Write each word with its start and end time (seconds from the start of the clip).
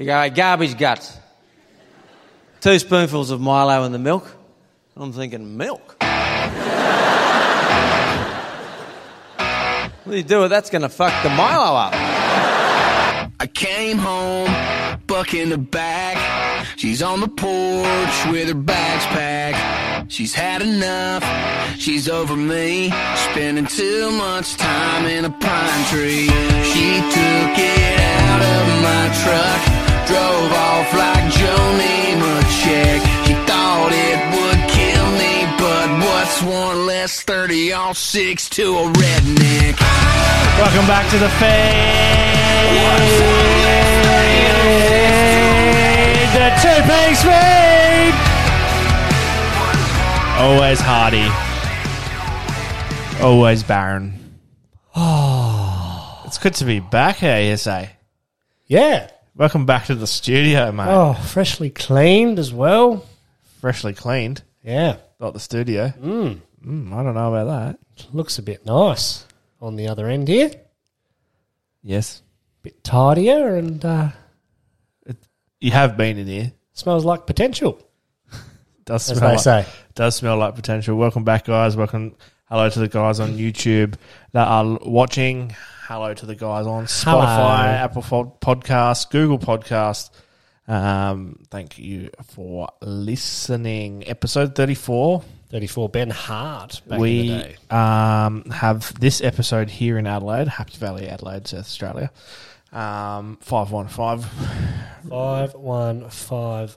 You 0.00 0.06
go, 0.06 0.18
"Hey, 0.18 0.30
garbage 0.30 0.78
guts. 0.78 1.18
Two 2.62 2.78
spoonfuls 2.78 3.30
of 3.30 3.38
Milo 3.38 3.84
in 3.84 3.92
the 3.92 3.98
milk. 3.98 4.34
I'm 4.96 5.12
thinking, 5.12 5.58
milk? 5.58 5.94
what 10.04 10.10
do 10.10 10.16
you 10.16 10.22
do 10.22 10.40
with 10.40 10.48
that's 10.48 10.70
going 10.70 10.80
to 10.80 10.88
fuck 10.88 11.12
the 11.22 11.28
Milo 11.28 11.76
up? 11.76 11.92
I 11.92 13.46
came 13.52 13.98
home, 13.98 14.48
buck 15.06 15.34
in 15.34 15.50
the 15.50 15.58
back. 15.58 16.16
She's 16.78 17.02
on 17.02 17.20
the 17.20 17.28
porch 17.28 18.26
with 18.32 18.48
her 18.48 18.54
bags 18.54 19.04
packed. 19.04 20.10
She's 20.10 20.32
had 20.32 20.62
enough, 20.62 21.22
she's 21.78 22.08
over 22.08 22.36
me. 22.36 22.90
Spending 23.30 23.66
too 23.66 24.10
much 24.12 24.56
time 24.56 25.04
in 25.04 25.26
a 25.26 25.30
pine 25.30 25.84
tree. 25.88 26.26
She 26.72 26.96
took 27.00 27.58
it 27.58 28.00
out 28.00 28.42
of 28.42 28.82
my 28.82 29.10
truck, 29.22 29.79
drove 30.10 30.52
off 30.52 30.92
like 30.94 31.24
Joni 31.38 32.18
Machek. 32.18 33.00
She 33.26 33.34
thought 33.46 33.92
it 33.94 34.20
would 34.34 34.60
kill 34.74 35.06
me, 35.22 35.46
but 35.54 35.88
what's 36.04 36.42
one 36.42 36.86
less 36.86 37.22
30 37.22 37.72
all 37.72 37.94
six 37.94 38.48
to 38.50 38.64
a 38.76 38.84
redneck? 38.90 39.78
Welcome 40.58 40.86
back 40.86 41.08
to 41.10 41.18
the 41.18 41.30
feed. 41.38 42.90
The 46.34 46.48
two 46.62 46.80
piece 46.90 47.22
feed. 47.22 48.14
Always 50.40 50.80
Hardy. 50.80 51.28
Always 53.22 53.62
Baron. 53.62 54.14
Oh, 54.96 56.22
it's 56.26 56.38
good 56.38 56.54
to 56.54 56.64
be 56.64 56.80
back 56.80 57.22
eh, 57.22 57.42
here, 57.42 57.52
ASA. 57.54 57.90
Yeah. 58.66 59.10
Welcome 59.40 59.64
back 59.64 59.86
to 59.86 59.94
the 59.94 60.06
studio, 60.06 60.70
mate. 60.70 60.88
Oh, 60.88 61.14
freshly 61.14 61.70
cleaned 61.70 62.38
as 62.38 62.52
well. 62.52 63.06
Freshly 63.62 63.94
cleaned, 63.94 64.42
Yeah. 64.62 64.96
not 65.18 65.32
the 65.32 65.40
studio. 65.40 65.94
Mm. 65.98 66.40
I 66.92 67.02
don't 67.02 67.14
know 67.14 67.34
about 67.34 67.46
that. 67.96 68.06
Looks 68.12 68.38
a 68.38 68.42
bit 68.42 68.66
nice 68.66 69.24
on 69.58 69.76
the 69.76 69.88
other 69.88 70.08
end 70.08 70.28
here. 70.28 70.50
Yes, 71.82 72.20
Bit 72.62 72.84
tidier 72.84 73.56
and 73.56 73.82
uh, 73.82 74.08
you 75.58 75.70
have 75.70 75.96
been 75.96 76.18
in 76.18 76.26
here. 76.26 76.52
smells 76.74 77.06
like 77.06 77.26
potential, 77.26 77.80
Does 78.84 79.10
as 79.10 79.18
they 79.20 79.26
like- 79.26 79.38
say. 79.38 79.64
does 79.94 80.16
smell 80.16 80.36
like 80.36 80.54
potential. 80.54 80.98
Welcome 80.98 81.24
back, 81.24 81.46
guys. 81.46 81.78
Welcome. 81.78 82.14
Hello 82.44 82.68
to 82.68 82.78
the 82.78 82.88
guys 82.88 83.18
on 83.20 83.38
YouTube 83.38 83.94
that 84.32 84.46
are 84.46 84.78
watching. 84.84 85.56
Hello 85.90 86.14
to 86.14 86.24
the 86.24 86.36
guys 86.36 86.68
on 86.68 86.84
Spotify, 86.84 87.34
Hello. 87.34 87.68
Apple 87.82 88.02
Fo- 88.02 88.36
Podcast, 88.40 89.10
Google 89.10 89.40
Podcast. 89.40 90.10
Um, 90.68 91.40
thank 91.50 91.80
you 91.80 92.10
for 92.22 92.68
listening. 92.80 94.06
Episode 94.06 94.54
thirty-four. 94.54 95.24
34 95.50 95.88
Ben 95.88 96.10
Hart 96.10 96.80
back 96.86 97.00
in 97.00 97.02
the 97.02 97.02
we 97.02 97.76
um, 97.76 98.44
have 98.52 99.00
this 99.00 99.20
episode 99.20 99.68
here 99.68 99.98
in 99.98 100.06
Adelaide, 100.06 100.46
Happy 100.46 100.76
Valley, 100.76 101.08
Adelaide, 101.08 101.48
South 101.48 101.58
Australia. 101.58 102.12
Um, 102.70 103.38
five 103.40 103.72
one 103.72 103.88
five. 103.88 104.24
515. 105.08 106.76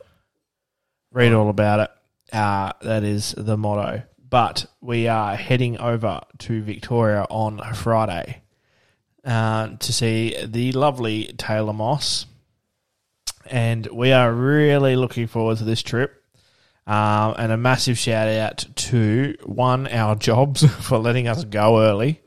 read 1.11 1.33
all 1.33 1.49
about 1.51 1.81
it. 1.81 1.91
Uh, 2.35 2.71
that 2.81 3.03
is 3.03 3.35
the 3.37 3.57
motto. 3.57 4.01
But 4.27 4.65
we 4.81 5.07
are 5.07 5.35
heading 5.35 5.77
over 5.77 6.21
to 6.39 6.63
Victoria 6.63 7.27
on 7.29 7.61
Friday 7.75 8.39
uh, 9.23 9.69
to 9.77 9.93
see 9.93 10.35
the 10.45 10.71
lovely 10.73 11.33
Taylor 11.37 11.73
Moss. 11.73 12.25
And 13.45 13.85
we 13.87 14.11
are 14.11 14.31
really 14.31 14.95
looking 14.95 15.27
forward 15.27 15.57
to 15.57 15.63
this 15.63 15.81
trip. 15.81 16.23
Um, 16.85 17.35
and 17.37 17.51
a 17.51 17.57
massive 17.57 17.97
shout 17.97 18.27
out 18.27 18.65
to 18.75 19.35
one, 19.45 19.87
our 19.87 20.15
jobs 20.15 20.65
for 20.85 20.97
letting 20.97 21.27
us 21.27 21.45
go 21.45 21.81
early. 21.81 22.21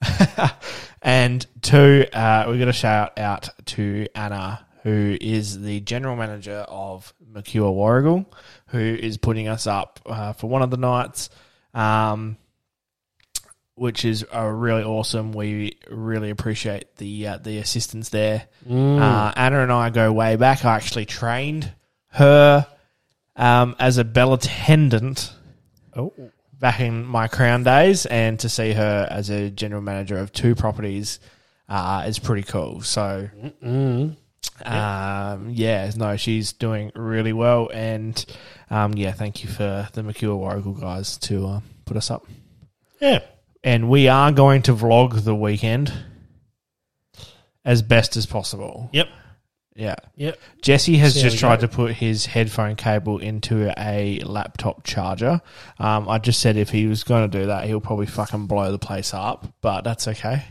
and 1.02 1.46
two, 1.60 2.06
uh, 2.12 2.46
we 2.48 2.58
got 2.58 2.68
a 2.68 2.72
shout 2.72 3.18
out 3.18 3.50
to 3.66 4.06
Anna, 4.14 4.66
who 4.82 5.16
is 5.20 5.60
the 5.60 5.80
general 5.80 6.16
manager 6.16 6.64
of 6.68 7.12
Mercure 7.32 7.70
Warragul, 7.70 8.26
who 8.68 8.78
is 8.78 9.16
putting 9.18 9.48
us 9.48 9.66
up 9.66 10.00
uh, 10.06 10.32
for 10.32 10.48
one 10.48 10.62
of 10.62 10.70
the 10.70 10.76
nights, 10.76 11.30
um, 11.74 12.36
which 13.82 14.04
is 14.04 14.24
uh, 14.34 14.46
really 14.46 14.84
awesome. 14.84 15.32
We 15.32 15.76
really 15.90 16.30
appreciate 16.30 16.96
the 16.96 17.26
uh, 17.26 17.38
the 17.38 17.58
assistance 17.58 18.10
there. 18.10 18.46
Uh, 18.70 19.32
Anna 19.36 19.60
and 19.60 19.72
I 19.72 19.90
go 19.90 20.12
way 20.12 20.36
back. 20.36 20.64
I 20.64 20.76
actually 20.76 21.04
trained 21.06 21.72
her 22.12 22.66
um, 23.34 23.74
as 23.80 23.98
a 23.98 24.04
bell 24.04 24.32
attendant 24.34 25.32
Oh, 25.96 26.12
back 26.58 26.78
in 26.80 27.04
my 27.04 27.26
crown 27.28 27.64
days, 27.64 28.06
and 28.06 28.38
to 28.40 28.48
see 28.48 28.72
her 28.72 29.06
as 29.10 29.28
a 29.30 29.50
general 29.50 29.82
manager 29.82 30.16
of 30.16 30.32
two 30.32 30.54
properties 30.54 31.18
uh, 31.68 32.04
is 32.06 32.18
pretty 32.20 32.44
cool. 32.44 32.80
So, 32.82 33.28
um, 34.64 35.50
yeah, 35.50 35.90
no, 35.96 36.16
she's 36.16 36.52
doing 36.52 36.92
really 36.94 37.32
well, 37.32 37.68
and 37.74 38.24
um, 38.70 38.94
yeah, 38.94 39.12
thank 39.12 39.42
you 39.42 39.50
for 39.50 39.88
the 39.92 40.02
Mercure 40.02 40.36
Warragul 40.38 40.80
guys 40.80 41.18
to 41.18 41.46
uh, 41.46 41.60
put 41.84 41.96
us 41.96 42.10
up. 42.10 42.26
yeah. 43.00 43.20
And 43.64 43.88
we 43.88 44.08
are 44.08 44.32
going 44.32 44.62
to 44.62 44.74
vlog 44.74 45.24
the 45.24 45.34
weekend 45.34 45.92
as 47.64 47.82
best 47.82 48.16
as 48.16 48.26
possible. 48.26 48.90
Yep. 48.92 49.08
Yeah. 49.74 49.94
Yep. 50.16 50.38
Jesse 50.60 50.96
has 50.98 51.14
See 51.14 51.22
just 51.22 51.38
tried 51.38 51.60
go. 51.60 51.66
to 51.66 51.72
put 51.72 51.92
his 51.94 52.26
headphone 52.26 52.76
cable 52.76 53.18
into 53.18 53.72
a 53.78 54.18
laptop 54.20 54.84
charger. 54.84 55.40
Um, 55.78 56.08
I 56.08 56.18
just 56.18 56.40
said 56.40 56.56
if 56.56 56.70
he 56.70 56.86
was 56.86 57.04
going 57.04 57.30
to 57.30 57.38
do 57.38 57.46
that, 57.46 57.64
he'll 57.66 57.80
probably 57.80 58.06
fucking 58.06 58.46
blow 58.46 58.70
the 58.70 58.78
place 58.78 59.14
up, 59.14 59.46
but 59.60 59.82
that's 59.82 60.08
okay. 60.08 60.44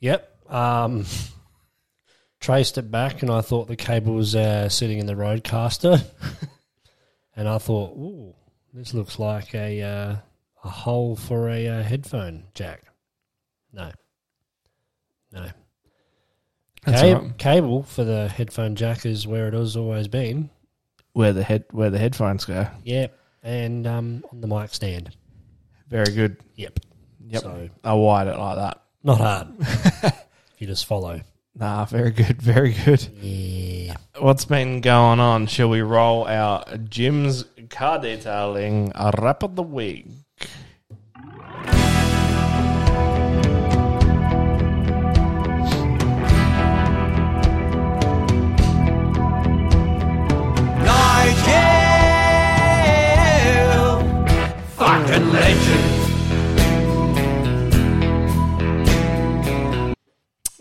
Yep. 0.00 0.52
Um, 0.52 1.04
traced 2.40 2.78
it 2.78 2.90
back, 2.90 3.22
and 3.22 3.30
I 3.30 3.40
thought 3.40 3.68
the 3.68 3.76
cable 3.76 4.14
was 4.14 4.34
uh, 4.34 4.68
sitting 4.68 4.98
in 4.98 5.06
the 5.06 5.14
RODECaster, 5.14 6.02
and 7.36 7.48
I 7.48 7.58
thought, 7.58 7.96
"Ooh, 7.96 8.34
this 8.72 8.92
looks 8.94 9.18
like 9.18 9.54
a 9.54 9.82
uh, 9.82 10.16
a 10.64 10.68
hole 10.68 11.14
for 11.16 11.48
a 11.48 11.68
uh, 11.68 11.82
headphone 11.82 12.44
jack." 12.54 12.82
No, 13.72 13.92
no. 15.32 15.48
Cab- 16.84 17.22
right. 17.22 17.38
Cable 17.38 17.82
for 17.82 18.04
the 18.04 18.28
headphone 18.28 18.74
jack 18.74 19.06
is 19.06 19.26
where 19.26 19.48
it 19.48 19.54
has 19.54 19.76
always 19.76 20.08
been. 20.08 20.50
Where 21.12 21.32
the 21.32 21.42
head 21.42 21.64
where 21.70 21.90
the 21.90 21.98
headphones 21.98 22.44
go. 22.44 22.66
Yep, 22.84 23.16
and 23.42 23.86
um, 23.86 24.24
on 24.32 24.40
the 24.40 24.46
mic 24.46 24.74
stand. 24.74 25.16
Very 25.88 26.12
good. 26.12 26.38
Yep. 26.56 26.80
Yep. 27.26 27.42
So 27.42 27.68
I 27.82 27.94
wired 27.94 28.28
it 28.28 28.38
like 28.38 28.56
that. 28.56 28.82
not 29.02 29.18
hard. 29.18 29.48
if 29.60 30.14
you 30.58 30.66
just 30.66 30.86
follow. 30.86 31.20
Nah, 31.56 31.84
very 31.84 32.10
good, 32.10 32.42
very 32.42 32.74
good. 32.84 33.00
Yeah. 33.22 33.94
What's 34.18 34.44
been 34.44 34.80
going 34.80 35.20
on? 35.20 35.46
Shall 35.46 35.68
we 35.68 35.82
roll 35.82 36.26
our 36.26 36.64
Jim's 36.88 37.44
car 37.70 38.00
detailing 38.00 38.90
a 38.94 39.12
wrap 39.20 39.44
of 39.44 39.54
the 39.54 39.62
week? 39.62 40.06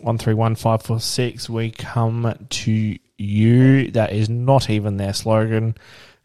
One 0.04 0.18
three 0.18 0.34
one 0.34 0.56
five 0.56 0.82
four 0.82 1.00
six. 1.00 1.50
We 1.50 1.72
come 1.72 2.48
to 2.50 2.98
you. 3.18 3.92
That 3.92 4.14
is 4.14 4.30
not 4.30 4.70
even 4.70 4.98
their 4.98 5.14
slogan. 5.14 5.76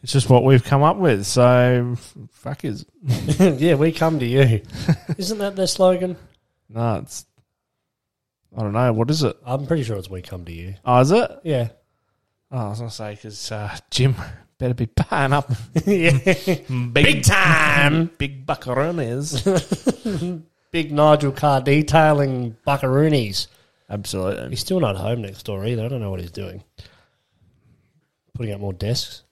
It's 0.02 0.12
just 0.12 0.31
what 0.31 0.44
we've 0.44 0.62
come 0.62 0.82
up 0.82 0.97
with. 0.97 1.26
So 1.26 1.97
fuck 2.31 2.64
is 2.64 2.85
yeah, 3.38 3.75
we 3.75 3.93
come 3.93 4.19
to 4.20 4.26
you. 4.26 4.62
Isn't 5.17 5.38
that 5.38 5.56
their 5.56 5.67
slogan? 5.67 6.17
no. 6.69 6.97
It's 6.97 7.25
I 8.56 8.62
don't 8.62 8.73
know. 8.73 8.93
What 8.93 9.11
is 9.11 9.23
it? 9.23 9.37
I'm 9.44 9.67
pretty 9.67 9.82
sure 9.82 9.97
it's 9.97 10.08
we 10.08 10.23
come 10.23 10.44
to 10.47 10.52
you. 10.52 10.75
Oh, 10.85 11.00
is 11.00 11.11
it? 11.11 11.31
Yeah. 11.44 11.69
Oh, 12.50 12.58
I 12.58 12.69
was 12.70 12.79
gonna 12.79 12.91
say 12.91 13.14
because 13.14 13.52
uh, 13.52 13.76
Jim 13.91 14.14
better 14.56 14.75
be 14.75 14.87
paying 14.87 15.32
up 15.32 15.50
yeah. 15.87 16.19
big, 16.93 17.23
time, 17.23 18.11
big 18.19 18.47
buckaroonies. 18.47 20.43
Big 20.70 20.93
Nigel 20.93 21.32
car 21.32 21.61
detailing 21.61 22.56
buckaroonies. 22.67 23.47
Absolutely. 23.90 24.50
He's 24.50 24.61
still 24.61 24.81
not 24.81 24.96
home 24.96 25.23
next 25.23 25.44
door 25.44 25.64
either. 25.67 25.85
I 25.85 25.88
don't 25.88 26.00
know 26.00 26.11
what 26.11 26.20
he's 26.20 26.31
doing. 26.31 26.62
Putting 28.35 28.52
up 28.52 28.61
more 28.61 28.73
desks. 28.73 29.25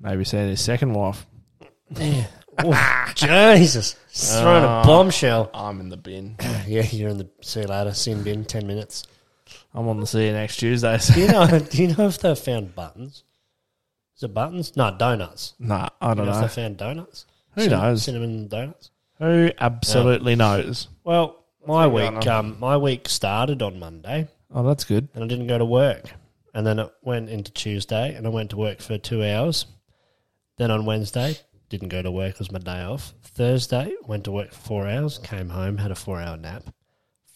Maybe 0.00 0.24
say 0.24 0.48
his 0.48 0.60
second 0.60 0.92
wife. 0.92 1.26
Oh, 2.58 3.12
Jesus. 3.14 3.96
He's 4.10 4.40
throwing 4.40 4.64
a 4.64 4.68
ah. 4.68 4.84
bombshell. 4.84 5.50
I'm 5.52 5.80
in 5.80 5.88
the 5.88 5.96
bin. 5.96 6.36
Yeah, 6.66 6.82
you're 6.82 7.08
in 7.08 7.18
the 7.18 7.28
see 7.40 7.60
you 7.62 7.66
later, 7.66 7.94
sin 7.94 8.22
bin, 8.22 8.44
10 8.44 8.66
minutes. 8.66 9.04
I'm 9.72 9.88
on 9.88 10.00
the 10.00 10.06
see 10.06 10.26
you 10.26 10.32
next 10.32 10.58
Tuesday. 10.58 10.98
So. 10.98 11.14
Do 11.14 11.20
you 11.20 11.28
know? 11.32 11.58
do 11.58 11.82
you 11.82 11.96
know 11.96 12.06
if 12.06 12.18
they 12.18 12.34
found 12.34 12.74
buttons? 12.74 13.24
Is 14.16 14.22
it 14.24 14.34
buttons? 14.34 14.76
No, 14.76 14.94
donuts. 14.96 15.54
Nah, 15.58 15.88
I 16.00 16.10
Do 16.10 16.16
don't 16.16 16.26
you 16.26 16.32
know, 16.32 16.38
know. 16.40 16.46
if 16.46 16.54
they 16.54 16.62
found 16.62 16.76
donuts? 16.76 17.26
Who 17.54 17.62
Cin- 17.62 17.70
knows? 17.70 18.02
Cinnamon 18.02 18.48
donuts. 18.48 18.90
Who 19.18 19.50
absolutely 19.58 20.36
knows? 20.36 20.88
Well, 21.04 21.37
my 21.68 21.86
week, 21.86 22.26
um, 22.26 22.56
my 22.58 22.76
week 22.76 23.08
started 23.08 23.62
on 23.62 23.78
Monday, 23.78 24.26
Oh, 24.52 24.62
that's 24.64 24.84
good. 24.84 25.08
and 25.14 25.22
I 25.22 25.26
didn't 25.26 25.46
go 25.46 25.58
to 25.58 25.64
work, 25.64 26.10
and 26.54 26.66
then 26.66 26.78
it 26.78 26.90
went 27.02 27.28
into 27.28 27.52
Tuesday, 27.52 28.14
and 28.14 28.26
I 28.26 28.30
went 28.30 28.50
to 28.50 28.56
work 28.56 28.80
for 28.80 28.98
two 28.98 29.22
hours. 29.24 29.66
Then 30.56 30.70
on 30.72 30.84
Wednesday, 30.86 31.36
didn't 31.68 31.88
go 31.90 32.02
to 32.02 32.10
work; 32.10 32.32
it 32.34 32.38
was 32.40 32.50
my 32.50 32.58
day 32.58 32.82
off. 32.82 33.14
Thursday, 33.22 33.94
went 34.06 34.24
to 34.24 34.32
work 34.32 34.52
for 34.52 34.60
four 34.60 34.88
hours, 34.88 35.18
came 35.18 35.50
home, 35.50 35.76
had 35.78 35.90
a 35.92 35.94
four-hour 35.94 36.36
nap. 36.36 36.64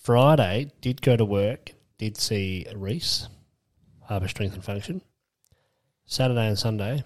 Friday, 0.02 0.72
did 0.80 1.00
go 1.02 1.16
to 1.16 1.24
work, 1.24 1.72
did 1.98 2.16
see 2.16 2.66
Reese, 2.74 3.28
Harbour 4.04 4.26
Strength 4.28 4.54
and 4.54 4.64
Function. 4.64 5.02
Saturday 6.06 6.48
and 6.48 6.58
Sunday, 6.58 7.04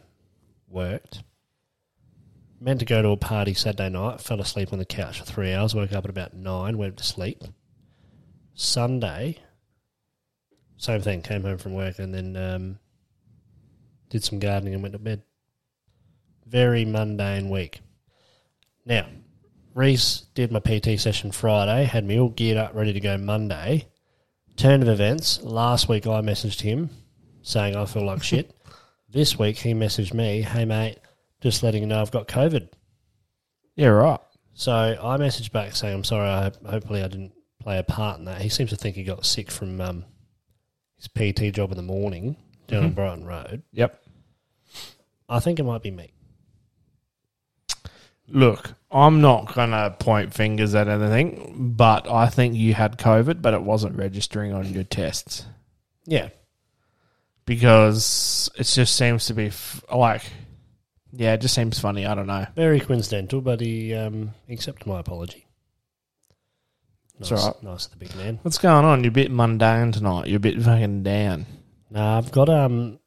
worked. 0.68 1.22
Meant 2.58 2.80
to 2.80 2.86
go 2.86 3.02
to 3.02 3.10
a 3.10 3.16
party 3.16 3.52
Saturday 3.52 3.90
night, 3.90 4.20
fell 4.20 4.40
asleep 4.40 4.72
on 4.72 4.78
the 4.78 4.86
couch 4.86 5.18
for 5.18 5.26
three 5.26 5.52
hours, 5.52 5.74
woke 5.74 5.92
up 5.92 6.04
at 6.04 6.10
about 6.10 6.34
nine, 6.34 6.78
went 6.78 6.96
to 6.96 7.04
sleep. 7.04 7.42
Sunday, 8.54 9.38
same 10.78 11.02
thing, 11.02 11.20
came 11.20 11.42
home 11.42 11.58
from 11.58 11.74
work 11.74 11.98
and 11.98 12.14
then 12.14 12.36
um, 12.36 12.78
did 14.08 14.24
some 14.24 14.38
gardening 14.38 14.72
and 14.72 14.82
went 14.82 14.94
to 14.94 14.98
bed. 14.98 15.22
Very 16.46 16.84
mundane 16.84 17.50
week. 17.50 17.80
Now, 18.86 19.06
Reese 19.74 20.24
did 20.34 20.50
my 20.50 20.60
PT 20.60 20.98
session 20.98 21.32
Friday, 21.32 21.84
had 21.84 22.06
me 22.06 22.18
all 22.18 22.30
geared 22.30 22.56
up, 22.56 22.74
ready 22.74 22.94
to 22.94 23.00
go 23.00 23.18
Monday. 23.18 23.88
Turn 24.56 24.80
of 24.80 24.88
events, 24.88 25.42
last 25.42 25.88
week 25.88 26.06
I 26.06 26.22
messaged 26.22 26.62
him 26.62 26.88
saying 27.42 27.76
I 27.76 27.84
feel 27.84 28.04
like 28.04 28.22
shit. 28.22 28.52
This 29.08 29.38
week 29.38 29.58
he 29.58 29.72
messaged 29.72 30.12
me, 30.12 30.42
hey 30.42 30.64
mate, 30.64 30.98
just 31.40 31.62
letting 31.62 31.82
you 31.82 31.86
know 31.88 32.00
I've 32.00 32.10
got 32.10 32.28
COVID. 32.28 32.68
Yeah, 33.76 33.88
right. 33.88 34.20
So 34.54 34.72
I 34.72 35.16
messaged 35.18 35.52
back 35.52 35.76
saying, 35.76 35.94
I'm 35.94 36.04
sorry, 36.04 36.28
I, 36.28 36.50
hopefully 36.68 37.02
I 37.02 37.08
didn't 37.08 37.32
play 37.60 37.78
a 37.78 37.82
part 37.82 38.18
in 38.18 38.24
that. 38.24 38.40
He 38.40 38.48
seems 38.48 38.70
to 38.70 38.76
think 38.76 38.96
he 38.96 39.04
got 39.04 39.26
sick 39.26 39.50
from 39.50 39.80
um, 39.80 40.04
his 40.96 41.08
PT 41.08 41.54
job 41.54 41.70
in 41.72 41.76
the 41.76 41.82
morning 41.82 42.36
down 42.68 42.84
on 42.84 42.92
Brighton 42.92 43.24
Road. 43.26 43.62
Yep. 43.72 44.02
I 45.28 45.40
think 45.40 45.58
it 45.58 45.64
might 45.64 45.82
be 45.82 45.90
me. 45.90 46.12
Look, 48.28 48.72
I'm 48.90 49.20
not 49.20 49.54
going 49.54 49.70
to 49.70 49.94
point 49.98 50.34
fingers 50.34 50.74
at 50.74 50.88
anything, 50.88 51.74
but 51.76 52.10
I 52.10 52.28
think 52.28 52.54
you 52.56 52.74
had 52.74 52.98
COVID, 52.98 53.40
but 53.40 53.54
it 53.54 53.62
wasn't 53.62 53.96
registering 53.96 54.52
on 54.52 54.66
your 54.72 54.82
tests 54.84 55.44
Yeah. 56.06 56.30
because 57.44 58.50
it 58.56 58.64
just 58.64 58.96
seems 58.96 59.26
to 59.26 59.34
be 59.34 59.46
f- 59.46 59.84
like, 59.94 60.22
yeah, 61.12 61.34
it 61.34 61.40
just 61.40 61.54
seems 61.54 61.78
funny. 61.78 62.06
I 62.06 62.14
don't 62.14 62.26
know. 62.26 62.46
Very 62.54 62.80
coincidental, 62.80 63.40
but 63.40 63.60
he 63.60 63.94
um, 63.94 64.32
accepted 64.48 64.86
my 64.86 65.00
apology. 65.00 65.46
Nice, 67.18 67.30
It's 67.32 67.42
all 67.42 67.48
right. 67.52 67.62
nice 67.62 67.86
of 67.86 67.92
the 67.92 67.96
big 67.98 68.14
man. 68.16 68.38
What's 68.42 68.58
going 68.58 68.84
on? 68.84 69.02
You're 69.02 69.08
a 69.10 69.12
bit 69.12 69.30
mundane 69.30 69.92
tonight. 69.92 70.26
You're 70.28 70.36
a 70.36 70.40
bit 70.40 70.60
fucking 70.62 71.02
down. 71.02 71.46
Nah, 71.90 72.18
I've 72.18 72.30
got 72.32 72.48
um, 72.48 72.98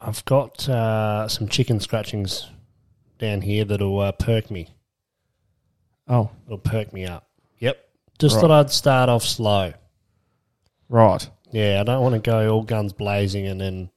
I've 0.00 0.24
got 0.24 0.66
uh, 0.68 1.28
some 1.28 1.48
chicken 1.48 1.78
scratchings 1.80 2.48
down 3.18 3.42
here 3.42 3.64
that'll 3.64 4.00
uh, 4.00 4.12
perk 4.12 4.50
me. 4.50 4.68
Oh, 6.08 6.30
It'll 6.46 6.58
perk 6.58 6.92
me 6.92 7.04
up. 7.06 7.28
Yep. 7.60 7.78
Just 8.18 8.34
Right. 8.36 8.40
thought 8.42 8.50
I'd 8.50 8.70
start 8.70 9.08
off 9.08 9.24
slow. 9.24 9.72
right. 10.88 11.28
Yeah, 11.52 11.80
I 11.80 11.84
don't 11.84 12.02
want 12.02 12.14
to 12.14 12.18
go 12.30 12.50
all 12.50 12.62
guns 12.62 12.94
blazing 12.94 13.46
and 13.46 13.60
then 13.60 13.90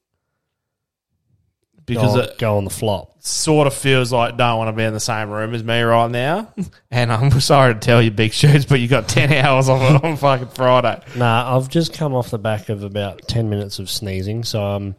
Because 1.86 2.16
go, 2.16 2.22
it 2.22 2.38
go 2.40 2.58
on 2.58 2.64
the 2.64 2.72
flop. 2.72 3.14
sort 3.24 3.68
of 3.68 3.74
feels 3.74 4.12
like 4.12 4.38
don't 4.38 4.58
want 4.58 4.70
to 4.70 4.74
be 4.74 4.84
in 4.84 4.94
the 4.94 5.00
same 5.00 5.30
room 5.30 5.54
as 5.54 5.64
me 5.64 5.82
right 5.82 6.10
now. 6.10 6.52
And 6.92 7.12
I'm 7.12 7.30
sorry 7.42 7.74
to 7.74 7.80
tell 7.80 8.02
you, 8.02 8.10
big 8.10 8.32
shoes, 8.34 8.66
but 8.66 8.80
you 8.80 8.88
got 8.88 9.08
10 9.10 9.32
hours 9.46 9.70
on, 9.70 9.98
on 10.04 10.16
fucking 10.18 10.48
Friday. 10.50 11.00
Nah, 11.16 11.56
I've 11.56 11.70
just 11.70 11.94
come 11.94 12.14
off 12.16 12.32
the 12.32 12.40
back 12.40 12.70
of 12.70 12.84
about 12.84 13.28
ten 13.28 13.50
minutes 13.50 13.80
of 13.80 13.90
sneezing, 13.90 14.44
so 14.44 14.64
um, 14.64 14.96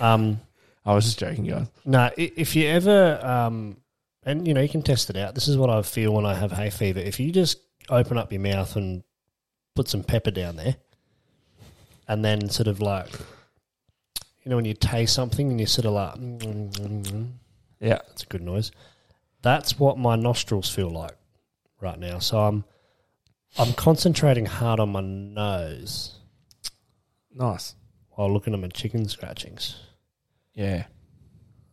um, 0.00 0.40
I 0.84 0.94
was 0.94 1.04
just 1.04 1.18
joking, 1.18 1.44
guys. 1.46 1.66
nah. 1.84 2.10
If 2.16 2.54
you 2.56 2.66
ever 2.68 3.18
um, 3.24 3.76
and 4.24 4.46
you 4.46 4.52
know 4.54 4.60
you 4.60 4.68
can 4.68 4.82
test 4.82 5.08
it 5.10 5.16
out. 5.16 5.34
This 5.34 5.48
is 5.48 5.56
what 5.56 5.70
I 5.70 5.80
feel 5.82 6.12
when 6.12 6.26
I 6.26 6.34
have 6.34 6.52
hay 6.52 6.70
fever. 6.70 6.98
If 7.00 7.18
you 7.20 7.30
just 7.32 7.58
open 7.88 8.18
up 8.18 8.32
your 8.32 8.40
mouth 8.42 8.74
and 8.76 9.02
put 9.76 9.88
some 9.88 10.02
pepper 10.02 10.32
down 10.32 10.56
there, 10.56 10.76
and 12.08 12.24
then 12.24 12.48
sort 12.50 12.66
of 12.66 12.80
like, 12.80 13.08
you 14.46 14.50
know, 14.50 14.56
when 14.56 14.64
you 14.64 14.74
taste 14.74 15.12
something 15.12 15.50
and 15.50 15.58
you 15.58 15.66
sort 15.66 15.86
of 15.86 15.92
like, 15.94 16.14
mm, 16.14 16.38
mm, 16.38 17.02
mm, 17.02 17.30
Yeah. 17.80 17.98
it's 18.12 18.22
a 18.22 18.26
good 18.26 18.42
noise. 18.42 18.70
That's 19.42 19.76
what 19.76 19.98
my 19.98 20.14
nostrils 20.14 20.70
feel 20.70 20.88
like 20.88 21.16
right 21.80 21.98
now. 21.98 22.20
So 22.20 22.38
I'm, 22.38 22.64
I'm 23.58 23.72
concentrating 23.72 24.46
hard 24.46 24.78
on 24.78 24.90
my 24.90 25.00
nose 25.00 26.20
Nice. 27.34 27.74
while 28.10 28.32
looking 28.32 28.54
at 28.54 28.60
my 28.60 28.68
chicken 28.68 29.08
scratchings. 29.08 29.74
Yeah. 30.54 30.84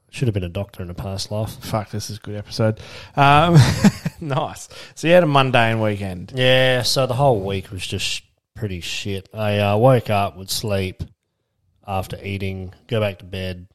Should 0.09 0.27
have 0.27 0.33
been 0.33 0.43
a 0.43 0.49
doctor 0.49 0.81
in 0.81 0.89
a 0.89 0.95
past 0.95 1.29
life. 1.29 1.51
Fuck, 1.63 1.91
this 1.91 2.09
is 2.09 2.17
a 2.17 2.21
good 2.21 2.35
episode. 2.35 2.79
Um, 3.15 3.55
nice. 4.19 4.67
So 4.95 5.07
you 5.07 5.13
had 5.13 5.21
a 5.23 5.27
mundane 5.27 5.79
weekend. 5.79 6.33
Yeah, 6.35 6.81
so 6.81 7.05
the 7.05 7.13
whole 7.13 7.39
week 7.41 7.69
was 7.71 7.85
just 7.85 8.23
pretty 8.55 8.81
shit. 8.81 9.29
I 9.31 9.59
uh, 9.59 9.77
woke 9.77 10.09
up, 10.09 10.37
would 10.37 10.49
sleep 10.49 11.03
after 11.85 12.17
eating, 12.23 12.73
go 12.87 12.99
back 12.99 13.19
to 13.19 13.25
bed, 13.25 13.67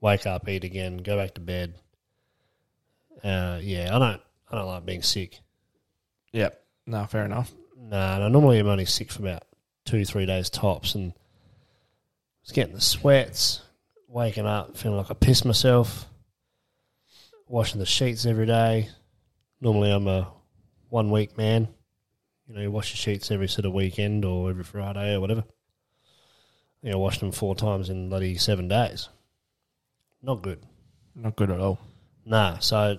wake 0.00 0.26
up, 0.26 0.48
eat 0.48 0.64
again, 0.64 0.98
go 0.98 1.16
back 1.16 1.34
to 1.34 1.40
bed. 1.40 1.74
Uh, 3.22 3.58
yeah, 3.60 3.94
I 3.94 3.98
don't, 3.98 4.20
I 4.50 4.56
don't 4.56 4.66
like 4.66 4.86
being 4.86 5.02
sick. 5.02 5.40
Yep. 6.32 6.62
No, 6.86 7.04
fair 7.06 7.24
enough. 7.24 7.52
Nah, 7.76 8.18
no, 8.18 8.28
normally 8.28 8.58
I'm 8.58 8.68
only 8.68 8.84
sick 8.84 9.10
for 9.10 9.22
about 9.22 9.44
two, 9.84 10.04
three 10.04 10.26
days 10.26 10.50
tops, 10.50 10.94
and 10.94 11.12
I 11.12 11.14
was 12.42 12.52
getting 12.52 12.74
the 12.74 12.80
sweats, 12.80 13.62
waking 14.06 14.46
up 14.46 14.76
feeling 14.76 14.98
like 14.98 15.10
I 15.10 15.14
pissed 15.14 15.44
myself, 15.44 16.06
washing 17.46 17.80
the 17.80 17.86
sheets 17.86 18.26
every 18.26 18.46
day. 18.46 18.88
Normally 19.60 19.90
I'm 19.90 20.06
a 20.06 20.28
one 20.88 21.10
week 21.10 21.36
man. 21.36 21.68
You 22.46 22.54
know, 22.54 22.60
you 22.62 22.70
wash 22.70 22.90
your 22.90 22.96
sheets 22.96 23.30
every 23.30 23.48
sort 23.48 23.66
of 23.66 23.72
weekend 23.72 24.24
or 24.24 24.50
every 24.50 24.64
Friday 24.64 25.14
or 25.14 25.20
whatever. 25.20 25.44
You 26.82 26.92
know, 26.92 26.98
wash 26.98 27.18
them 27.18 27.32
four 27.32 27.54
times 27.54 27.90
in 27.90 28.08
bloody 28.08 28.36
seven 28.36 28.68
days. 28.68 29.08
Not 30.22 30.42
good. 30.42 30.60
Not 31.14 31.36
good 31.36 31.50
at 31.50 31.60
all. 31.60 31.78
Nah, 32.24 32.58
so 32.58 32.98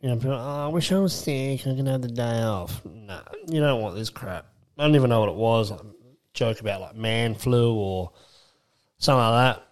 you 0.00 0.08
know, 0.08 0.16
people, 0.16 0.32
oh, 0.32 0.66
I 0.66 0.68
wish 0.68 0.90
I 0.92 0.98
was 0.98 1.14
sick. 1.14 1.60
I 1.66 1.74
can 1.74 1.86
have 1.86 2.02
the 2.02 2.08
day 2.08 2.42
off. 2.42 2.80
Nah, 2.84 3.20
you 3.48 3.60
don't 3.60 3.82
want 3.82 3.96
this 3.96 4.08
crap. 4.10 4.46
I 4.78 4.84
don't 4.84 4.94
even 4.94 5.10
know 5.10 5.20
what 5.20 5.28
it 5.28 5.34
was. 5.34 5.70
Like, 5.70 5.80
joke 6.32 6.60
about 6.60 6.80
like 6.80 6.96
man 6.96 7.34
flu 7.34 7.74
or 7.74 8.12
something 8.98 9.20
like 9.20 9.56
that. 9.56 9.66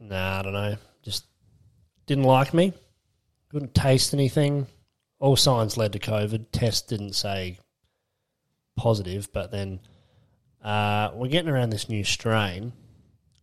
Nah, 0.00 0.38
I 0.38 0.42
don't 0.42 0.52
know. 0.52 0.76
Just 1.02 1.26
didn't 2.06 2.24
like 2.24 2.52
me. 2.52 2.72
Couldn't 3.50 3.74
taste 3.74 4.12
anything. 4.12 4.66
All 5.18 5.36
signs 5.36 5.76
led 5.76 5.92
to 5.94 5.98
COVID. 5.98 6.46
Test 6.52 6.88
didn't 6.88 7.14
say 7.14 7.58
positive, 8.76 9.32
but 9.32 9.50
then 9.50 9.80
uh, 10.68 11.12
we're 11.14 11.28
getting 11.28 11.50
around 11.50 11.70
this 11.70 11.88
new 11.88 12.04
strain, 12.04 12.74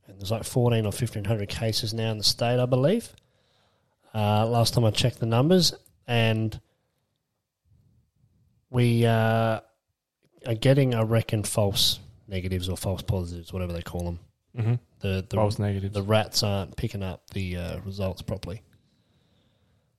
and 0.08 0.20
there's 0.20 0.30
like 0.30 0.44
14 0.44 0.82
or 0.82 0.90
1500 0.90 1.50
cases 1.50 1.92
now 1.92 2.12
in 2.12 2.20
the 2.20 2.24
state, 2.24 2.60
I 2.60 2.68
believe. 2.68 3.10
Uh, 4.14 4.46
last 4.46 4.76
time 4.76 4.86
I 4.86 4.92
checked 4.92 5.20
the 5.20 5.26
numbers, 5.26 5.74
and 6.08 6.60
we 8.70 9.08
uh, 9.08 9.60
are 10.46 10.56
getting, 10.60 10.94
I 10.94 11.02
reckon, 11.02 11.42
false 11.42 12.00
negatives 12.28 12.70
or 12.70 12.78
false 12.78 13.02
positives, 13.02 13.52
whatever 13.52 13.74
they 13.74 13.82
call 13.82 14.06
them. 14.06 14.20
Mm-hmm. 14.56 14.74
The 15.00 15.26
the, 15.28 15.36
False 15.36 15.58
negatives. 15.58 15.96
the 15.96 16.04
rats 16.04 16.44
aren't 16.44 16.78
picking 16.78 17.02
up 17.02 17.28
the 17.32 17.58
uh, 17.58 17.80
results 17.80 18.22
properly. 18.22 18.62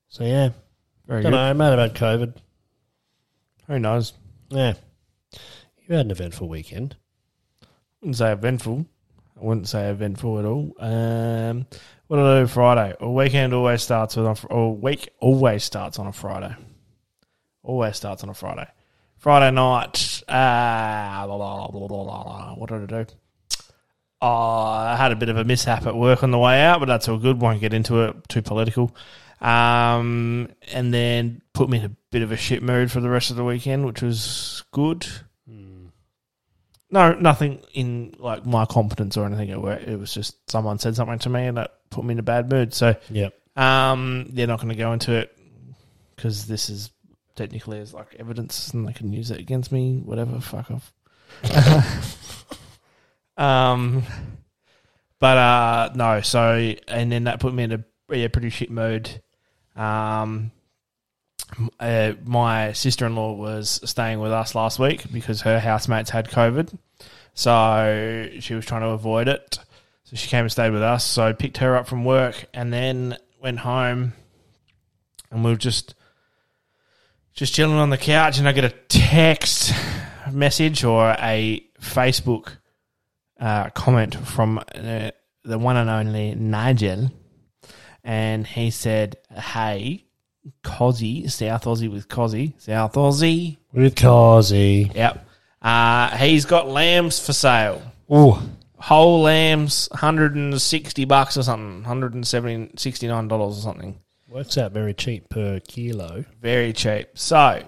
So 0.08 0.22
yeah, 0.22 0.50
Very 1.08 1.22
don't 1.22 1.32
good. 1.32 1.36
know. 1.36 1.42
I'm 1.42 1.58
have 1.58 1.72
about 1.72 1.94
COVID. 1.94 2.34
Who 3.66 3.78
knows? 3.80 4.12
Yeah, 4.48 4.74
you 5.86 5.96
had 5.96 6.06
an 6.06 6.12
eventful 6.12 6.48
weekend. 6.48 6.94
Wouldn't 8.06 8.18
say 8.18 8.30
eventful. 8.30 8.86
I 9.36 9.44
wouldn't 9.44 9.68
say 9.68 9.90
eventful 9.90 10.38
at 10.38 10.44
all. 10.44 10.72
Um, 10.78 11.66
what 12.06 12.18
did 12.18 12.24
I 12.24 12.40
do 12.40 12.46
Friday? 12.46 12.94
A 13.00 13.10
weekend 13.10 13.52
always 13.52 13.82
starts 13.82 14.14
with 14.14 14.44
or 14.48 14.76
week 14.76 15.08
always 15.18 15.64
starts 15.64 15.98
on 15.98 16.06
a 16.06 16.12
Friday. 16.12 16.54
Always 17.64 17.96
starts 17.96 18.22
on 18.22 18.28
a 18.28 18.34
Friday. 18.34 18.68
Friday 19.18 19.50
night. 19.50 20.22
Uh, 20.28 21.26
blah, 21.26 21.68
blah, 21.68 21.88
blah, 21.88 22.54
what 22.54 22.70
did 22.70 22.94
I 22.94 23.02
do? 23.02 23.12
Uh, 24.22 24.26
I 24.26 24.96
had 24.96 25.10
a 25.10 25.16
bit 25.16 25.28
of 25.28 25.36
a 25.36 25.44
mishap 25.44 25.84
at 25.84 25.96
work 25.96 26.22
on 26.22 26.30
the 26.30 26.38
way 26.38 26.62
out, 26.62 26.78
but 26.78 26.86
that's 26.86 27.08
all 27.08 27.18
good. 27.18 27.40
Won't 27.40 27.60
get 27.60 27.74
into 27.74 28.04
it. 28.04 28.28
Too 28.28 28.40
political. 28.40 28.94
Um, 29.40 30.48
and 30.72 30.94
then 30.94 31.42
put 31.54 31.68
me 31.68 31.78
in 31.78 31.84
a 31.86 31.96
bit 32.12 32.22
of 32.22 32.30
a 32.30 32.36
shit 32.36 32.62
mood 32.62 32.92
for 32.92 33.00
the 33.00 33.10
rest 33.10 33.30
of 33.30 33.36
the 33.36 33.44
weekend, 33.44 33.84
which 33.84 34.00
was 34.00 34.62
good. 34.70 35.08
No, 36.90 37.14
nothing 37.14 37.60
in 37.74 38.14
like 38.18 38.46
my 38.46 38.64
competence 38.64 39.16
or 39.16 39.26
anything 39.26 39.50
at 39.50 39.60
work. 39.60 39.82
It 39.82 39.98
was 39.98 40.14
just 40.14 40.48
someone 40.50 40.78
said 40.78 40.94
something 40.94 41.18
to 41.20 41.28
me 41.28 41.46
and 41.46 41.56
that 41.56 41.74
put 41.90 42.04
me 42.04 42.12
in 42.12 42.18
a 42.18 42.22
bad 42.22 42.50
mood. 42.50 42.72
So 42.74 42.94
yeah, 43.10 43.30
um, 43.56 44.28
they're 44.30 44.46
not 44.46 44.60
going 44.60 44.68
to 44.68 44.76
go 44.76 44.92
into 44.92 45.12
it 45.12 45.36
because 46.14 46.46
this 46.46 46.70
is 46.70 46.90
technically 47.34 47.80
as 47.80 47.92
like 47.92 48.14
evidence 48.18 48.72
and 48.72 48.86
they 48.86 48.92
can 48.92 49.12
use 49.12 49.30
it 49.30 49.40
against 49.40 49.72
me. 49.72 50.00
Whatever, 50.04 50.40
fuck 50.40 50.70
off. 50.70 50.92
um, 53.36 54.04
but 55.18 55.36
uh, 55.36 55.90
no. 55.94 56.20
So 56.20 56.74
and 56.86 57.10
then 57.10 57.24
that 57.24 57.40
put 57.40 57.52
me 57.52 57.64
in 57.64 57.72
a 57.72 57.84
yeah, 58.12 58.28
pretty 58.28 58.50
shit 58.50 58.70
mood. 58.70 59.22
Um, 59.74 60.52
uh, 61.80 62.12
my 62.24 62.72
sister 62.72 63.06
in 63.06 63.14
law 63.14 63.32
was 63.32 63.80
staying 63.84 64.20
with 64.20 64.32
us 64.32 64.54
last 64.54 64.78
week 64.78 65.04
because 65.12 65.42
her 65.42 65.60
housemates 65.60 66.10
had 66.10 66.28
COVID, 66.28 66.76
so 67.34 68.28
she 68.40 68.54
was 68.54 68.66
trying 68.66 68.82
to 68.82 68.88
avoid 68.88 69.28
it. 69.28 69.58
So 70.04 70.16
she 70.16 70.28
came 70.28 70.42
and 70.42 70.52
stayed 70.52 70.70
with 70.70 70.82
us. 70.82 71.04
So 71.04 71.26
I 71.26 71.32
picked 71.32 71.58
her 71.58 71.76
up 71.76 71.88
from 71.88 72.04
work 72.04 72.46
and 72.54 72.72
then 72.72 73.16
went 73.40 73.60
home, 73.60 74.12
and 75.30 75.44
we 75.44 75.50
were 75.50 75.56
just 75.56 75.94
just 77.32 77.54
chilling 77.54 77.76
on 77.76 77.90
the 77.90 77.98
couch. 77.98 78.38
And 78.38 78.48
I 78.48 78.52
get 78.52 78.64
a 78.64 78.74
text 78.88 79.72
message 80.32 80.84
or 80.84 81.16
a 81.18 81.64
Facebook 81.80 82.56
uh, 83.38 83.70
comment 83.70 84.14
from 84.14 84.58
uh, 84.58 85.10
the 85.44 85.58
one 85.58 85.76
and 85.76 85.90
only 85.90 86.34
Nigel, 86.34 87.10
and 88.02 88.46
he 88.46 88.70
said, 88.70 89.16
"Hey, 89.30 90.05
Cozzy, 90.62 91.30
South 91.30 91.64
Aussie 91.64 91.90
with 91.90 92.08
Cozzy, 92.08 92.52
South 92.58 92.94
Aussie, 92.94 93.56
With 93.72 93.94
Causey. 93.96 94.90
yep, 94.94 95.26
uh, 95.62 96.16
he's 96.16 96.44
got 96.44 96.68
lambs 96.68 97.18
for 97.24 97.32
sale." 97.32 97.82
Ooh. 98.12 98.38
whole 98.78 99.22
lambs 99.22 99.88
160 99.90 101.04
bucks 101.06 101.36
or 101.36 101.42
something 101.42 101.76
170 101.82 102.70
69 102.76 103.26
dollars 103.28 103.58
or 103.58 103.60
something 103.62 103.98
Works 104.28 104.58
out 104.58 104.72
very 104.72 104.92
cheap 104.94 105.28
per 105.28 105.60
kilo. 105.60 106.24
very 106.40 106.72
cheap 106.72 107.08
so 107.14 107.62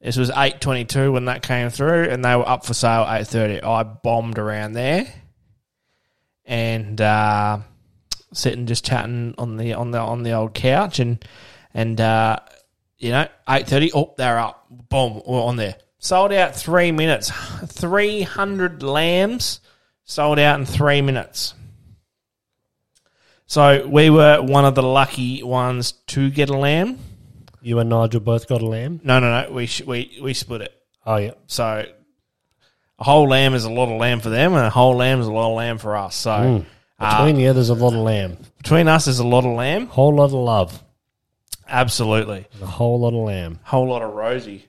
this 0.00 0.16
was 0.16 0.30
822 0.30 1.10
when 1.10 1.24
that 1.24 1.42
came 1.42 1.70
through 1.70 2.04
and 2.10 2.24
they 2.24 2.36
were 2.36 2.48
up 2.48 2.64
for 2.64 2.74
sale 2.74 3.02
830 3.02 3.62
i 3.62 3.82
bombed 3.82 4.38
around 4.38 4.74
there 4.74 5.12
and 6.44 7.00
uh 7.00 7.58
sitting 8.32 8.66
just 8.66 8.84
chatting 8.84 9.34
on 9.38 9.56
the 9.56 9.74
on 9.74 9.90
the 9.90 9.98
on 9.98 10.22
the 10.22 10.32
old 10.32 10.54
couch 10.54 10.98
and 10.98 11.24
and 11.74 12.00
uh 12.00 12.38
you 12.98 13.10
know 13.10 13.22
830 13.48 13.92
oh 13.94 14.14
they're 14.16 14.38
up. 14.38 14.66
Boom 14.70 15.22
we're 15.26 15.42
on 15.42 15.56
there. 15.56 15.76
Sold 15.98 16.32
out 16.32 16.56
three 16.56 16.90
minutes. 16.92 17.30
300 17.66 18.82
lambs 18.82 19.60
sold 20.04 20.38
out 20.38 20.58
in 20.58 20.66
three 20.66 21.00
minutes. 21.00 21.54
So 23.46 23.86
we 23.86 24.10
were 24.10 24.40
one 24.42 24.64
of 24.64 24.74
the 24.74 24.82
lucky 24.82 25.42
ones 25.42 25.92
to 26.08 26.30
get 26.30 26.48
a 26.48 26.56
lamb. 26.56 26.98
You 27.60 27.78
and 27.78 27.90
Nigel 27.90 28.20
both 28.20 28.48
got 28.48 28.62
a 28.62 28.66
lamb? 28.66 29.00
no 29.04 29.20
no 29.20 29.42
no. 29.46 29.52
We 29.52 29.66
sh- 29.66 29.82
we 29.82 30.18
we 30.22 30.34
split 30.34 30.62
it. 30.62 30.74
Oh, 31.04 31.16
yeah. 31.16 31.32
so 31.46 31.84
a 32.98 33.04
whole 33.04 33.28
lamb 33.28 33.54
is 33.54 33.64
a 33.64 33.70
lot 33.70 33.92
of 33.92 33.98
lamb 34.00 34.20
for 34.20 34.28
them 34.30 34.54
and 34.54 34.64
a 34.64 34.70
whole 34.70 34.96
lamb 34.96 35.20
is 35.20 35.26
a 35.26 35.32
lot 35.32 35.50
of 35.50 35.56
lamb 35.56 35.78
for 35.78 35.96
us. 35.96 36.14
So 36.16 36.30
Mm. 36.30 36.64
Uh, 36.98 37.18
Between 37.24 37.40
you, 37.40 37.52
there's 37.52 37.68
a 37.70 37.74
lot 37.74 37.94
of 37.94 38.00
lamb. 38.00 38.36
between 38.58 38.86
us 38.88 39.06
there's 39.06 39.18
a 39.18 39.26
lot 39.26 39.44
of 39.44 39.52
lamb 39.56 39.86
Whole 39.88 40.14
lot 40.14 40.26
of 40.26 40.32
love. 40.34 40.82
absolutely 41.68 42.46
A 42.60 42.66
whole 42.66 43.00
lot 43.00 43.08
of 43.08 43.24
lamb. 43.24 43.58
whole 43.64 43.88
lot 43.88 44.02
of 44.02 44.12
Rosie. 44.14 44.66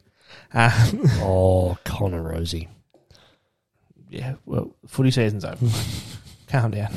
uh, 0.53 0.91
Oh, 1.21 1.77
Connor 1.83 2.21
Rozee. 2.23 2.67
yeah, 4.09 4.35
well, 4.45 4.75
footy 4.87 5.11
season's 5.11 5.45
over. 5.45 5.65
calm 6.47 6.71
down. 6.71 6.91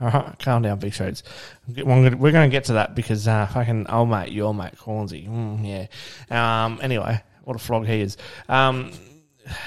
All 0.00 0.08
right, 0.08 0.38
calm 0.38 0.62
down, 0.62 0.78
big 0.78 0.94
shows. 0.94 1.22
We're 1.68 1.84
going 2.32 2.32
to 2.32 2.48
get 2.48 2.64
to 2.64 2.72
that 2.74 2.94
because 2.94 3.28
uh, 3.28 3.46
fucking 3.46 3.86
old 3.88 4.08
mate, 4.08 4.32
your 4.32 4.54
mate, 4.54 4.78
Cornsey. 4.78 5.26
Mm, 5.30 5.88
yeah. 6.30 6.64
Um, 6.64 6.78
anyway, 6.82 7.22
what 7.44 7.54
a 7.56 7.58
flog 7.58 7.86
he 7.86 8.00
is. 8.00 8.16
Um, 8.48 8.92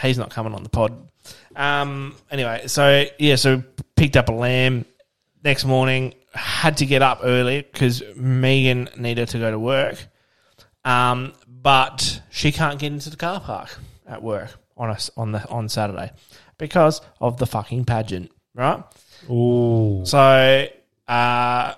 he's 0.02 0.18
not 0.18 0.32
coming 0.32 0.56
on 0.56 0.64
the 0.64 0.70
pod. 0.70 1.08
Um, 1.56 2.16
anyway, 2.32 2.64
so 2.68 3.06
yeah, 3.20 3.36
so 3.36 3.62
picked 4.04 4.18
up 4.18 4.28
a 4.28 4.34
lamb 4.34 4.84
next 5.46 5.64
morning. 5.64 6.14
Had 6.34 6.76
to 6.78 6.86
get 6.86 7.02
up 7.02 7.22
early 7.24 7.62
because 7.62 8.04
Megan 8.18 8.90
needed 8.98 9.30
to 9.30 9.40
go 9.40 9.50
to 9.50 9.58
work. 9.58 9.96
Um, 10.84 11.32
but 11.48 12.22
she 12.30 12.52
can't 12.52 12.78
get 12.80 12.92
into 12.92 13.10
the 13.10 13.16
car 13.16 13.40
park 13.40 13.70
at 14.06 14.22
work 14.22 14.50
on 14.76 14.90
us 14.90 15.10
on 15.16 15.32
the 15.32 15.48
on 15.48 15.70
Saturday 15.70 16.12
because 16.58 17.00
of 17.22 17.38
the 17.38 17.46
fucking 17.46 17.86
pageant, 17.86 18.30
right? 18.54 18.84
Ooh. 19.30 20.04
So, 20.06 20.68
uh, 21.08 21.74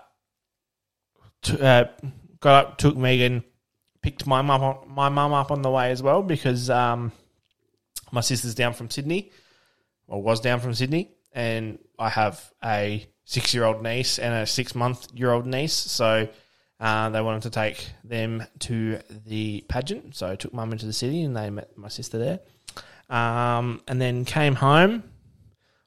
t- 1.43 1.61
uh, 1.61 1.85
got 2.39 2.65
up, 2.65 2.77
took 2.79 2.97
Megan, 2.97 3.43
picked 4.01 4.25
my 4.25 4.41
mum 4.41 4.63
on, 4.63 4.89
my 4.89 5.09
mum 5.09 5.31
up 5.31 5.51
on 5.51 5.61
the 5.61 5.69
way 5.69 5.91
as 5.91 6.01
well 6.01 6.23
because 6.23 6.71
um, 6.71 7.11
my 8.11 8.21
sister's 8.21 8.55
down 8.55 8.73
from 8.73 8.89
Sydney, 8.89 9.31
or 10.07 10.23
was 10.23 10.39
down 10.39 10.59
from 10.59 10.73
Sydney, 10.73 11.11
and 11.31 11.77
I 11.99 12.09
have 12.09 12.51
a 12.63 13.05
six 13.25 13.53
year 13.53 13.63
old 13.63 13.81
niece 13.81 14.19
and 14.19 14.33
a 14.33 14.45
six 14.45 14.75
month 14.75 15.07
year 15.13 15.31
old 15.31 15.45
niece, 15.45 15.73
so. 15.73 16.27
Uh, 16.77 17.09
they 17.09 17.21
wanted 17.21 17.41
to 17.41 17.49
take 17.49 17.89
them 18.03 18.43
to 18.59 18.99
the 19.25 19.63
pageant, 19.69 20.13
so 20.13 20.29
I 20.29 20.35
took 20.35 20.53
mum 20.53 20.73
into 20.73 20.85
the 20.85 20.91
city 20.91 21.23
and 21.23 21.33
they 21.33 21.49
met 21.49 21.69
my 21.77 21.87
sister 21.87 22.17
there. 22.17 22.39
Um, 23.09 23.81
and 23.87 24.01
then 24.01 24.25
came 24.25 24.55
home, 24.55 25.03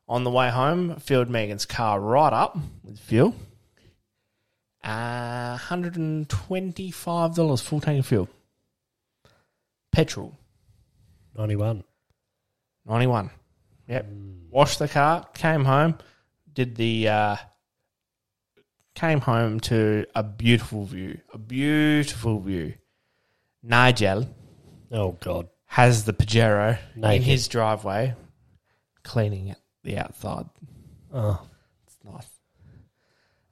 on 0.09 0.25
the 0.25 0.31
way 0.31 0.51
home, 0.51 0.97
filled 0.97 1.29
Megan's 1.29 1.67
car 1.67 2.01
right 2.01 2.33
up 2.33 2.57
with 2.83 2.99
fuel. 2.99 3.37
Uh, 4.83 5.59
$125 5.59 7.63
full 7.63 7.81
tank 7.81 7.99
of 7.99 8.07
fuel. 8.07 8.31
Petrol, 9.93 10.35
91. 11.37 11.85
91. 12.87 13.29
Yep. 13.89 14.07
Washed 14.59 14.81
the 14.81 14.89
car, 14.89 15.25
came 15.35 15.65
home, 15.65 15.99
did 16.53 16.75
the, 16.75 17.07
uh, 17.07 17.37
came 18.97 19.21
home 19.21 19.61
to 19.61 20.05
a 20.17 20.25
beautiful 20.25 20.85
view. 20.85 21.21
A 21.33 21.39
beautiful 21.39 22.41
view. 22.41 22.75
Nigel 23.63 24.29
Oh, 24.91 25.13
God. 25.13 25.49
has 25.67 26.07
the 26.07 26.13
Pajero 26.13 26.77
in 26.97 27.23
his 27.23 27.47
driveway, 27.47 28.17
cleaning 29.05 29.47
it, 29.47 29.59
the 29.85 29.97
outside. 29.97 30.47
Oh. 31.15 31.41
It's 31.87 31.99
nice. 32.03 32.29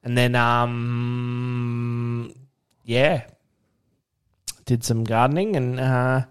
And 0.03 0.19
then, 0.19 0.35
um, 0.35 2.35
yeah, 2.83 3.27
did 4.65 4.83
some 4.83 5.05
gardening, 5.05 5.55
and 5.55 5.79
uh, 5.79 6.25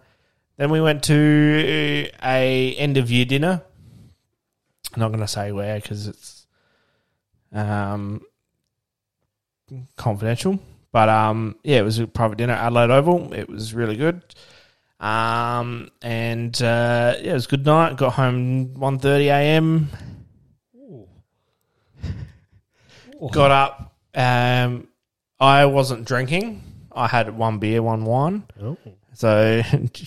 then 0.57 0.69
we 0.69 0.81
went 0.81 1.01
to 1.03 2.09
a 2.21 2.75
end 2.75 2.97
of 2.97 3.09
year 3.09 3.23
dinner. 3.23 3.63
I'm 4.95 5.01
not 5.01 5.09
going 5.09 5.19
to 5.19 5.27
say 5.27 5.51
where 5.51 5.75
because 5.75 6.07
it's 6.07 6.47
um, 7.51 8.21
confidential. 9.97 10.59
But 10.91 11.09
um, 11.09 11.57
yeah, 11.63 11.79
it 11.79 11.83
was 11.83 11.99
a 11.99 12.07
private 12.07 12.37
dinner 12.37 12.53
at 12.53 12.67
Adelaide 12.67 12.91
Oval. 12.91 13.33
It 13.33 13.49
was 13.49 13.73
really 13.73 13.97
good. 13.97 14.21
Um, 15.01 15.89
and 16.01 16.55
uh, 16.61 17.15
yeah, 17.21 17.31
it 17.31 17.33
was 17.33 17.45
a 17.45 17.49
good 17.49 17.65
night. 17.65 17.97
Got 17.97 18.13
home 18.13 18.75
1.30 18.75 19.25
a.m. 19.25 19.89
got 23.31 23.51
up. 23.51 23.95
Um, 24.13 24.87
I 25.39 25.65
wasn't 25.65 26.05
drinking. 26.05 26.63
I 26.93 27.07
had 27.07 27.37
one 27.37 27.59
beer, 27.59 27.81
one 27.81 28.05
wine. 28.05 28.43
Oh. 28.61 28.77
So, 29.13 29.61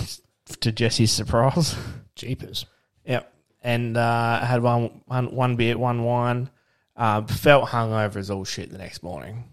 to 0.61 0.73
Jesse's 0.73 1.13
surprise, 1.13 1.77
Jeepers. 2.15 2.65
yep. 3.05 3.31
And 3.69 3.99
uh, 3.99 4.41
had 4.41 4.63
one, 4.63 5.03
one, 5.05 5.27
one 5.35 5.57
beer, 5.57 5.77
one 5.77 6.03
wine. 6.03 6.49
Uh, 6.97 7.21
felt 7.27 7.69
hungover 7.69 8.17
as 8.17 8.31
all 8.31 8.43
shit 8.43 8.71
the 8.71 8.79
next 8.79 9.03
morning. 9.03 9.45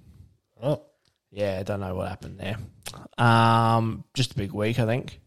Oh. 0.63 0.83
Yeah, 1.31 1.57
I 1.59 1.63
don't 1.63 1.81
know 1.81 1.93
what 1.95 2.07
happened 2.07 2.39
there. 2.39 2.55
Um, 3.17 4.05
just 4.13 4.31
a 4.31 4.35
big 4.35 4.53
week, 4.53 4.79
I 4.79 4.85
think. 4.85 5.19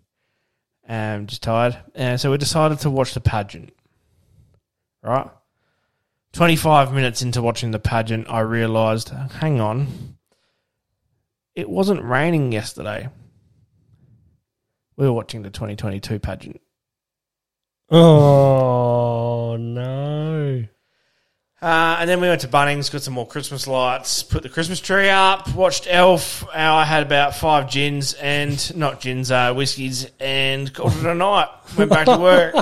Um, 0.88 1.26
just 1.26 1.42
tired. 1.42 1.76
And 1.95 2.18
so 2.18 2.30
we 2.30 2.38
decided 2.38 2.78
to 2.80 2.88
watch 2.88 3.12
the 3.12 3.21
pageant. 3.21 3.75
Right? 5.02 5.28
25 6.33 6.95
minutes 6.95 7.21
into 7.21 7.42
watching 7.42 7.73
the 7.73 7.78
pageant, 7.78 8.30
I 8.30 8.40
realised, 8.40 9.11
hang 9.11 9.61
on, 9.61 10.16
it 11.54 11.68
wasn't 11.68 12.02
raining 12.02 12.52
yesterday. 12.52 13.11
We 14.97 15.04
were 15.04 15.12
watching 15.12 15.42
the 15.42 15.50
2022 15.50 16.18
pageant. 16.21 16.62
Oh, 17.90 19.57
no. 19.59 20.64
Uh, 21.61 21.97
and 21.99 22.09
then 22.09 22.21
we 22.21 22.28
went 22.28 22.42
to 22.42 22.49
Bunnings, 22.49 22.92
got 22.92 23.02
some 23.02 23.14
more 23.14 23.26
Christmas 23.26 23.66
lights, 23.66 24.23
put 24.23 24.42
the 24.42 24.49
Christmas 24.49 24.78
tree 24.78 25.09
up, 25.09 25.52
watched 25.54 25.88
Elf. 25.88 26.45
Uh, 26.45 26.50
I 26.54 26.85
had 26.85 27.02
about 27.02 27.35
five 27.35 27.68
gins 27.68 28.12
and 28.14 28.76
not 28.76 29.00
gins, 29.00 29.33
uh, 29.33 29.52
whiskies, 29.54 30.09
and 30.21 30.73
called 30.73 30.97
it 30.97 31.04
a 31.04 31.14
night. 31.14 31.49
Went 31.76 31.90
back 31.90 32.07
to 32.07 32.18
work. 32.18 32.54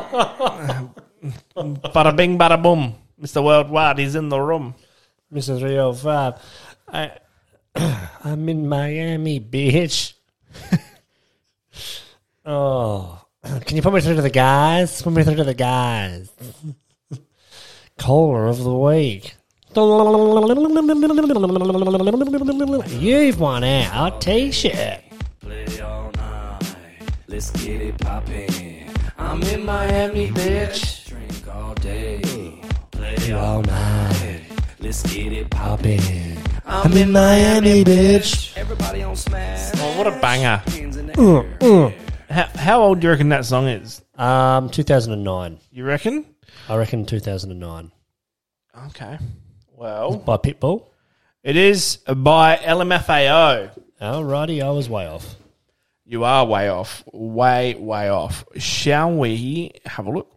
bada 1.55 2.17
bing, 2.17 2.39
bada 2.39 2.63
boom. 2.63 2.95
Mr. 3.21 3.45
Worldwide 3.45 3.99
is 3.99 4.15
in 4.15 4.29
the 4.29 4.41
room. 4.41 4.75
Mr. 5.33 5.59
305. 5.59 6.35
I, 6.89 7.13
I'm 8.25 8.49
in 8.49 8.67
Miami, 8.69 9.41
bitch. 9.41 10.15
oh. 12.47 13.26
Can 13.65 13.77
you 13.77 13.83
put 13.83 13.93
me 13.93 14.01
through 14.01 14.17
to 14.17 14.23
the 14.23 14.31
guys? 14.31 15.03
Put 15.03 15.13
me 15.13 15.23
through 15.23 15.37
to 15.37 15.45
the 15.45 15.55
guys. 15.55 16.31
Caller 17.99 18.47
of 18.47 18.63
the 18.63 18.75
week. 18.75 19.35
You've 23.01 23.41
won 23.41 23.65
our 23.65 24.19
t-shirt. 24.19 25.01
Play 25.41 25.81
all 25.81 26.11
night. 26.13 26.63
Let's 27.29 27.51
get 27.51 27.83
it 27.83 27.99
poppin'. 27.99 28.91
I'm 29.19 29.43
in 29.43 29.65
Miami, 29.65 30.31
bitch. 30.31 31.07
Drink 31.09 31.55
all 31.55 31.75
day. 31.75 32.61
Play 32.91 33.33
all 33.33 33.63
night. 33.63 34.43
Let's 34.81 35.03
get 35.15 35.33
it 35.33 35.51
poppin'. 35.51 36.39
I'm 36.67 36.93
in 36.93 37.13
Miami, 37.13 37.85
bitch. 37.85 38.57
Everybody 38.57 39.03
on 39.03 39.15
smash. 39.15 39.73
Oh, 39.77 39.99
what 39.99 40.07
a 40.07 40.13
banger. 40.21 40.63
Hands 40.69 40.97
in 40.97 41.07
the 41.07 41.13
mm, 41.13 41.45
air. 41.45 41.59
Mm. 41.61 42.06
How, 42.37 42.51
how 42.55 42.83
old 42.83 43.01
do 43.01 43.07
you 43.07 43.13
reckon 43.13 43.31
that 43.31 43.47
song 43.47 43.67
is? 43.67 44.03
Um, 44.15 44.69
2009. 44.69 45.59
You 45.71 45.85
reckon? 45.85 46.27
I 46.69 46.77
reckon 46.77 47.07
2009. 47.07 47.91
Okay. 48.89 49.19
Well, 49.73 50.19
By 50.19 50.37
Pitbull. 50.37 50.85
it 51.43 51.57
is 51.57 51.97
by 52.07 52.57
LMFAO. 52.57 53.71
Alrighty, 54.03 54.63
I 54.63 54.69
was 54.69 54.87
way 54.87 55.07
off. 55.07 55.35
You 56.05 56.25
are 56.25 56.45
way 56.45 56.69
off. 56.69 57.05
Way, 57.11 57.75
way 57.75 58.11
off. 58.11 58.45
Shall 58.59 59.13
we 59.13 59.73
have 59.87 60.07
a 60.07 60.11
look? 60.11 60.31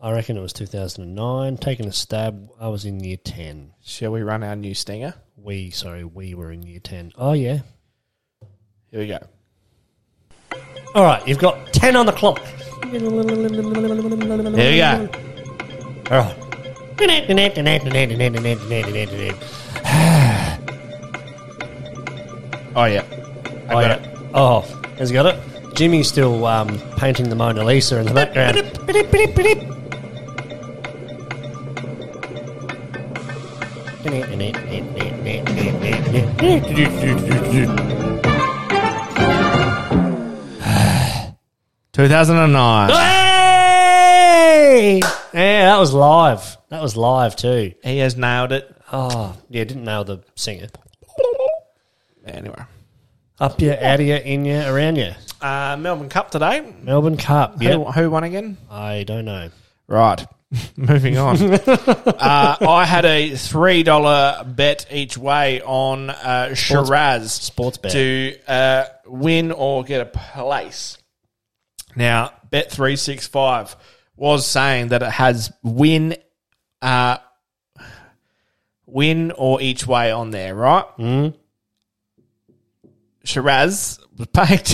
I 0.00 0.12
reckon 0.12 0.36
it 0.36 0.42
was 0.42 0.52
2009. 0.52 1.56
Taking 1.56 1.88
a 1.88 1.92
stab, 1.92 2.48
I 2.60 2.68
was 2.68 2.84
in 2.84 3.02
year 3.02 3.16
10. 3.16 3.72
Shall 3.82 4.12
we 4.12 4.22
run 4.22 4.44
our 4.44 4.54
new 4.54 4.74
stinger? 4.74 5.14
We, 5.34 5.70
sorry, 5.70 6.04
we 6.04 6.32
were 6.36 6.52
in 6.52 6.62
year 6.62 6.78
10. 6.78 7.10
Oh, 7.16 7.32
yeah. 7.32 7.62
Here 8.92 9.00
we 9.00 9.08
go. 9.08 9.18
All 10.94 11.04
right, 11.04 11.26
you've 11.26 11.38
got 11.38 11.72
10 11.72 11.94
on 11.96 12.06
the 12.06 12.12
clock. 12.12 12.40
Here 12.90 13.00
we 13.00 14.76
go. 14.78 15.08
All 16.10 16.18
right. 16.18 16.36
Oh, 22.76 22.84
yeah. 22.84 23.02
I 23.68 23.72
Oh, 23.74 23.80
got 23.80 23.82
yeah. 23.82 23.94
it. 23.96 24.18
Oh, 24.32 24.60
has 24.98 25.10
he 25.10 25.14
got 25.14 25.26
it? 25.26 25.74
Jimmy's 25.74 26.06
still 26.08 26.46
um, 26.46 26.78
painting 26.96 27.28
the 27.28 27.34
Mona 27.34 27.64
Lisa 27.64 27.98
in 27.98 28.06
the 28.06 28.14
background. 28.14 28.58
Two 42.00 42.08
thousand 42.08 42.38
and 42.38 42.54
nine. 42.54 42.88
Hey! 42.88 45.00
Yeah, 45.34 45.64
that 45.66 45.76
was 45.78 45.92
live. 45.92 46.56
That 46.70 46.80
was 46.80 46.96
live 46.96 47.36
too. 47.36 47.74
He 47.84 47.98
has 47.98 48.16
nailed 48.16 48.52
it. 48.52 48.74
Oh, 48.90 49.36
yeah, 49.50 49.64
didn't 49.64 49.84
nail 49.84 50.04
the 50.04 50.20
singer. 50.34 50.68
Anyway, 52.24 52.54
Up 53.38 53.60
you, 53.60 53.72
out 53.72 54.00
of 54.00 54.06
you, 54.06 54.14
in 54.14 54.46
you, 54.46 54.62
around 54.62 54.96
you. 54.96 55.10
uh, 55.42 55.76
Melbourne 55.78 56.08
Cup 56.08 56.30
today. 56.30 56.72
Melbourne 56.80 57.18
Cup. 57.18 57.58
Who, 57.58 57.64
Yeah, 57.68 57.92
who 57.92 58.10
won 58.10 58.24
again? 58.24 58.56
I 58.70 59.02
don't 59.02 59.26
know. 59.26 59.50
Right. 59.86 60.26
Moving 60.76 61.18
on. 61.18 61.36
uh, 61.52 62.56
I 62.62 62.86
had 62.86 63.04
a 63.04 63.36
three 63.36 63.82
dollar 63.82 64.42
bet 64.46 64.86
each 64.90 65.18
way 65.18 65.60
on 65.60 66.08
uh, 66.08 66.48
Sheraz 66.52 67.28
Sports 67.28 67.76
bet. 67.76 67.92
to 67.92 68.38
uh, 68.48 68.84
win 69.04 69.52
or 69.52 69.84
get 69.84 70.00
a 70.00 70.06
place. 70.06 70.96
Now, 71.96 72.32
Bet 72.50 72.70
three 72.70 72.96
six 72.96 73.26
five 73.26 73.74
was 74.16 74.46
saying 74.46 74.88
that 74.88 75.02
it 75.02 75.10
has 75.10 75.52
win, 75.62 76.16
uh, 76.82 77.18
win 78.86 79.32
or 79.32 79.60
each 79.62 79.86
way 79.86 80.10
on 80.10 80.30
there, 80.30 80.54
right? 80.54 80.84
Mm. 80.98 81.34
Sheraz 83.24 83.98
was 84.16 84.26
paid 84.32 84.64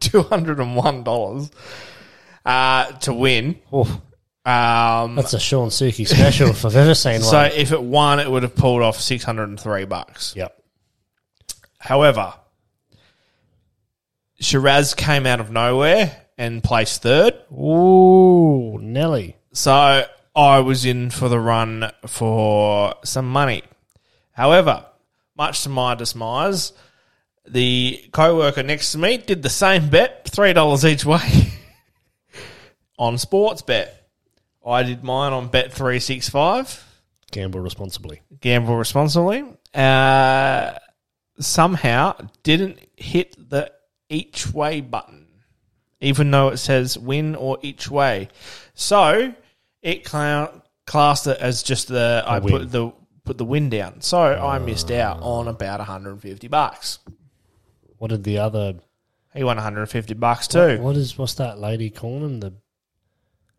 two 0.00 0.22
hundred 0.22 0.60
and 0.60 0.76
one 0.76 1.02
dollars 1.04 1.50
uh, 2.44 2.86
to 2.92 3.12
win. 3.12 3.60
Oof, 3.74 3.88
Um, 4.44 5.16
that's 5.16 5.32
a 5.34 5.40
Sean 5.40 5.68
Suki 5.70 6.06
special 6.06 6.48
if 6.50 6.64
I've 6.64 6.76
ever 6.76 6.94
seen 6.94 7.14
one. 7.20 7.22
so 7.22 7.42
if 7.42 7.72
it 7.72 7.82
won, 7.82 8.20
it 8.20 8.30
would 8.30 8.42
have 8.44 8.54
pulled 8.54 8.82
off 8.82 9.00
six 9.00 9.24
hundred 9.24 9.48
and 9.48 9.60
three 9.60 9.84
bucks. 9.84 10.34
yep. 10.36 10.56
However, 11.78 12.34
Sheraz 14.42 14.96
came 14.96 15.26
out 15.26 15.40
of 15.40 15.50
nowhere 15.50 16.16
and 16.38 16.62
placed 16.62 17.02
third. 17.02 17.34
Ooh, 17.52 18.78
Nelly. 18.80 19.36
So 19.52 20.04
I 20.34 20.58
was 20.60 20.84
in 20.84 21.10
for 21.10 21.28
the 21.28 21.40
run 21.40 21.90
for 22.06 22.94
some 23.04 23.28
money. 23.28 23.62
However, 24.32 24.84
much 25.36 25.62
to 25.62 25.68
my 25.70 25.94
dismise, 25.94 26.72
the 27.48 28.04
co-worker 28.12 28.62
next 28.62 28.92
to 28.92 28.98
me 28.98 29.16
did 29.18 29.42
the 29.42 29.48
same 29.50 29.88
bet, 29.88 30.28
three 30.28 30.52
dollars 30.52 30.84
each 30.84 31.04
way, 31.04 31.52
on 32.98 33.18
sports 33.18 33.62
bet. 33.62 34.08
I 34.64 34.82
did 34.82 35.04
mine 35.04 35.32
on 35.32 35.48
bet 35.48 35.72
three 35.72 36.00
six 36.00 36.28
five. 36.28 36.82
Gamble 37.32 37.60
responsibly. 37.60 38.22
gamble 38.40 38.76
responsibly. 38.76 39.44
Uh, 39.74 40.72
somehow 41.38 42.16
didn't 42.42 42.78
hit 42.96 43.34
the 43.50 43.70
each 44.08 44.52
way 44.52 44.80
button, 44.80 45.25
even 46.00 46.30
though 46.30 46.48
it 46.48 46.58
says 46.58 46.98
win 46.98 47.34
or 47.34 47.58
each 47.62 47.90
way. 47.90 48.28
So 48.74 49.34
it 49.82 50.04
cla- 50.04 50.62
classed 50.86 51.26
it 51.26 51.38
as 51.38 51.62
just 51.62 51.88
the 51.88 52.22
I 52.26 52.38
win. 52.38 52.52
put 52.52 52.72
the 52.72 52.92
put 53.24 53.38
the 53.38 53.44
win 53.44 53.70
down. 53.70 54.00
So 54.00 54.18
I 54.18 54.56
ah. 54.56 54.58
missed 54.58 54.90
out 54.90 55.20
on 55.22 55.48
about 55.48 55.80
150 55.80 56.48
bucks. 56.48 56.98
What 57.98 58.08
did 58.08 58.24
the 58.24 58.38
other? 58.38 58.74
He 59.34 59.44
won 59.44 59.56
150 59.56 60.14
bucks 60.14 60.48
too. 60.48 60.78
What 60.80 60.96
is? 60.96 61.18
What's 61.18 61.34
that 61.34 61.58
lady 61.58 61.90
calling 61.90 62.22
him? 62.22 62.40
The 62.40 62.54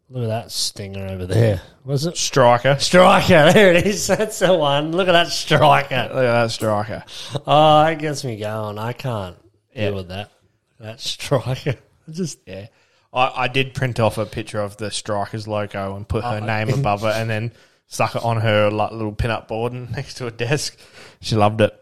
look 0.10 0.23
at 0.23 0.28
that 0.28 0.52
stinger 0.52 1.08
over 1.08 1.26
there. 1.26 1.62
Was 1.84 2.06
it 2.06 2.17
Striker. 2.17 2.78
striker? 2.80 3.52
There 3.54 3.73
it 3.73 3.86
is. 3.86 4.08
That's 4.08 4.39
the 4.39 4.56
one. 4.56 4.91
Look 4.91 5.08
at 5.08 5.12
that 5.12 5.28
striker. 5.28 6.10
Look 6.13 6.23
at 6.23 6.43
that 6.43 6.52
striker. 6.52 7.04
Oh, 7.45 7.84
that 7.84 8.00
gets 8.00 8.23
me 8.23 8.38
going. 8.38 8.78
I 8.78 8.93
can't 8.93 9.38
deal 9.76 9.95
with 9.95 10.08
that. 10.10 10.32
That 10.80 11.00
striker. 11.00 11.76
Just 12.12 12.39
Yeah. 12.46 12.67
I, 13.13 13.43
I 13.43 13.48
did 13.48 13.74
print 13.74 14.00
off 14.00 14.17
a 14.17 14.26
picture 14.26 14.60
of 14.62 14.78
the 14.78 14.91
Strikers 14.91 15.48
logo 15.48 15.96
and 15.96 16.08
put 16.08 16.24
her 16.24 16.39
Oh. 16.41 16.46
name 16.46 16.70
above 16.70 17.04
it 17.04 17.15
and 17.15 17.30
then 17.30 17.52
stuck 17.88 18.15
it 18.15 18.24
on 18.24 18.41
her 18.41 18.70
like, 18.70 18.91
little 18.91 19.13
pin-up 19.13 19.48
board 19.48 19.72
and 19.74 19.89
next 19.96 20.15
to 20.15 20.28
a 20.28 20.32
desk. 20.32 20.78
She 21.22 21.36
loved 21.36 21.62
it. 21.62 21.74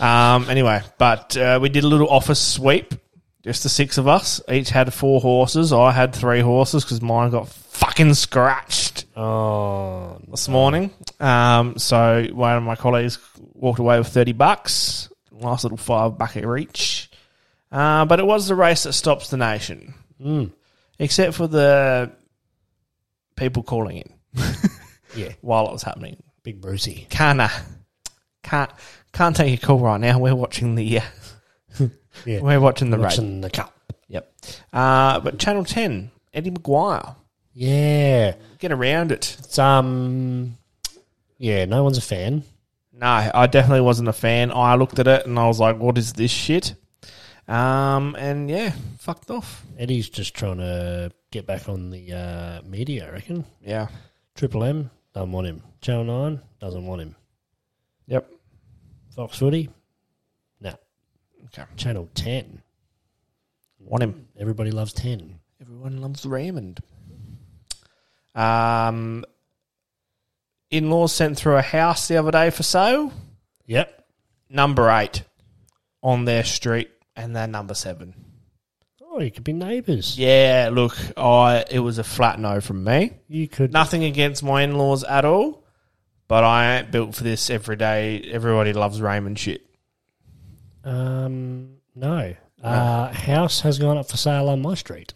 Um, 0.00 0.48
anyway, 0.50 0.82
but 0.98 1.36
uh, 1.36 1.58
we 1.60 1.68
did 1.70 1.84
a 1.84 1.88
little 1.88 2.08
office 2.08 2.38
sweep. 2.40 2.94
Just 3.42 3.62
the 3.62 3.68
six 3.68 3.98
of 3.98 4.08
us. 4.08 4.40
Each 4.50 4.70
had 4.70 4.92
four 4.94 5.20
horses. 5.20 5.72
I 5.72 5.90
had 5.92 6.14
three 6.14 6.40
horses 6.40 6.82
because 6.82 7.02
mine 7.02 7.30
got 7.30 7.48
fucking 7.48 8.14
scratched 8.14 9.04
oh, 9.16 10.18
this 10.28 10.48
morning. 10.48 10.90
Um, 11.20 11.76
so 11.76 12.26
one 12.32 12.56
of 12.56 12.62
my 12.62 12.74
colleagues 12.76 13.18
walked 13.52 13.80
away 13.80 13.98
with 13.98 14.08
30 14.08 14.32
bucks. 14.32 15.10
Nice 15.30 15.62
little 15.64 15.76
five 15.76 16.16
bucket 16.16 16.44
each. 16.58 16.93
Uh, 17.74 18.04
but 18.04 18.20
it 18.20 18.26
was 18.26 18.46
the 18.46 18.54
race 18.54 18.84
that 18.84 18.92
stops 18.92 19.30
the 19.30 19.36
nation. 19.36 19.94
Except 20.98 21.34
for 21.34 21.48
the 21.48 22.12
people 23.36 23.64
calling 23.64 23.96
in 23.96 24.14
yeah. 25.16 25.32
while 25.40 25.66
it 25.66 25.72
was 25.72 25.82
happening. 25.82 26.22
Big 26.44 26.60
Brucey. 26.60 27.06
Can't, 27.10 27.40
uh, 27.40 27.48
can't, 28.44 28.70
can't 29.12 29.34
take 29.34 29.60
a 29.60 29.66
call 29.66 29.80
right 29.80 30.00
now. 30.00 30.18
We're 30.20 30.36
watching 30.36 30.76
the, 30.76 30.98
uh, 30.98 31.02
Yeah. 32.24 32.40
we're 32.40 32.60
watching 32.60 32.90
the 32.90 32.98
race. 32.98 33.18
Watching 33.18 33.40
the 33.40 33.50
cup. 33.50 33.74
Yep. 34.06 34.32
Uh, 34.72 35.18
but 35.20 35.38
Channel 35.40 35.64
10, 35.64 36.12
Eddie 36.32 36.52
McGuire. 36.52 37.16
Yeah. 37.54 38.36
Get 38.60 38.70
around 38.70 39.10
it. 39.12 39.36
It's 39.40 39.58
um. 39.58 40.56
Yeah. 41.38 41.64
No 41.64 41.82
one's 41.82 41.98
a 41.98 42.02
fan. 42.02 42.44
No, 42.92 43.06
I 43.06 43.46
definitely 43.48 43.80
wasn't 43.80 44.08
a 44.08 44.12
fan. 44.12 44.52
I 44.52 44.76
looked 44.76 44.98
at 45.00 45.08
it 45.08 45.26
and 45.26 45.38
I 45.38 45.46
was 45.48 45.58
like, 45.58 45.78
what 45.78 45.98
is 45.98 46.12
this 46.12 46.30
shit? 46.30 46.74
Um, 47.46 48.16
and 48.18 48.48
yeah, 48.48 48.72
fucked 48.98 49.30
off. 49.30 49.64
Eddie's 49.78 50.08
just 50.08 50.34
trying 50.34 50.58
to 50.58 51.12
get 51.30 51.46
back 51.46 51.68
on 51.68 51.90
the 51.90 52.12
uh, 52.12 52.62
media. 52.66 53.08
I 53.08 53.12
reckon. 53.12 53.44
Yeah. 53.60 53.88
Triple 54.34 54.64
M 54.64 54.90
Doesn't 55.12 55.32
want 55.32 55.46
him. 55.46 55.62
Channel 55.80 56.04
9 56.04 56.40
doesn't 56.60 56.86
want 56.86 57.02
him. 57.02 57.16
Yep. 58.06 58.30
Fox 59.14 59.38
Footy? 59.38 59.68
No. 60.60 60.74
Okay. 61.46 61.64
Channel 61.76 62.08
10. 62.14 62.62
Want 63.78 64.02
him. 64.02 64.28
Everybody 64.38 64.70
loves 64.70 64.92
10. 64.94 65.38
Everyone 65.60 66.00
loves 66.00 66.24
Raymond. 66.24 66.80
Um, 68.34 69.24
in 70.70 70.90
laws 70.90 71.12
sent 71.12 71.36
through 71.36 71.56
a 71.56 71.62
house 71.62 72.08
the 72.08 72.16
other 72.16 72.30
day 72.30 72.50
for 72.50 72.62
sale. 72.62 73.12
Yep. 73.66 74.06
Number 74.48 74.90
eight 74.90 75.22
on 76.02 76.24
their 76.24 76.44
street, 76.44 76.90
and 77.16 77.34
they're 77.34 77.46
number 77.46 77.74
seven. 77.74 78.14
Oh, 79.02 79.20
you 79.20 79.30
could 79.30 79.44
be 79.44 79.52
neighbours. 79.52 80.18
Yeah, 80.18 80.70
look, 80.72 80.96
I 81.16 81.64
it 81.70 81.78
was 81.78 81.98
a 81.98 82.04
flat 82.04 82.38
no 82.38 82.60
from 82.60 82.82
me. 82.84 83.12
You 83.28 83.46
could. 83.48 83.72
Nothing 83.72 84.04
against 84.04 84.42
my 84.42 84.62
in 84.62 84.76
laws 84.76 85.04
at 85.04 85.24
all, 85.24 85.64
but 86.26 86.42
I 86.44 86.78
ain't 86.78 86.90
built 86.90 87.14
for 87.14 87.22
this 87.22 87.48
every 87.50 87.76
day. 87.76 88.20
Everybody 88.32 88.72
loves 88.72 89.00
Raymond 89.00 89.38
shit. 89.38 89.64
Um, 90.82 91.76
no. 91.94 92.34
Uh, 92.62 93.12
house 93.12 93.60
has 93.60 93.78
gone 93.78 93.98
up 93.98 94.08
for 94.08 94.16
sale 94.16 94.48
on 94.48 94.62
my 94.62 94.74
street. 94.74 95.14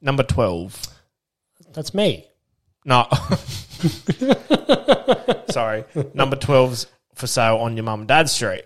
Number 0.00 0.22
twelve. 0.22 0.80
That's 1.72 1.92
me. 1.92 2.26
No. 2.84 3.06
Sorry. 5.50 5.84
Number 6.12 6.36
12's 6.36 6.86
for 7.14 7.26
sale 7.26 7.56
on 7.56 7.76
your 7.76 7.84
mum 7.84 8.00
and 8.00 8.08
dad's 8.08 8.32
street. 8.32 8.64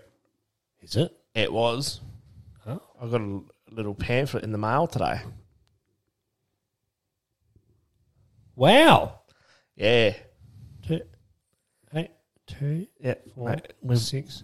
Is 0.82 0.96
it? 0.96 1.16
It 1.34 1.52
was. 1.52 2.00
I 3.00 3.06
got 3.06 3.20
a 3.20 3.40
little 3.70 3.94
pamphlet 3.94 4.44
in 4.44 4.52
the 4.52 4.58
mail 4.58 4.86
today. 4.86 5.20
Wow. 8.56 9.20
Yeah. 9.76 10.14
Two, 10.86 11.00
eight, 11.94 12.10
two, 12.46 12.86
Yeah. 13.00 13.14
four, 13.34 13.50
Mate, 13.50 13.72
was- 13.82 14.08
six. 14.08 14.42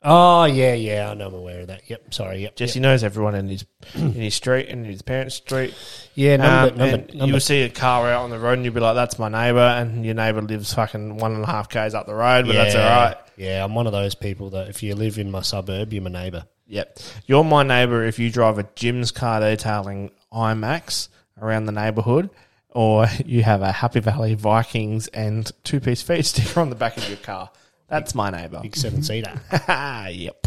Oh 0.00 0.44
yeah, 0.44 0.74
yeah. 0.74 1.10
I 1.10 1.14
know. 1.14 1.26
I'm 1.26 1.34
aware 1.34 1.62
of 1.62 1.66
that. 1.66 1.90
Yep. 1.90 2.14
Sorry. 2.14 2.42
Yep. 2.42 2.54
Jesse 2.54 2.78
yep. 2.78 2.82
knows 2.82 3.02
everyone 3.02 3.34
in 3.34 3.48
his 3.48 3.66
in 3.96 4.12
his 4.12 4.34
street 4.34 4.68
and 4.68 4.84
in 4.86 4.92
his 4.92 5.02
parents' 5.02 5.34
street. 5.34 5.74
Yeah. 6.14 6.36
Number. 6.36 6.72
Um, 6.72 6.78
number. 6.78 7.12
number 7.14 7.26
You'll 7.26 7.40
see 7.40 7.62
a 7.62 7.68
car 7.68 8.08
out 8.08 8.22
on 8.22 8.30
the 8.30 8.38
road 8.38 8.52
and 8.52 8.64
you'll 8.64 8.74
be 8.74 8.80
like, 8.80 8.94
"That's 8.94 9.18
my 9.18 9.28
neighbour," 9.28 9.58
and 9.58 10.06
your 10.06 10.14
neighbour 10.14 10.40
lives 10.42 10.72
fucking 10.72 11.16
one 11.16 11.34
and 11.34 11.42
a 11.42 11.46
half 11.48 11.68
k's 11.68 11.94
up 11.94 12.06
the 12.06 12.14
road, 12.14 12.46
but 12.46 12.52
that's 12.52 12.76
all 12.76 12.82
right. 12.82 13.16
Yeah, 13.36 13.64
I'm 13.64 13.74
one 13.74 13.86
of 13.86 13.92
those 13.92 14.14
people 14.14 14.50
that 14.50 14.68
if 14.68 14.84
you 14.84 14.94
live 14.94 15.18
in 15.18 15.32
my 15.32 15.42
suburb, 15.42 15.92
you're 15.92 16.02
my 16.02 16.10
neighbour. 16.10 16.44
Yep. 16.68 16.98
You're 17.26 17.44
my 17.44 17.62
neighbour 17.62 18.04
if 18.04 18.18
you 18.18 18.30
drive 18.30 18.58
a 18.58 18.68
Jim's 18.74 19.10
car 19.10 19.40
detailing 19.40 20.10
IMAX 20.32 21.08
around 21.40 21.64
the 21.64 21.72
neighbourhood, 21.72 22.30
or 22.70 23.06
you 23.24 23.42
have 23.42 23.62
a 23.62 23.72
Happy 23.72 24.00
Valley 24.00 24.34
Vikings 24.34 25.08
and 25.08 25.50
two 25.64 25.80
piece 25.80 26.02
feed 26.02 26.24
sticker 26.26 26.60
on 26.60 26.70
the 26.70 26.76
back 26.76 26.96
of 26.96 27.08
your 27.08 27.18
car. 27.18 27.50
That's 27.88 28.14
my 28.14 28.30
neighbour. 28.30 28.60
Big 28.62 28.76
seven 28.76 29.02
seater. 29.02 29.40
yep. 29.68 30.46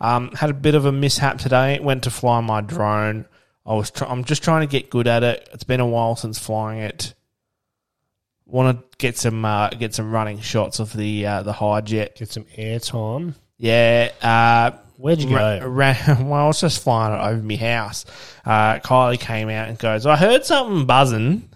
Um, 0.00 0.32
had 0.32 0.50
a 0.50 0.54
bit 0.54 0.74
of 0.74 0.86
a 0.86 0.92
mishap 0.92 1.38
today. 1.38 1.78
Went 1.78 2.04
to 2.04 2.10
fly 2.10 2.40
my 2.40 2.62
drone. 2.62 3.26
I 3.66 3.74
was. 3.74 3.90
Try- 3.90 4.08
I'm 4.08 4.24
just 4.24 4.42
trying 4.42 4.66
to 4.66 4.66
get 4.66 4.88
good 4.88 5.06
at 5.06 5.22
it. 5.22 5.48
It's 5.52 5.64
been 5.64 5.80
a 5.80 5.86
while 5.86 6.16
since 6.16 6.38
flying 6.38 6.80
it. 6.80 7.14
Want 8.46 8.80
to 8.80 8.96
get 8.96 9.18
some 9.18 9.44
uh, 9.44 9.68
get 9.68 9.94
some 9.94 10.10
running 10.10 10.40
shots 10.40 10.80
of 10.80 10.94
the 10.94 11.26
uh, 11.26 11.42
the 11.42 11.52
Hijet. 11.52 12.16
Get 12.16 12.30
some 12.30 12.46
air 12.56 12.80
time. 12.80 13.34
Yeah. 13.58 14.10
Uh, 14.22 14.78
Where'd 15.00 15.22
you 15.22 15.34
ra- 15.34 15.58
go? 15.60 15.66
ra- 15.66 15.96
well, 16.08 16.34
I 16.34 16.46
was 16.46 16.60
just 16.60 16.82
flying 16.82 17.14
it 17.14 17.22
over 17.24 17.42
my 17.42 17.56
house. 17.56 18.04
Uh, 18.44 18.78
Kylie 18.80 19.18
came 19.18 19.48
out 19.48 19.68
and 19.68 19.78
goes, 19.78 20.04
"I 20.04 20.16
heard 20.16 20.44
something 20.44 20.84
buzzing." 20.84 21.48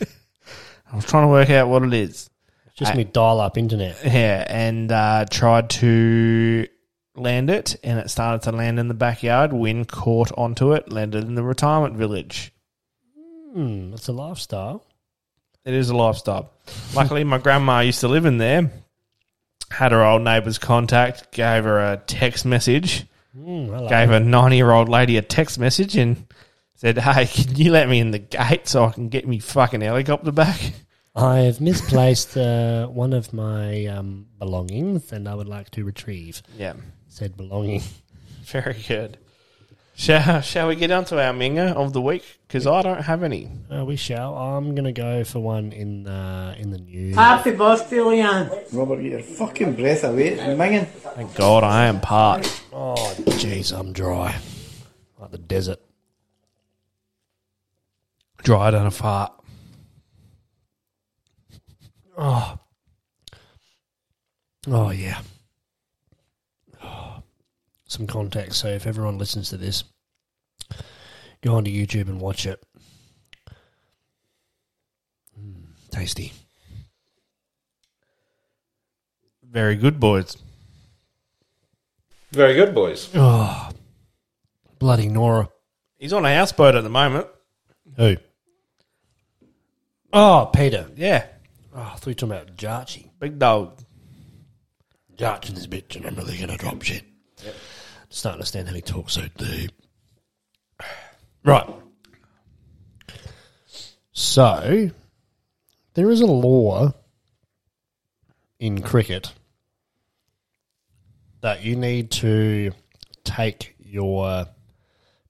I 0.92 0.96
was 0.96 1.06
trying 1.06 1.24
to 1.24 1.28
work 1.28 1.48
out 1.50 1.68
what 1.68 1.82
it 1.82 1.94
is. 1.94 2.28
Just 2.76 2.92
I- 2.92 2.96
me 2.96 3.04
dial 3.04 3.40
up 3.40 3.56
internet. 3.56 3.98
Yeah, 4.04 4.44
and 4.46 4.92
uh, 4.92 5.24
tried 5.30 5.70
to 5.70 6.66
land 7.16 7.48
it, 7.48 7.76
and 7.82 7.98
it 7.98 8.10
started 8.10 8.42
to 8.42 8.52
land 8.52 8.78
in 8.78 8.88
the 8.88 8.94
backyard. 8.94 9.52
Wind 9.52 9.88
caught 9.88 10.30
onto 10.36 10.72
it, 10.72 10.92
landed 10.92 11.24
in 11.24 11.36
the 11.36 11.42
retirement 11.42 11.96
village. 11.96 12.52
Hmm, 13.52 13.92
that's 13.92 14.08
a 14.08 14.12
lifestyle. 14.12 14.84
It 15.64 15.72
is 15.72 15.88
a 15.88 15.96
lifestyle. 15.96 16.50
Luckily, 16.94 17.24
my 17.24 17.38
grandma 17.38 17.80
used 17.80 18.00
to 18.00 18.08
live 18.08 18.26
in 18.26 18.36
there. 18.36 18.70
Had 19.74 19.92
her 19.92 20.04
old 20.04 20.22
neighbour's 20.22 20.58
contact, 20.58 21.32
gave 21.32 21.64
her 21.64 21.78
a 21.80 21.96
text 22.06 22.44
message, 22.46 23.06
I 23.36 23.86
gave 23.88 24.10
a 24.10 24.20
90 24.20 24.56
year 24.56 24.70
old 24.70 24.88
lady 24.88 25.16
a 25.16 25.22
text 25.22 25.58
message, 25.58 25.96
and 25.96 26.26
said, 26.76 26.98
Hey, 26.98 27.26
can 27.26 27.56
you 27.56 27.72
let 27.72 27.88
me 27.88 27.98
in 27.98 28.12
the 28.12 28.18
gate 28.20 28.68
so 28.68 28.84
I 28.84 28.92
can 28.92 29.08
get 29.08 29.26
me 29.26 29.38
fucking 29.40 29.80
helicopter 29.80 30.30
back? 30.32 30.72
I 31.16 31.38
have 31.40 31.60
misplaced 31.60 32.36
uh, 32.36 32.86
one 32.86 33.12
of 33.12 33.32
my 33.32 33.86
um, 33.86 34.26
belongings, 34.38 35.12
and 35.12 35.28
I 35.28 35.34
would 35.34 35.48
like 35.48 35.70
to 35.70 35.84
retrieve 35.84 36.42
Yeah, 36.58 36.74
said 37.08 37.36
belonging. 37.36 37.82
very 38.44 38.76
good. 38.86 39.18
Shall, 39.96 40.40
shall 40.40 40.68
we 40.68 40.74
get 40.74 40.90
on 40.90 41.04
to 41.06 41.24
our 41.24 41.32
minger 41.32 41.72
of 41.72 41.92
the 41.92 42.00
week? 42.00 42.40
Because 42.48 42.66
I 42.66 42.82
don't 42.82 43.02
have 43.02 43.22
any. 43.22 43.48
Uh, 43.70 43.84
we 43.84 43.94
shall. 43.94 44.36
I'm 44.36 44.74
going 44.74 44.84
to 44.84 44.92
go 44.92 45.22
for 45.22 45.38
one 45.38 45.70
in 45.70 46.06
uh, 46.08 46.56
in 46.58 46.70
the 46.70 46.78
news. 46.78 47.14
Happy 47.14 47.52
birthday, 47.52 47.98
Leanne. 47.98 48.50
Robert, 48.72 49.00
get 49.00 49.12
your 49.12 49.22
fucking 49.22 49.74
breath 49.74 50.02
away. 50.02 50.28
It's 50.28 50.42
minging. 50.42 50.86
Thank 50.86 51.34
God 51.36 51.62
I 51.62 51.86
am 51.86 52.00
parched. 52.00 52.62
Oh, 52.72 53.14
jeez, 53.38 53.76
I'm 53.76 53.92
dry, 53.92 54.36
like 55.18 55.30
the 55.30 55.38
desert. 55.38 55.78
Dried 58.42 58.74
on 58.74 58.86
a 58.86 58.90
fart. 58.90 59.32
Oh, 62.18 62.58
oh 64.68 64.90
yeah. 64.90 65.20
Some 67.94 68.08
context. 68.08 68.58
So 68.58 68.66
if 68.66 68.88
everyone 68.88 69.18
listens 69.18 69.50
to 69.50 69.56
this, 69.56 69.84
go 71.42 71.54
onto 71.54 71.70
YouTube 71.70 72.08
and 72.08 72.20
watch 72.20 72.44
it. 72.44 72.60
Mm, 75.40 75.62
tasty. 75.92 76.32
Very 79.48 79.76
good, 79.76 80.00
boys. 80.00 80.36
Very 82.32 82.54
good, 82.54 82.74
boys. 82.74 83.10
Oh, 83.14 83.70
bloody 84.80 85.08
Nora. 85.08 85.48
He's 85.96 86.12
on 86.12 86.24
a 86.26 86.34
houseboat 86.34 86.74
at 86.74 86.82
the 86.82 86.90
moment. 86.90 87.28
Who? 87.96 88.16
Oh, 90.12 90.50
Peter. 90.52 90.88
Yeah, 90.96 91.26
Oh, 91.72 91.80
I 91.80 91.94
thought 91.94 92.06
you 92.06 92.10
were 92.10 92.14
talking 92.14 92.32
about 92.32 92.56
Jarchi. 92.56 93.10
big 93.20 93.38
dog. 93.38 93.78
Jarch 95.16 95.48
in 95.48 95.54
this 95.54 95.68
bitch, 95.68 95.94
and 95.94 96.04
I'm 96.06 96.16
really 96.16 96.36
going 96.36 96.48
to 96.50 96.56
drop 96.56 96.82
shit. 96.82 97.04
Just 98.14 98.22
don't 98.22 98.34
understand 98.34 98.68
how 98.68 98.74
he 98.74 98.80
talks 98.80 99.14
so 99.14 99.26
deep. 99.36 99.72
Right. 101.44 101.68
So, 104.12 104.92
there 105.94 106.10
is 106.12 106.20
a 106.20 106.26
law 106.26 106.94
in 108.60 108.82
cricket 108.82 109.32
that 111.40 111.64
you 111.64 111.74
need 111.74 112.12
to 112.12 112.70
take 113.24 113.74
your 113.80 114.46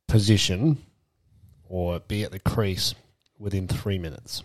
position 0.06 0.76
or 1.66 2.00
be 2.00 2.22
at 2.22 2.32
the 2.32 2.38
crease 2.38 2.94
within 3.38 3.66
three 3.66 3.96
minutes. 3.96 4.42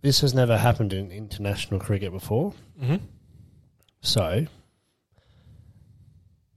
This 0.00 0.22
has 0.22 0.32
never 0.32 0.56
happened 0.56 0.94
in 0.94 1.12
international 1.12 1.80
cricket 1.80 2.12
before. 2.12 2.54
Mhm. 2.80 3.02
So, 4.00 4.46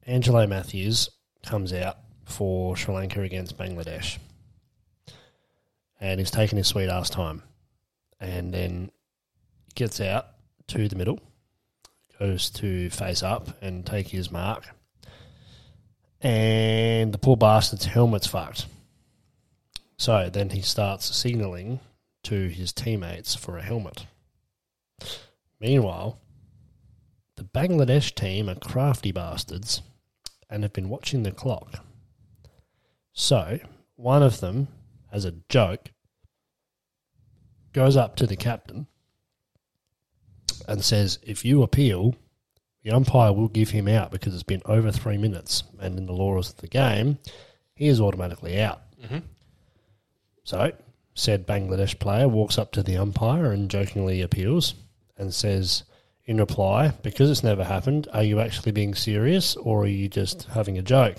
Angelo 0.05 0.45
Matthews 0.45 1.09
comes 1.45 1.71
out 1.71 1.97
for 2.25 2.75
Sri 2.75 2.93
Lanka 2.93 3.21
against 3.21 3.57
Bangladesh. 3.57 4.17
And 5.99 6.19
he's 6.19 6.31
taking 6.31 6.57
his 6.57 6.67
sweet 6.67 6.89
ass 6.89 7.09
time. 7.09 7.43
And 8.19 8.53
then 8.53 8.91
gets 9.75 10.01
out 10.01 10.27
to 10.67 10.89
the 10.89 10.95
middle, 10.95 11.19
goes 12.19 12.49
to 12.51 12.89
face 12.89 13.23
up 13.23 13.49
and 13.61 13.85
take 13.85 14.09
his 14.09 14.29
mark. 14.29 14.65
And 16.21 17.13
the 17.13 17.17
poor 17.17 17.37
bastard's 17.37 17.85
helmet's 17.85 18.27
fucked. 18.27 18.65
So 19.97 20.29
then 20.29 20.49
he 20.49 20.61
starts 20.61 21.15
signalling 21.15 21.79
to 22.23 22.47
his 22.49 22.73
teammates 22.73 23.35
for 23.35 23.57
a 23.57 23.63
helmet. 23.63 24.05
Meanwhile, 25.59 26.19
the 27.35 27.43
Bangladesh 27.43 28.13
team 28.13 28.49
are 28.49 28.55
crafty 28.55 29.11
bastards 29.11 29.81
and 30.53 30.61
have 30.61 30.71
been 30.71 30.87
watching 30.87 31.23
the 31.23 31.31
clock. 31.31 31.83
So, 33.11 33.59
one 33.95 34.21
of 34.21 34.39
them, 34.39 34.67
as 35.11 35.25
a 35.25 35.33
joke, 35.49 35.91
goes 37.73 37.97
up 37.97 38.15
to 38.17 38.27
the 38.27 38.35
captain 38.35 38.85
and 40.67 40.85
says, 40.85 41.17
If 41.23 41.43
you 41.43 41.63
appeal, 41.63 42.13
the 42.83 42.91
umpire 42.91 43.33
will 43.33 43.47
give 43.47 43.71
him 43.71 43.87
out 43.87 44.11
because 44.11 44.35
it's 44.35 44.43
been 44.43 44.61
over 44.65 44.91
three 44.91 45.17
minutes. 45.17 45.63
And 45.79 45.97
in 45.97 46.05
the 46.05 46.13
laws 46.13 46.51
of 46.51 46.57
the 46.57 46.67
game, 46.67 47.17
he 47.73 47.87
is 47.87 47.99
automatically 47.99 48.61
out. 48.61 48.83
Mm-hmm. 49.03 49.25
So, 50.43 50.71
said 51.15 51.47
Bangladesh 51.47 51.97
player 51.97 52.27
walks 52.27 52.59
up 52.59 52.71
to 52.73 52.83
the 52.83 52.97
umpire 52.97 53.51
and 53.51 53.71
jokingly 53.71 54.21
appeals 54.21 54.75
and 55.17 55.33
says, 55.33 55.83
in 56.25 56.37
reply, 56.37 56.93
because 57.01 57.29
it's 57.29 57.43
never 57.43 57.63
happened, 57.63 58.07
are 58.13 58.23
you 58.23 58.39
actually 58.39 58.71
being 58.71 58.95
serious 58.95 59.55
or 59.55 59.83
are 59.83 59.87
you 59.87 60.07
just 60.07 60.43
having 60.43 60.77
a 60.77 60.81
joke? 60.81 61.17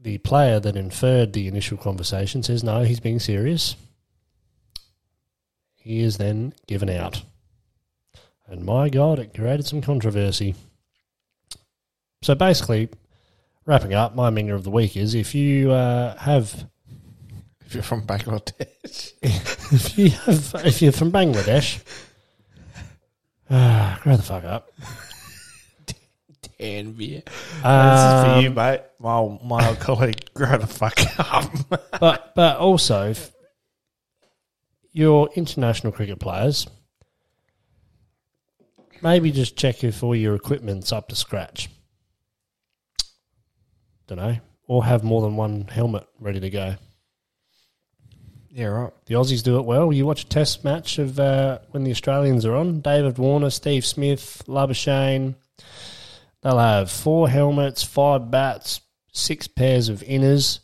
The 0.00 0.18
player 0.18 0.60
that 0.60 0.76
inferred 0.76 1.32
the 1.32 1.48
initial 1.48 1.76
conversation 1.76 2.42
says, 2.42 2.62
no, 2.62 2.84
he's 2.84 3.00
being 3.00 3.18
serious. 3.18 3.74
He 5.74 6.00
is 6.00 6.18
then 6.18 6.54
given 6.66 6.88
out. 6.88 7.22
And 8.46 8.64
my 8.64 8.88
God, 8.88 9.18
it 9.18 9.34
created 9.34 9.66
some 9.66 9.80
controversy. 9.80 10.54
So 12.22 12.34
basically, 12.34 12.88
wrapping 13.66 13.94
up, 13.94 14.14
my 14.14 14.30
minger 14.30 14.54
of 14.54 14.64
the 14.64 14.70
week 14.70 14.96
is 14.96 15.14
if 15.14 15.34
you 15.34 15.72
uh, 15.72 16.16
have 16.16 16.68
If 17.66 17.74
you're 17.74 17.82
from 17.82 18.02
Bangladesh. 18.02 19.12
if 19.22 19.98
you 19.98 20.10
have 20.10 20.54
if 20.64 20.80
you're 20.80 20.92
from 20.92 21.12
Bangladesh, 21.12 21.80
grow 24.02 24.16
the 24.16 24.22
fuck 24.22 24.44
up. 24.44 24.70
Dan 26.58 26.92
beer. 26.92 27.22
Um, 27.64 27.88
this 27.88 28.00
is 28.00 28.24
for 28.24 28.40
you, 28.42 28.50
mate. 28.50 28.82
My, 28.98 29.38
my 29.42 29.74
colleague, 29.80 30.32
grow 30.34 30.58
the 30.58 30.66
fuck 30.66 30.98
up. 31.18 31.50
but 32.00 32.34
but 32.34 32.58
also, 32.58 33.14
your 34.92 35.30
international 35.34 35.92
cricket 35.92 36.18
players, 36.18 36.66
maybe 39.02 39.30
just 39.30 39.56
check 39.56 39.82
if 39.82 40.02
all 40.02 40.14
your 40.14 40.34
equipment's 40.34 40.92
up 40.92 41.08
to 41.08 41.16
scratch. 41.16 41.70
Don't 44.08 44.18
know, 44.18 44.36
or 44.66 44.84
have 44.84 45.04
more 45.04 45.22
than 45.22 45.36
one 45.36 45.68
helmet 45.68 46.06
ready 46.20 46.40
to 46.40 46.50
go. 46.50 46.74
Yeah, 48.50 48.66
right. 48.66 48.92
The 49.06 49.14
Aussies 49.14 49.42
do 49.42 49.58
it 49.58 49.64
well. 49.64 49.92
You 49.92 50.06
watch 50.06 50.24
a 50.24 50.28
test 50.28 50.64
match 50.64 50.98
of 50.98 51.20
uh, 51.20 51.58
when 51.70 51.84
the 51.84 51.90
Australians 51.90 52.44
are 52.44 52.54
on. 52.54 52.80
David 52.80 53.18
Warner, 53.18 53.50
Steve 53.50 53.84
Smith, 53.84 54.42
Labuschagne. 54.46 55.34
They'll 56.42 56.58
have 56.58 56.90
four 56.90 57.28
helmets, 57.28 57.82
five 57.82 58.30
bats, 58.30 58.80
six 59.12 59.48
pairs 59.48 59.88
of 59.88 60.00
inners. 60.00 60.60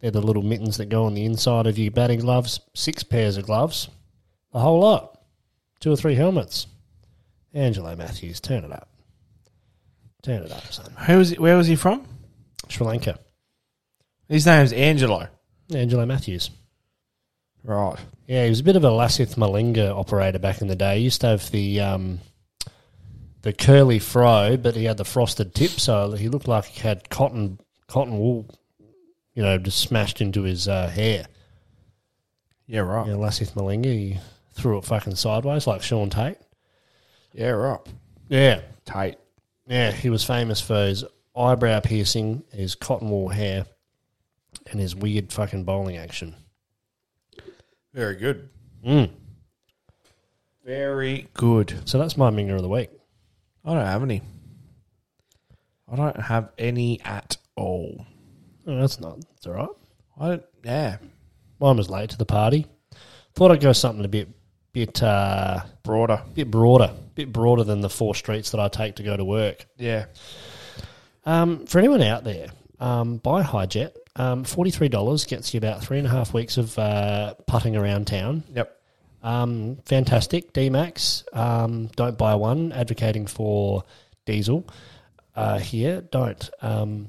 They're 0.00 0.10
the 0.10 0.20
little 0.20 0.42
mittens 0.42 0.76
that 0.78 0.88
go 0.88 1.04
on 1.04 1.14
the 1.14 1.24
inside 1.24 1.66
of 1.66 1.78
your 1.78 1.92
batting 1.92 2.20
gloves. 2.20 2.60
Six 2.74 3.02
pairs 3.04 3.36
of 3.36 3.46
gloves. 3.46 3.88
A 4.52 4.60
whole 4.60 4.80
lot. 4.80 5.20
Two 5.80 5.92
or 5.92 5.96
three 5.96 6.16
helmets. 6.16 6.66
Angelo 7.54 7.94
Matthews, 7.94 8.40
turn 8.40 8.64
it 8.64 8.72
up. 8.72 8.88
Turn 10.22 10.42
it 10.42 10.52
up, 10.52 10.72
son. 10.72 10.92
Who 11.06 11.18
was 11.18 11.30
he, 11.30 11.36
where 11.36 11.56
was 11.56 11.66
he 11.66 11.76
from? 11.76 12.06
Sri 12.68 12.86
Lanka. 12.86 13.18
His 14.28 14.46
name's 14.46 14.72
Angelo. 14.72 15.28
Angelo 15.74 16.06
Matthews. 16.06 16.50
Right. 17.64 17.96
Yeah, 18.26 18.44
he 18.44 18.50
was 18.50 18.60
a 18.60 18.64
bit 18.64 18.76
of 18.76 18.84
a 18.84 18.88
Lasith 18.88 19.36
Malinga 19.36 19.96
operator 19.96 20.38
back 20.38 20.60
in 20.62 20.68
the 20.68 20.76
day. 20.76 20.98
He 20.98 21.04
used 21.04 21.20
to 21.20 21.28
have 21.28 21.50
the 21.50 21.80
um, 21.80 22.20
the 23.42 23.52
curly 23.52 23.98
fro, 23.98 24.56
but 24.56 24.74
he 24.74 24.84
had 24.84 24.96
the 24.96 25.04
frosted 25.04 25.54
tip, 25.54 25.70
so 25.72 26.12
he 26.12 26.28
looked 26.28 26.48
like 26.48 26.64
he 26.64 26.80
had 26.80 27.08
cotton 27.08 27.58
cotton 27.86 28.18
wool, 28.18 28.48
you 29.34 29.42
know, 29.42 29.58
just 29.58 29.78
smashed 29.78 30.20
into 30.20 30.42
his 30.42 30.66
uh, 30.66 30.88
hair. 30.88 31.26
Yeah, 32.66 32.80
right. 32.80 33.06
Know, 33.06 33.18
Lasith 33.18 33.52
Malinga, 33.52 33.84
he 33.84 34.18
threw 34.54 34.78
it 34.78 34.84
fucking 34.84 35.16
sideways 35.16 35.66
like 35.66 35.82
Shaun 35.82 36.10
Tait. 36.10 36.38
Yeah, 37.32 37.50
right. 37.50 37.80
Yeah, 38.28 38.60
Tait. 38.84 39.18
yeah, 39.66 39.90
he 39.90 40.10
was 40.10 40.24
famous 40.24 40.60
for 40.60 40.86
his 40.86 41.04
eyebrow 41.36 41.80
piercing, 41.80 42.44
his 42.52 42.74
cotton 42.74 43.10
wool 43.10 43.28
hair, 43.28 43.66
and 44.70 44.80
his 44.80 44.94
weird 44.94 45.32
fucking 45.32 45.64
bowling 45.64 45.96
action. 45.96 46.34
Very 47.94 48.16
good. 48.16 48.48
Mm. 48.86 49.10
Very 50.64 51.28
good. 51.34 51.80
So 51.88 51.98
that's 51.98 52.16
my 52.16 52.30
minger 52.30 52.56
of 52.56 52.62
the 52.62 52.68
week. 52.68 52.90
I 53.64 53.74
don't 53.74 53.84
have 53.86 54.02
any. 54.02 54.22
I 55.90 55.96
don't 55.96 56.20
have 56.20 56.50
any 56.58 57.00
at 57.02 57.36
all. 57.56 58.06
Oh, 58.66 58.80
that's 58.80 59.00
not. 59.00 59.20
That's 59.20 59.46
all 59.46 59.52
right. 59.52 59.68
I 60.20 60.28
don't, 60.28 60.44
yeah. 60.64 60.96
Mine 61.60 61.76
was 61.76 61.90
late 61.90 62.10
to 62.10 62.18
the 62.18 62.24
party. 62.24 62.66
Thought 63.34 63.50
I'd 63.50 63.60
go 63.60 63.72
something 63.72 64.04
a 64.04 64.08
bit, 64.08 64.28
bit, 64.72 65.02
uh, 65.02 65.60
Broader. 65.82 66.22
bit 66.34 66.50
broader, 66.50 66.92
bit 67.14 67.32
broader 67.32 67.64
than 67.64 67.80
the 67.80 67.90
four 67.90 68.14
streets 68.14 68.50
that 68.50 68.60
I 68.60 68.68
take 68.68 68.96
to 68.96 69.02
go 69.02 69.16
to 69.16 69.24
work. 69.24 69.66
Yeah. 69.76 70.06
Um, 71.24 71.66
for 71.66 71.78
anyone 71.78 72.02
out 72.02 72.24
there, 72.24 72.48
um, 72.80 73.18
buy 73.18 73.42
Hijet. 73.42 73.92
Um, 74.16 74.44
Forty-three 74.44 74.88
dollars 74.88 75.24
gets 75.24 75.54
you 75.54 75.58
about 75.58 75.82
three 75.82 75.98
and 75.98 76.06
a 76.06 76.10
half 76.10 76.34
weeks 76.34 76.58
of 76.58 76.78
uh, 76.78 77.34
putting 77.46 77.76
around 77.76 78.06
town. 78.06 78.42
Yep. 78.54 78.78
Um, 79.22 79.78
fantastic. 79.86 80.52
D 80.52 80.68
Max. 80.68 81.24
Um, 81.32 81.86
don't 81.96 82.18
buy 82.18 82.34
one. 82.34 82.72
Advocating 82.72 83.26
for 83.26 83.84
diesel 84.26 84.66
uh, 85.34 85.58
here. 85.58 86.02
Don't. 86.02 86.50
Um, 86.60 87.08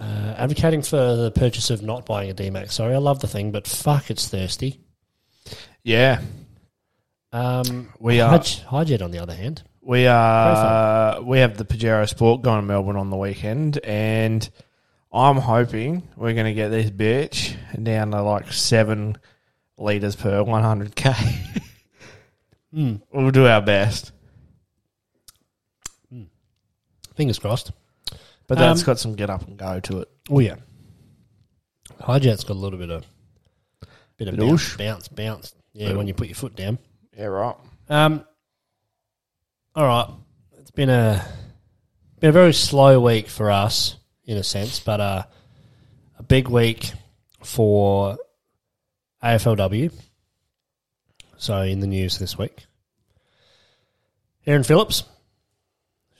uh, 0.00 0.34
advocating 0.38 0.82
for 0.82 0.96
the 1.16 1.30
purchase 1.30 1.70
of 1.70 1.82
not 1.82 2.06
buying 2.06 2.30
a 2.30 2.34
D 2.34 2.50
Max. 2.50 2.74
Sorry, 2.74 2.94
I 2.94 2.98
love 2.98 3.20
the 3.20 3.28
thing, 3.28 3.52
but 3.52 3.66
fuck, 3.66 4.10
it's 4.10 4.28
thirsty. 4.28 4.80
Yeah. 5.82 6.20
Um, 7.32 7.92
We 7.98 8.20
are- 8.20 8.38
Hij- 8.38 8.64
Hijet, 8.66 9.02
on 9.02 9.10
the 9.10 9.18
other 9.18 9.34
hand. 9.34 9.62
We 9.82 10.06
are. 10.06 11.20
We 11.20 11.40
have 11.40 11.58
the 11.58 11.64
Pajero 11.66 12.08
Sport 12.08 12.40
going 12.42 12.60
to 12.60 12.66
Melbourne 12.66 12.96
on 12.96 13.10
the 13.10 13.16
weekend, 13.18 13.78
and 13.84 14.48
I'm 15.14 15.36
hoping 15.36 16.02
we're 16.16 16.34
going 16.34 16.46
to 16.46 16.54
get 16.54 16.70
this 16.70 16.90
bitch 16.90 17.54
down 17.80 18.10
to 18.10 18.20
like 18.22 18.52
seven 18.52 19.16
liters 19.78 20.16
per 20.16 20.42
100k. 20.42 21.60
Hmm. 22.74 22.96
We'll 23.12 23.30
do 23.30 23.46
our 23.46 23.62
best, 23.62 24.10
Fingers 27.14 27.38
crossed. 27.38 27.70
but 28.48 28.58
that's 28.58 28.80
Um, 28.80 28.86
got 28.86 28.98
some 28.98 29.14
get 29.14 29.30
up 29.30 29.46
and 29.46 29.56
go 29.56 29.78
to 29.78 30.00
it. 30.00 30.08
Oh 30.28 30.40
yeah, 30.40 30.56
Hijet's 32.00 32.42
got 32.42 32.54
a 32.54 32.58
little 32.58 32.80
bit 32.80 32.90
of 32.90 33.06
bit 34.16 34.26
of 34.26 34.36
bounce, 34.36 34.76
bounce, 34.76 35.06
bounce. 35.06 35.54
Yeah, 35.72 35.92
when 35.92 36.08
you 36.08 36.14
put 36.14 36.26
your 36.26 36.34
foot 36.34 36.56
down. 36.56 36.78
Yeah, 37.16 37.26
right. 37.26 37.54
Um, 37.88 38.24
all 39.76 39.86
right, 39.86 40.08
it's 40.58 40.72
been 40.72 40.90
a 40.90 41.24
been 42.18 42.30
a 42.30 42.32
very 42.32 42.52
slow 42.52 43.00
week 43.00 43.28
for 43.28 43.52
us 43.52 43.94
in 44.26 44.36
a 44.36 44.42
sense, 44.42 44.80
but 44.80 45.00
uh, 45.00 45.22
a 46.18 46.22
big 46.22 46.48
week 46.48 46.92
for 47.42 48.18
AFLW. 49.22 49.92
So 51.36 51.60
in 51.62 51.80
the 51.80 51.86
news 51.86 52.18
this 52.18 52.38
week, 52.38 52.66
Erin 54.46 54.62
Phillips, 54.62 55.04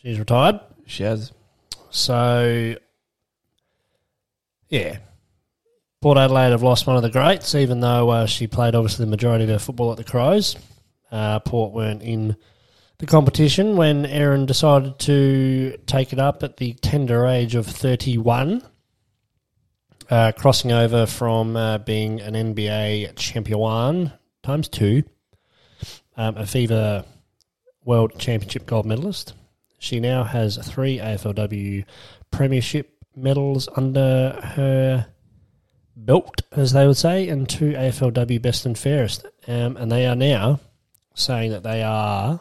she's 0.03 0.19
retired. 0.19 0.61
She 0.87 1.03
has. 1.03 1.33
So, 1.91 2.75
yeah. 4.69 4.99
Port 6.01 6.19
Adelaide 6.19 6.51
have 6.51 6.63
lost 6.63 6.87
one 6.87 6.97
of 6.97 7.03
the 7.03 7.11
greats, 7.11 7.55
even 7.55 7.81
though 7.81 8.11
uh, 8.11 8.27
she 8.27 8.47
played 8.47 8.75
obviously 8.75 9.05
the 9.07 9.11
majority 9.11 9.45
of 9.45 9.51
her 9.51 9.59
football 9.59 9.91
at 9.91 9.97
the 9.97 10.05
Crows. 10.05 10.57
Uh, 11.11 11.39
Port 11.41 11.73
weren't 11.73 12.03
in 12.03 12.37
the 12.99 13.07
competition 13.07 13.77
when 13.77 14.07
Erin 14.07 14.47
decided 14.47 14.99
to 15.01 15.77
take 15.87 16.13
it 16.13 16.19
up 16.19 16.43
at 16.43 16.59
the 16.59 16.75
tender 16.75 17.27
age 17.27 17.55
of 17.55 17.67
31, 17.67 18.63
uh, 20.11 20.33
crossing 20.37 20.73
over 20.73 21.07
from 21.07 21.57
uh, 21.57 21.79
being 21.79 22.21
an 22.21 22.35
NBA 22.35 23.17
champion 23.17 24.13
times 24.43 24.69
two, 24.69 25.03
um, 26.17 26.37
a 26.37 26.43
FIBA 26.43 27.05
World 27.85 28.19
Championship 28.19 28.67
gold 28.67 28.87
medalist. 28.87 29.35
She 29.79 30.01
now 30.01 30.25
has 30.25 30.57
three 30.57 30.99
AFLW 30.99 31.85
Premiership 32.31 32.91
medals 33.17 33.69
under 33.77 34.41
her 34.43 35.07
belt, 35.97 36.43
as 36.53 36.73
they 36.73 36.87
would 36.87 36.97
say, 36.97 37.29
and 37.29 37.49
two 37.49 37.73
AFLW 37.73 38.41
Best 38.41 38.67
and 38.67 38.79
Fairest. 38.79 39.27
Um, 39.47 39.77
and 39.77 39.91
they 39.91 40.07
are 40.07 40.17
now 40.17 40.61
saying 41.15 41.51
that 41.51 41.63
they 41.63 41.83
are 41.83 42.41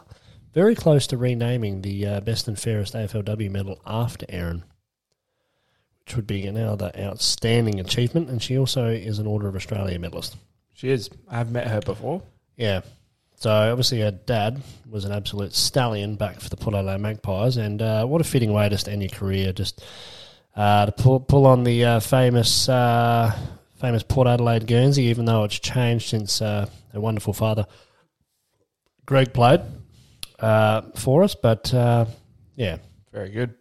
very 0.54 0.74
close 0.74 1.06
to 1.08 1.16
renaming 1.16 1.82
the 1.82 2.06
uh, 2.06 2.20
Best 2.20 2.48
and 2.48 2.58
Fairest 2.58 2.94
AFLW 2.94 3.50
medal 3.50 3.80
after 3.84 4.24
Erin, 4.28 4.64
which 6.04 6.16
would 6.16 6.26
be 6.26 6.46
another 6.46 6.92
outstanding 6.98 7.80
achievement. 7.80 8.30
And 8.30 8.42
she 8.42 8.56
also 8.56 8.86
is 8.86 9.18
an 9.18 9.26
Order 9.26 9.48
of 9.48 9.56
Australia 9.56 9.98
medalist. 9.98 10.36
She 10.72 10.90
is. 10.90 11.10
I've 11.28 11.50
met 11.50 11.66
her 11.66 11.80
before. 11.80 12.22
Yeah. 12.56 12.82
So 13.36 13.50
obviously 13.50 14.00
her 14.00 14.12
dad 14.12 14.62
was 14.88 15.04
an 15.04 15.12
absolute 15.12 15.54
stallion 15.54 16.14
back 16.14 16.40
for 16.40 16.48
the 16.48 16.56
Port 16.56 16.76
Adelaide 16.76 17.00
Magpies, 17.00 17.56
and 17.56 17.82
uh, 17.82 18.06
what 18.06 18.20
a 18.20 18.24
fitting 18.24 18.52
way 18.52 18.68
to 18.68 18.90
end 18.90 19.02
your 19.02 19.10
career, 19.10 19.52
just 19.52 19.84
uh, 20.56 20.86
to 20.86 20.92
pull, 20.92 21.20
pull 21.20 21.46
on 21.46 21.64
the 21.64 21.84
uh, 21.84 22.00
famous 22.00 22.68
uh, 22.68 23.36
famous 23.80 24.04
Port 24.04 24.28
Adelaide 24.28 24.66
Guernsey, 24.66 25.04
even 25.04 25.24
though 25.24 25.44
it's 25.44 25.58
changed 25.58 26.08
since 26.08 26.40
uh, 26.40 26.66
her 26.92 27.00
wonderful 27.00 27.32
father 27.32 27.66
Greg 29.06 29.32
played 29.34 29.60
uh, 30.38 30.82
for 30.96 31.22
us. 31.22 31.34
But 31.34 31.72
uh, 31.72 32.06
yeah, 32.56 32.78
Very 33.12 33.30
good. 33.30 33.54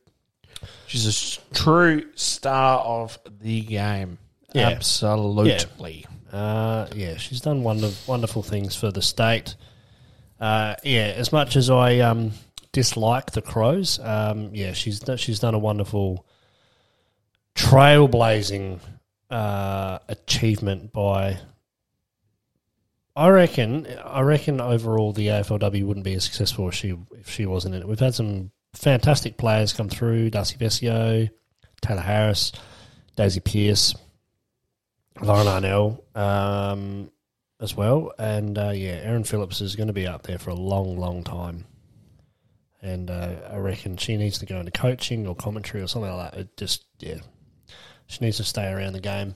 She's 0.87 1.37
a 1.37 1.53
true 1.53 2.05
star 2.15 2.79
of 2.79 3.17
the 3.41 3.61
game. 3.61 4.17
Yeah. 4.53 4.69
Absolutely. 4.69 6.05
Uh, 6.31 6.87
yeah, 6.95 7.17
she's 7.17 7.41
done 7.41 7.63
wonder, 7.63 7.91
wonderful 8.07 8.43
things 8.43 8.75
for 8.75 8.91
the 8.91 9.01
state. 9.01 9.55
Uh, 10.39 10.75
yeah, 10.83 11.13
as 11.15 11.31
much 11.31 11.55
as 11.55 11.69
I 11.69 11.99
um, 11.99 12.31
dislike 12.71 13.31
the 13.31 13.41
Crows, 13.41 13.99
um, 13.99 14.49
yeah, 14.53 14.73
she's 14.73 15.01
she's 15.17 15.39
done 15.39 15.53
a 15.53 15.59
wonderful 15.59 16.25
trailblazing 17.55 18.79
uh, 19.29 19.99
achievement 20.07 20.91
by. 20.91 21.39
I 23.15 23.29
reckon. 23.29 23.87
I 24.03 24.21
reckon 24.21 24.59
overall 24.59 25.13
the 25.13 25.27
AFLW 25.27 25.85
wouldn't 25.85 26.03
be 26.03 26.15
as 26.15 26.23
successful 26.23 26.67
if 26.67 26.73
she 26.73 26.97
if 27.11 27.29
she 27.29 27.45
wasn't 27.45 27.75
in 27.75 27.81
it. 27.81 27.87
We've 27.87 27.99
had 27.99 28.15
some 28.15 28.51
fantastic 28.73 29.37
players 29.37 29.73
come 29.73 29.89
through: 29.89 30.31
Darcy 30.31 30.57
Vescio, 30.57 31.29
Tayla 31.83 32.01
Harris, 32.01 32.51
Daisy 33.15 33.39
Pearce, 33.39 33.95
Lauren 35.21 35.47
Arnell 35.47 36.01
um, 36.17 37.11
as 37.59 37.75
well. 37.75 38.13
And 38.17 38.57
uh, 38.57 38.71
yeah, 38.71 38.99
Erin 39.03 39.23
Phillips 39.23 39.61
is 39.61 39.75
going 39.75 39.87
to 39.87 39.93
be 39.93 40.07
up 40.07 40.23
there 40.23 40.39
for 40.39 40.49
a 40.49 40.55
long, 40.55 40.97
long 40.97 41.23
time. 41.23 41.65
And 42.81 43.09
uh, 43.09 43.35
I 43.49 43.57
reckon 43.57 43.97
she 43.97 44.17
needs 44.17 44.39
to 44.39 44.45
go 44.45 44.59
into 44.59 44.71
coaching 44.71 45.25
or 45.25 45.35
commentary 45.35 45.81
or 45.81 45.87
something 45.87 46.11
like 46.11 46.31
that. 46.31 46.39
It 46.39 46.57
just, 46.57 46.85
yeah. 46.99 47.19
She 48.07 48.25
needs 48.25 48.37
to 48.37 48.43
stay 48.43 48.69
around 48.69 48.93
the 48.93 48.99
game. 48.99 49.35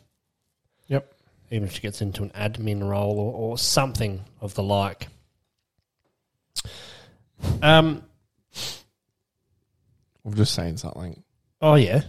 Even 1.49 1.67
if 1.67 1.73
she 1.73 1.81
gets 1.81 2.01
into 2.01 2.23
an 2.23 2.29
admin 2.31 2.87
role 2.87 3.19
or, 3.19 3.33
or 3.33 3.57
something 3.57 4.23
of 4.41 4.53
the 4.55 4.63
like. 4.63 5.07
Um. 7.61 8.03
We've 10.23 10.35
just 10.35 10.53
saying 10.53 10.77
something. 10.77 11.23
Oh 11.61 11.75
yeah. 11.75 12.01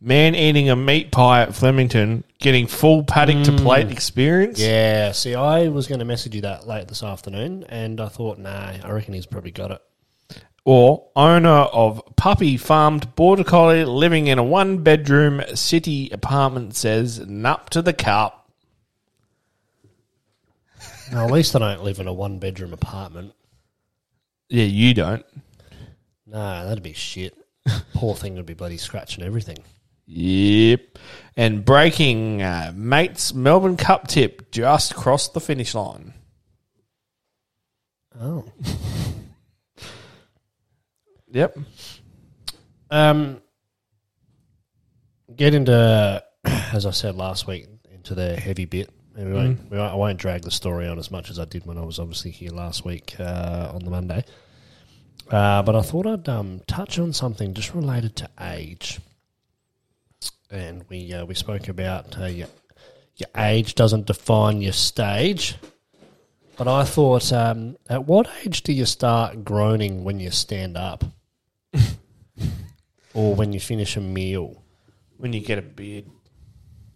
Man 0.00 0.36
eating 0.36 0.70
a 0.70 0.76
meat 0.76 1.10
pie 1.10 1.42
at 1.42 1.56
Flemington, 1.56 2.22
getting 2.38 2.68
full 2.68 3.02
paddock 3.02 3.44
to 3.46 3.52
plate 3.52 3.90
experience. 3.90 4.60
Yeah. 4.60 5.10
See, 5.10 5.34
I 5.34 5.66
was 5.68 5.88
going 5.88 5.98
to 5.98 6.04
message 6.04 6.36
you 6.36 6.42
that 6.42 6.68
late 6.68 6.86
this 6.86 7.02
afternoon, 7.02 7.64
and 7.68 8.00
I 8.00 8.06
thought, 8.06 8.38
nah, 8.38 8.74
I 8.80 8.90
reckon 8.92 9.14
he's 9.14 9.26
probably 9.26 9.50
got 9.50 9.72
it. 9.72 9.82
Or 10.64 11.08
owner 11.16 11.48
of 11.48 12.02
puppy 12.16 12.56
farmed 12.56 13.14
border 13.14 13.44
collie 13.44 13.84
living 13.84 14.26
in 14.26 14.38
a 14.38 14.44
one 14.44 14.82
bedroom 14.82 15.42
city 15.54 16.10
apartment 16.10 16.76
says, 16.76 17.20
nup 17.20 17.70
to 17.70 17.80
the 17.80 17.94
cup. 17.94 18.50
Now, 21.10 21.24
at 21.24 21.30
least 21.30 21.56
I 21.56 21.60
don't 21.60 21.84
live 21.84 22.00
in 22.00 22.06
a 22.06 22.12
one 22.12 22.38
bedroom 22.38 22.74
apartment. 22.74 23.32
Yeah, 24.50 24.64
you 24.64 24.92
don't. 24.92 25.24
No, 26.26 26.66
that'd 26.66 26.82
be 26.82 26.92
shit. 26.92 27.34
Poor 27.94 28.14
thing 28.14 28.34
would 28.34 28.46
be 28.46 28.54
bloody 28.54 28.76
scratching 28.76 29.24
everything. 29.24 29.58
Yep. 30.06 30.98
And 31.36 31.64
breaking 31.64 32.42
uh, 32.42 32.72
mate's 32.74 33.34
Melbourne 33.34 33.76
Cup 33.76 34.08
tip 34.08 34.50
just 34.50 34.94
crossed 34.94 35.34
the 35.34 35.40
finish 35.40 35.74
line. 35.74 36.14
Oh. 38.18 38.44
Yep. 41.30 41.58
Um, 42.90 43.42
get 45.34 45.54
into, 45.54 46.24
as 46.44 46.86
I 46.86 46.90
said 46.90 47.14
last 47.14 47.46
week, 47.46 47.66
into 47.90 48.14
the 48.14 48.36
heavy 48.36 48.64
bit. 48.64 48.90
And 49.16 49.28
we 49.28 49.34
won't, 49.34 49.70
we 49.70 49.76
won't, 49.76 49.92
I 49.92 49.96
won't 49.96 50.18
drag 50.18 50.42
the 50.42 50.50
story 50.50 50.86
on 50.86 50.98
as 50.98 51.10
much 51.10 51.28
as 51.28 51.38
I 51.38 51.44
did 51.44 51.66
when 51.66 51.76
I 51.76 51.82
was 51.82 51.98
obviously 51.98 52.30
here 52.30 52.52
last 52.52 52.84
week 52.84 53.16
uh, 53.18 53.72
on 53.74 53.84
the 53.84 53.90
Monday. 53.90 54.24
Uh, 55.28 55.62
but 55.62 55.74
I 55.74 55.82
thought 55.82 56.06
I'd 56.06 56.28
um, 56.28 56.60
touch 56.66 56.98
on 56.98 57.12
something 57.12 57.52
just 57.52 57.74
related 57.74 58.16
to 58.16 58.30
age. 58.40 59.00
And 60.50 60.84
we 60.88 61.12
uh, 61.12 61.26
we 61.26 61.34
spoke 61.34 61.68
about 61.68 62.18
uh, 62.18 62.26
your, 62.26 62.48
your 63.16 63.28
age 63.36 63.74
doesn't 63.74 64.06
define 64.06 64.62
your 64.62 64.72
stage. 64.72 65.56
But 66.56 66.68
I 66.68 66.84
thought, 66.84 67.32
um, 67.32 67.76
at 67.88 68.06
what 68.06 68.28
age 68.44 68.62
do 68.62 68.72
you 68.72 68.86
start 68.86 69.44
groaning 69.44 70.04
when 70.04 70.18
you 70.20 70.30
stand 70.30 70.76
up? 70.76 71.04
or 73.14 73.34
when 73.34 73.52
you 73.52 73.60
finish 73.60 73.96
a 73.96 74.00
meal? 74.00 74.62
When 75.16 75.32
you 75.32 75.40
get 75.40 75.58
a 75.58 75.62
beard. 75.62 76.06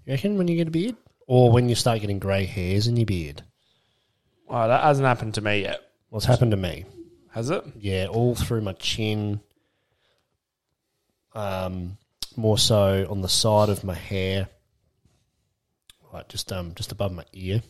You 0.06 0.12
reckon 0.12 0.36
when 0.38 0.48
you 0.48 0.56
get 0.56 0.68
a 0.68 0.72
beard? 0.72 0.96
Or 1.26 1.50
when 1.50 1.68
you 1.68 1.74
start 1.74 2.00
getting 2.00 2.18
grey 2.18 2.44
hairs 2.44 2.86
in 2.86 2.96
your 2.96 3.06
beard? 3.06 3.42
Well, 4.46 4.68
that 4.68 4.82
hasn't 4.82 5.06
happened 5.06 5.34
to 5.34 5.40
me 5.40 5.62
yet, 5.62 5.80
What's 6.10 6.26
happened 6.26 6.50
to 6.50 6.56
me? 6.56 6.84
has 7.30 7.48
it? 7.48 7.64
Yeah, 7.78 8.06
all 8.10 8.34
through 8.34 8.60
my 8.60 8.74
chin. 8.74 9.40
Um, 11.34 11.96
more 12.36 12.58
so 12.58 13.06
on 13.08 13.22
the 13.22 13.28
side 13.28 13.70
of 13.70 13.84
my 13.84 13.94
hair, 13.94 14.48
like 16.12 16.28
just 16.28 16.52
um 16.52 16.74
just 16.74 16.92
above 16.92 17.12
my 17.12 17.24
ear, 17.32 17.62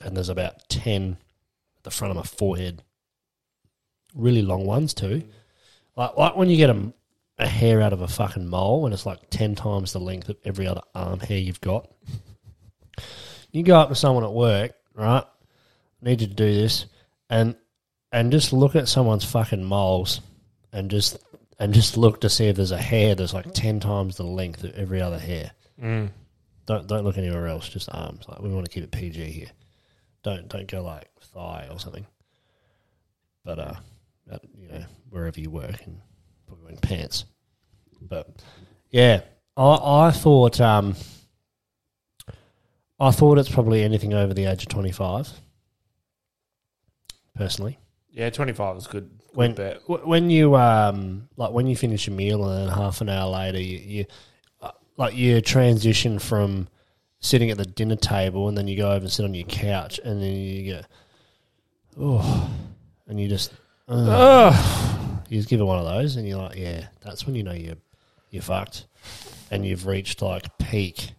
and 0.00 0.16
there's 0.16 0.30
about 0.30 0.66
ten 0.70 1.18
at 1.76 1.84
the 1.84 1.90
front 1.90 2.10
of 2.10 2.16
my 2.16 2.22
forehead. 2.22 2.82
Really 4.14 4.40
long 4.40 4.64
ones 4.64 4.94
too, 4.94 5.24
like 5.98 6.16
like 6.16 6.36
when 6.36 6.48
you 6.48 6.56
get 6.56 6.70
a, 6.70 6.92
a 7.38 7.46
hair 7.46 7.82
out 7.82 7.92
of 7.92 8.00
a 8.00 8.08
fucking 8.08 8.46
mole 8.46 8.86
and 8.86 8.94
it's 8.94 9.04
like 9.04 9.18
ten 9.30 9.56
times 9.56 9.92
the 9.92 9.98
length 9.98 10.28
of 10.28 10.36
every 10.44 10.66
other 10.66 10.80
arm 10.94 11.18
hair 11.18 11.38
you've 11.38 11.60
got. 11.60 11.90
You 13.50 13.64
go 13.64 13.76
up 13.76 13.88
to 13.88 13.94
someone 13.94 14.24
at 14.24 14.32
work, 14.32 14.72
right? 14.94 15.24
Need 16.00 16.20
you 16.20 16.28
to 16.28 16.34
do 16.34 16.54
this, 16.54 16.86
and 17.28 17.56
and 18.12 18.30
just 18.30 18.52
look 18.52 18.76
at 18.76 18.88
someone's 18.88 19.24
fucking 19.24 19.64
moles 19.64 20.20
and 20.72 20.88
just 20.88 21.18
and 21.58 21.74
just 21.74 21.96
look 21.96 22.20
to 22.20 22.30
see 22.30 22.46
if 22.46 22.56
there's 22.56 22.70
a 22.70 22.78
hair 22.78 23.16
that's 23.16 23.34
like 23.34 23.52
ten 23.52 23.80
times 23.80 24.16
the 24.16 24.22
length 24.22 24.62
of 24.62 24.74
every 24.74 25.02
other 25.02 25.18
hair. 25.18 25.50
Mm. 25.82 26.10
Don't 26.66 26.86
don't 26.86 27.04
look 27.04 27.18
anywhere 27.18 27.48
else. 27.48 27.68
Just 27.68 27.88
arms. 27.92 28.24
Like 28.28 28.40
we 28.40 28.50
want 28.50 28.66
to 28.66 28.70
keep 28.70 28.84
it 28.84 28.92
PG 28.92 29.24
here. 29.24 29.50
Don't 30.22 30.48
don't 30.48 30.68
go 30.68 30.80
like 30.82 31.10
thigh 31.20 31.66
or 31.68 31.80
something. 31.80 32.06
But 33.44 33.58
uh, 33.58 33.74
at, 34.30 34.42
you 34.56 34.68
know 34.68 34.84
wherever 35.10 35.40
you 35.40 35.50
work 35.50 35.80
and 35.86 36.00
probably 36.46 36.64
wearing 36.64 36.78
pants. 36.80 37.24
But 38.00 38.28
yeah, 38.90 39.22
I 39.56 40.06
I 40.08 40.10
thought 40.10 40.60
um. 40.60 40.94
I 43.00 43.12
thought 43.12 43.38
it's 43.38 43.48
probably 43.48 43.84
anything 43.84 44.12
over 44.12 44.34
the 44.34 44.46
age 44.46 44.62
of 44.62 44.68
twenty 44.68 44.90
five. 44.92 45.28
Personally, 47.36 47.78
Yeah, 48.10 48.30
25 48.30 48.76
is 48.78 48.86
good. 48.88 49.08
good 49.08 49.36
when 49.36 49.54
bet. 49.54 49.88
when 49.88 50.28
you 50.28 50.56
um 50.56 51.28
like 51.36 51.52
when 51.52 51.68
you 51.68 51.76
finish 51.76 52.08
a 52.08 52.10
meal 52.10 52.44
and 52.48 52.66
then 52.68 52.76
half 52.76 53.00
an 53.00 53.08
hour 53.08 53.30
later 53.30 53.60
you, 53.60 53.78
you 53.78 54.04
uh, 54.60 54.72
like 54.96 55.14
you 55.14 55.40
transition 55.40 56.18
from 56.18 56.66
sitting 57.20 57.48
at 57.52 57.56
the 57.56 57.64
dinner 57.64 57.94
table 57.94 58.48
and 58.48 58.58
then 58.58 58.66
you 58.66 58.76
go 58.76 58.88
over 58.90 59.04
and 59.04 59.12
sit 59.12 59.24
on 59.24 59.34
your 59.34 59.46
couch 59.46 60.00
and 60.04 60.20
then 60.20 60.32
you 60.34 60.72
go 60.72 60.80
oh 62.00 62.50
and 63.06 63.20
you 63.20 63.28
just 63.28 63.52
uh, 63.86 64.50
you 65.28 65.38
just 65.38 65.48
give 65.48 65.60
it 65.60 65.64
one 65.64 65.78
of 65.78 65.84
those 65.84 66.16
and 66.16 66.26
you're 66.26 66.38
like 66.38 66.56
yeah 66.56 66.86
that's 67.02 67.26
when 67.26 67.34
you 67.34 67.42
know 67.42 67.52
you're 67.52 67.76
you're 68.30 68.42
fucked 68.42 68.86
and 69.50 69.64
you've 69.66 69.86
reached 69.86 70.20
like 70.22 70.56
peak 70.58 71.12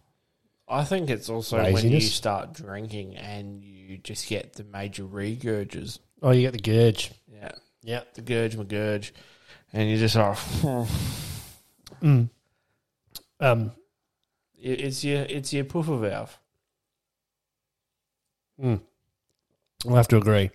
I 0.68 0.84
think 0.84 1.10
it's 1.10 1.28
also 1.28 1.56
when 1.56 1.66
you 1.66 1.72
Laziness? 1.74 2.14
start 2.14 2.52
drinking 2.52 3.16
and 3.16 3.64
you 3.64 3.98
just 3.98 4.28
get 4.28 4.52
the 4.52 4.62
major 4.64 5.02
regurges. 5.04 5.98
oh 6.22 6.30
you 6.30 6.42
get 6.42 6.52
the 6.52 6.60
gurge 6.60 7.10
Yeah. 7.32 7.52
yeah 7.82 8.00
The 8.14 8.22
gurge, 8.22 8.56
my 8.56 8.64
gurge. 8.64 9.12
And 9.72 9.88
you 9.88 9.98
just 9.98 10.16
are. 10.16 10.36
um 12.02 13.72
It- 14.58 14.80
It's 14.80 15.04
your 15.04 15.22
it's 15.22 15.52
your 15.52 15.64
puffer 15.64 15.96
valve. 15.96 16.38
Mm. 18.62 18.80
I 19.90 19.94
have 19.94 20.08
to 20.08 20.18
agree. 20.18 20.50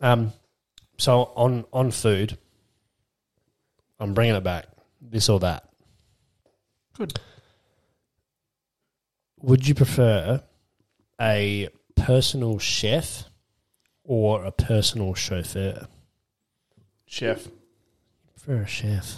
Um, 0.00 0.32
so 0.98 1.32
on 1.36 1.64
on 1.72 1.90
food, 1.92 2.36
I'm 3.98 4.14
bringing 4.14 4.34
it 4.34 4.44
back. 4.44 4.66
This 5.00 5.28
or 5.28 5.40
that. 5.40 5.68
Good. 6.96 7.18
Would 9.42 9.66
you 9.68 9.74
prefer 9.74 10.42
a 11.20 11.68
personal 11.94 12.58
chef 12.58 13.24
or 14.04 14.44
a 14.44 14.50
personal 14.52 15.14
chauffeur? 15.14 15.86
Chef. 17.06 17.48
For 18.38 18.56
a 18.62 18.66
chef. 18.66 19.16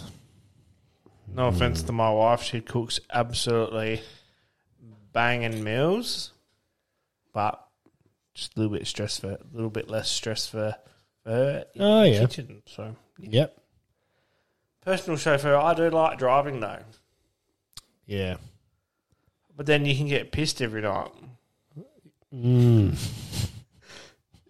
No 1.33 1.47
offense 1.47 1.83
to 1.83 1.91
my 1.91 2.11
wife, 2.11 2.41
she 2.41 2.59
cooks 2.61 2.99
absolutely 3.11 4.01
banging 5.13 5.63
meals, 5.63 6.31
but 7.33 7.63
just 8.33 8.55
a 8.55 8.59
little 8.59 8.75
bit 8.77 8.87
stress 8.87 9.19
for 9.19 9.31
a 9.33 9.37
little 9.53 9.69
bit 9.69 9.89
less 9.89 10.09
stress 10.09 10.47
for, 10.47 10.75
for 11.23 11.29
her. 11.29 11.65
in 11.75 11.81
Oh, 11.81 12.01
the 12.01 12.09
yeah. 12.09 12.19
kitchen. 12.21 12.63
So 12.65 12.95
Yep. 13.19 13.58
Personal 14.89 15.17
chauffeur, 15.17 15.55
I 15.55 15.73
do 15.75 15.89
like 15.91 16.17
driving 16.17 16.59
though, 16.61 16.79
Yeah. 18.07 18.37
but 19.55 19.67
then 19.67 19.85
you 19.85 19.95
can 19.95 20.07
get 20.07 20.31
pissed 20.31 20.61
every 20.63 20.81
night. 20.81 21.11
Mm. 22.33 22.97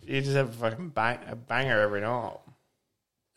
You 0.02 0.22
just 0.22 0.36
have 0.36 0.50
a 0.50 0.52
fucking 0.70 0.90
bang, 0.90 1.20
a 1.30 1.36
banger 1.36 1.82
every 1.82 2.00
night. 2.02 2.38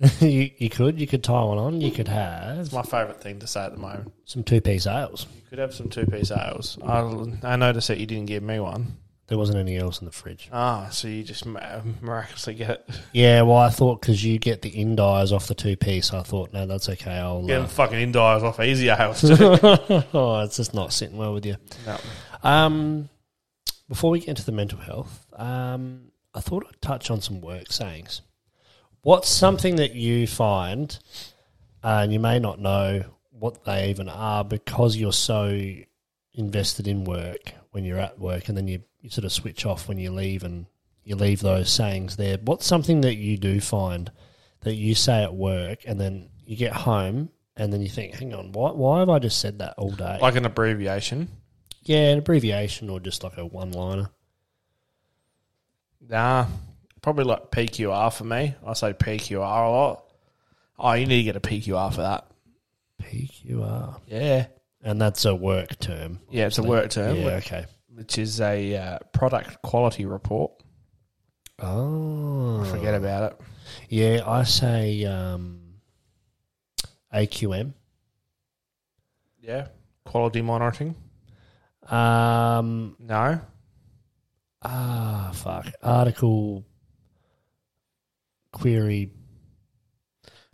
you, 0.21 0.51
you 0.59 0.71
could. 0.71 1.01
You 1.01 1.07
could 1.09 1.23
tie 1.25 1.43
one 1.45 1.59
on. 1.59 1.81
You 1.81 1.91
could 1.93 2.09
have 2.09 2.59
It's 2.59 2.73
my 2.73 2.83
favourite 2.83 3.21
thing 3.21 3.39
to 3.41 3.47
say 3.47 3.65
at 3.65 3.73
the 3.73 3.79
moment. 3.79 4.13
some 4.25 4.43
two 4.45 4.61
piece 4.61 4.87
ales. 4.87 5.27
You 5.37 5.43
could 5.51 5.59
have 5.59 5.75
some 5.75 5.89
two 5.89 6.07
piece 6.07 6.31
ales. 6.33 6.79
I, 6.85 7.01
I 7.43 7.57
noticed 7.57 7.89
that 7.89 7.99
you 7.99 8.07
didn't 8.07 8.27
give 8.27 8.43
me 8.45 8.59
one. 8.61 8.97
There 9.33 9.39
wasn't 9.39 9.57
any 9.57 9.79
else 9.79 9.99
in 9.99 10.05
the 10.05 10.13
fridge. 10.13 10.51
Ah, 10.53 10.91
so 10.91 11.09
you 11.09 11.23
just 11.23 11.47
miraculously 11.47 12.53
get 12.53 12.69
it. 12.69 12.85
Yeah, 13.15 13.41
well, 13.41 13.57
I 13.57 13.71
thought 13.71 14.03
because 14.03 14.23
you 14.23 14.39
get 14.39 14.61
the 14.61 14.71
indires 14.71 15.33
off 15.33 15.47
the 15.47 15.55
two 15.55 15.75
piece, 15.75 16.13
I 16.13 16.21
thought, 16.23 16.53
no, 16.53 16.67
that's 16.67 16.87
okay. 16.91 17.13
I'll. 17.13 17.47
Get 17.47 17.57
Uh, 17.57 17.61
them 17.61 17.69
fucking 17.71 18.13
indires 18.13 18.43
off 18.43 18.61
easy 18.61 18.89
too. 18.89 20.05
oh, 20.13 20.41
it's 20.41 20.59
just 20.59 20.75
not 20.75 20.93
sitting 20.93 21.17
well 21.17 21.33
with 21.33 21.47
you. 21.47 21.57
no. 21.87 21.97
Um, 22.43 23.09
before 23.89 24.11
we 24.11 24.19
get 24.19 24.29
into 24.29 24.45
the 24.45 24.53
mental 24.53 24.79
health, 24.79 25.25
um, 25.35 26.11
I 26.35 26.41
thought 26.41 26.67
I'd 26.69 26.83
touch 26.83 27.11
on 27.11 27.23
some 27.23 27.41
work 27.41 27.73
sayings. 27.73 28.21
What's 29.01 29.31
something 29.31 29.77
that 29.77 29.95
you 29.95 30.27
find, 30.27 30.99
uh, 31.83 32.01
and 32.03 32.13
you 32.13 32.21
may 32.21 32.39
not 32.39 32.61
know 32.61 33.05
what 33.31 33.65
they 33.65 33.89
even 33.89 34.11
are 34.11 34.45
because 34.45 34.95
you're 34.99 35.11
so 35.15 35.59
invested 36.35 36.87
in 36.87 37.05
work 37.05 37.55
when 37.73 37.85
you're 37.85 37.99
at 37.99 38.19
work, 38.19 38.49
and 38.49 38.57
then 38.57 38.69
you, 38.69 38.83
you 39.01 39.11
sort 39.11 39.25
of 39.25 39.33
switch 39.33 39.67
off 39.67 39.89
when 39.89 39.99
you 39.99 40.11
leave 40.11 40.45
and 40.45 40.67
you 41.05 41.17
leave 41.17 41.41
those 41.41 41.71
sayings 41.71 42.17
there. 42.17 42.39
What's 42.39 42.67
something 42.67 43.01
that 43.01 43.17
you 43.17 43.37
do 43.37 43.61
find 43.61 44.11
that 44.61 44.75
you 44.75 44.95
say 44.95 45.25
at 45.25 45.35
work, 45.35 45.81
and 45.85 46.01
then 46.01 46.29
you 46.47 46.57
get 46.57 46.73
home, 46.73 47.31
and 47.57 47.73
then 47.73 47.81
you 47.81 47.89
think, 47.89 48.15
hang 48.15 48.33
on, 48.33 48.53
why, 48.53 48.71
why 48.71 49.01
have 49.01 49.09
I 49.09 49.19
just 49.19 49.41
said 49.41 49.59
that 49.59 49.75
all 49.77 49.91
day? 49.91 50.19
Like 50.21 50.37
an 50.37 50.47
abbreviation. 50.47 51.29
Yeah, 51.83 52.11
an 52.11 52.19
abbreviation 52.19 52.89
or 52.89 53.01
just 53.01 53.25
like 53.25 53.37
a 53.37 53.45
one 53.45 53.73
liner. 53.73 54.11
Nah, 56.09 56.47
probably 57.01 57.25
like 57.25 57.51
PQR 57.51 58.13
for 58.13 58.25
me. 58.25 58.55
I 58.65 58.73
say 58.75 58.93
PQR 58.93 59.37
a 59.37 59.71
lot. 59.71 60.05
Oh, 60.79 60.93
you 60.93 61.07
need 61.07 61.19
to 61.19 61.23
get 61.25 61.37
a 61.37 61.41
PQR 61.41 61.93
for 61.93 62.03
that. 62.03 62.27
PQR. 63.03 64.01
Yeah. 64.07 64.47
And 64.83 65.01
that's 65.01 65.25
a 65.25 65.35
work 65.35 65.79
term. 65.79 66.21
Yeah, 66.31 66.47
it's 66.47 66.59
a 66.59 66.63
work 66.63 66.91
term, 66.91 67.17
Yeah, 67.17 67.37
which- 67.37 67.47
okay. 67.47 67.67
which 67.95 68.19
is 68.19 68.41
a 68.41 68.77
uh, 68.77 68.99
product 69.13 69.63
quality 69.63 70.05
report. 70.07 70.53
Oh. 71.61 72.65
Forget 72.65 72.95
about 72.95 73.33
it. 73.33 73.41
Yeah, 73.89 74.23
I 74.27 74.43
say 74.43 75.05
um, 75.05 75.61
AQM. 77.15 77.75
Yeah. 79.41 79.69
Quality 80.05 80.43
monitoring. 80.43 80.97
Um, 81.89 82.97
No. 82.99 83.41
ah, 84.63 85.31
fuck. 85.35 85.67
Article 85.83 86.65
query 88.53 89.11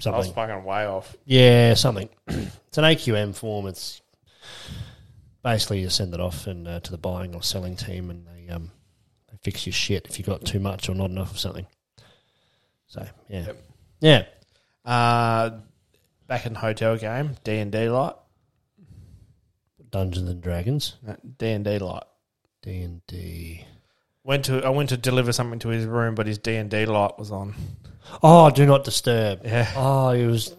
Something. 0.00 0.14
I 0.14 0.18
was 0.18 0.28
fucking 0.28 0.64
way 0.64 0.86
off. 0.86 1.16
Yeah, 1.24 1.74
something. 1.74 2.08
it's 2.28 2.78
an 2.78 2.84
AQM 2.84 3.34
form. 3.34 3.66
It's 3.66 4.00
basically 5.42 5.80
you 5.80 5.88
send 5.90 6.14
it 6.14 6.20
off 6.20 6.46
and 6.46 6.66
uh, 6.68 6.80
to 6.80 6.90
the 6.90 6.98
buying 6.98 7.34
or 7.34 7.42
selling 7.42 7.76
team, 7.76 8.10
and 8.10 8.26
they 8.26 8.48
um 8.52 8.70
they 9.30 9.36
fix 9.42 9.66
your 9.66 9.72
shit 9.72 10.06
if 10.08 10.18
you 10.18 10.24
got 10.24 10.44
too 10.44 10.58
much 10.60 10.88
or 10.88 10.94
not 10.94 11.10
enough 11.10 11.30
of 11.32 11.38
something. 11.38 11.66
So 12.86 13.06
yeah, 13.28 13.46
Yep. 13.46 13.62
yeah. 14.00 14.24
Uh, 14.84 15.58
back 16.26 16.46
in 16.46 16.54
the 16.54 16.58
hotel 16.58 16.96
game, 16.96 17.36
D 17.44 17.58
and 17.58 17.70
D 17.72 17.88
light. 17.88 18.14
Dungeons 19.90 20.28
and 20.28 20.42
Dragons, 20.42 20.96
D 21.38 21.48
and 21.50 21.64
D 21.64 21.78
light. 21.78 22.02
D 22.62 22.82
and 22.82 23.00
D. 23.06 23.64
Went 24.24 24.44
to 24.46 24.62
I 24.64 24.68
went 24.68 24.90
to 24.90 24.96
deliver 24.98 25.32
something 25.32 25.58
to 25.60 25.68
his 25.68 25.86
room, 25.86 26.14
but 26.14 26.26
his 26.26 26.38
D 26.38 26.56
and 26.56 26.70
D 26.70 26.84
light 26.86 27.18
was 27.18 27.30
on. 27.30 27.54
Oh, 28.22 28.50
do 28.50 28.66
not 28.66 28.84
disturb. 28.84 29.44
Yeah, 29.44 29.70
Oh, 29.76 30.10
he 30.12 30.24
was 30.26 30.54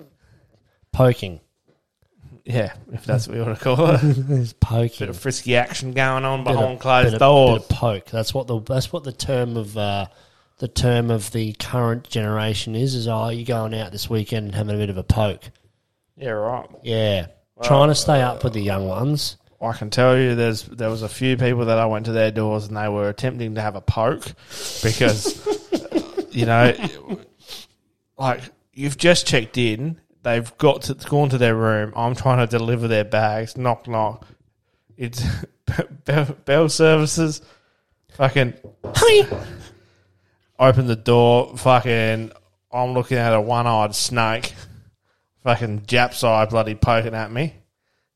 poking. 0.92 1.40
Yeah. 2.50 2.74
If 2.92 3.06
that's 3.06 3.28
what 3.28 3.38
you 3.38 3.44
want 3.44 3.58
to 3.58 3.64
call 3.64 3.92
it, 3.92 4.02
was 4.30 4.54
poking. 4.54 4.98
bit 5.00 5.10
of 5.10 5.18
frisky 5.20 5.56
action 5.56 5.94
going 5.94 6.26
on 6.26 6.44
Bit 6.44 6.54
of- 6.56 6.60
behind 6.60 6.80
closed 6.80 7.06
bit 7.08 7.14
of- 7.14 7.20
doors. 7.20 7.62
bit 7.62 7.72
of 7.72 7.78
poke. 7.78 8.06
That's 8.08 8.34
what 8.34 8.48
the 8.48 8.60
that's 8.60 8.92
what 8.92 9.04
the 9.04 9.12
term 9.14 9.56
of 9.56 9.78
uh, 9.78 10.08
the 10.58 10.68
term 10.68 11.12
of 11.12 11.32
the 11.32 11.54
current 11.54 12.10
generation 12.10 12.76
is. 12.76 12.96
Is 12.96 13.08
oh, 13.08 13.30
you 13.30 13.46
going 13.46 13.74
out 13.74 13.92
this 13.92 14.10
weekend 14.10 14.48
and 14.48 14.56
having 14.56 14.76
a 14.76 14.78
bit 14.80 14.90
of 14.90 14.98
a 14.98 15.04
poke? 15.04 15.44
Yeah, 16.18 16.32
right. 16.32 16.68
Yeah, 16.84 17.28
trying 17.64 17.90
to 17.90 17.96
stay 17.96 18.22
up 18.22 18.44
with 18.44 18.54
the 18.54 18.62
young 18.62 18.88
ones. 18.88 19.38
I 19.62 19.74
can 19.74 19.90
tell 19.90 20.18
you, 20.18 20.36
there's 20.36 20.64
there 20.64 20.90
was 20.90 21.02
a 21.04 21.10
few 21.10 21.38
people 21.38 21.66
that 21.66 21.78
I 21.78 21.86
went 21.86 22.06
to 22.08 22.12
their 22.14 22.32
doors 22.32 22.68
and 22.68 22.76
they 22.78 22.88
were 22.90 23.10
attempting 23.10 23.56
to 23.56 23.62
have 23.62 23.76
a 23.76 23.82
poke 23.82 24.26
because 24.82 25.46
you 26.32 26.46
know, 26.46 26.74
like 28.18 28.42
you've 28.74 28.98
just 28.98 29.28
checked 29.28 29.58
in, 29.58 30.00
they've 30.24 30.58
got 30.58 30.84
to 30.84 30.94
gone 30.94 31.30
to 31.30 31.38
their 31.38 31.56
room. 31.56 31.94
I'm 31.96 32.16
trying 32.16 32.40
to 32.40 32.48
deliver 32.48 32.88
their 32.88 33.04
bags. 33.04 33.58
Knock 33.58 33.88
knock. 33.88 34.26
It's 34.98 35.24
bell, 36.06 36.36
bell 36.46 36.70
services. 36.70 37.42
Fucking 38.14 38.54
open 40.60 40.88
the 40.88 40.96
door. 40.96 41.56
Fucking, 41.58 42.32
I'm 42.72 42.94
looking 42.94 43.18
at 43.18 43.34
a 43.34 43.42
one-eyed 43.42 43.96
snake. 43.96 44.54
Fucking 45.44 45.86
Jap's 45.86 46.24
eye 46.24 46.46
bloody 46.46 46.76
poking 46.76 47.16
at 47.16 47.32
me. 47.32 47.56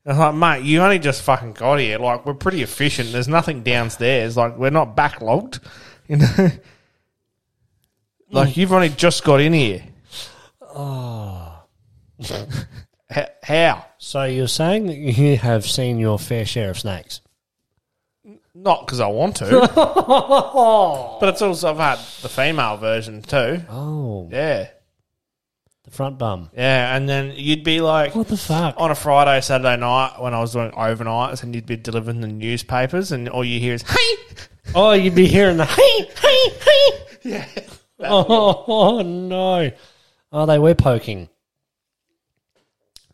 And 0.04 0.20
I'm 0.20 0.40
like, 0.40 0.60
mate, 0.60 0.66
you 0.68 0.82
only 0.82 0.98
just 0.98 1.22
fucking 1.22 1.54
got 1.54 1.78
here. 1.78 1.98
Like, 1.98 2.26
we're 2.26 2.34
pretty 2.34 2.62
efficient. 2.62 3.12
There's 3.12 3.28
nothing 3.28 3.62
downstairs. 3.62 4.36
Like, 4.36 4.58
we're 4.58 4.70
not 4.70 4.96
backlogged. 4.96 5.60
You 6.06 6.16
know? 6.16 6.50
like, 8.30 8.50
mm. 8.50 8.56
you've 8.58 8.74
only 8.74 8.90
just 8.90 9.24
got 9.24 9.40
in 9.40 9.54
here. 9.54 9.82
Oh. 10.60 11.13
How? 13.42 13.86
So 13.98 14.24
you're 14.24 14.48
saying 14.48 14.86
that 14.86 14.96
you 14.96 15.36
have 15.36 15.64
seen 15.66 15.98
your 15.98 16.18
fair 16.18 16.44
share 16.44 16.70
of 16.70 16.78
snakes? 16.78 17.20
Not 18.54 18.86
because 18.86 19.00
I 19.00 19.06
want 19.08 19.36
to. 19.36 19.50
but 21.20 21.28
it's 21.28 21.42
also, 21.42 21.70
I've 21.70 21.76
had 21.76 21.98
the 22.22 22.28
female 22.28 22.76
version 22.76 23.20
too. 23.22 23.60
Oh, 23.68 24.28
Yeah. 24.32 24.68
the 25.84 25.90
front 25.90 26.18
bum. 26.18 26.50
Yeah. 26.56 26.96
And 26.96 27.08
then 27.08 27.32
you'd 27.36 27.64
be 27.64 27.80
like, 27.80 28.14
What 28.14 28.28
the 28.28 28.36
fuck? 28.36 28.74
on 28.78 28.90
a 28.90 28.94
Friday, 28.94 29.40
Saturday 29.40 29.76
night 29.76 30.16
when 30.20 30.34
I 30.34 30.40
was 30.40 30.52
doing 30.52 30.70
overnights 30.70 31.42
and 31.42 31.54
you'd 31.54 31.66
be 31.66 31.76
delivering 31.76 32.20
the 32.20 32.28
newspapers 32.28 33.12
and 33.12 33.28
all 33.28 33.44
you 33.44 33.58
hear 33.60 33.74
is, 33.74 33.82
hey! 33.82 34.16
Oh, 34.74 34.92
you'd 34.92 35.14
be 35.14 35.26
hearing 35.26 35.56
the 35.58 35.66
hey, 35.66 36.10
hey, 36.20 36.48
hey. 36.50 36.90
Yeah. 37.30 37.46
Oh, 38.00 38.64
oh 38.68 39.02
no. 39.02 39.70
Oh, 40.32 40.46
they 40.46 40.58
were 40.58 40.74
poking. 40.74 41.28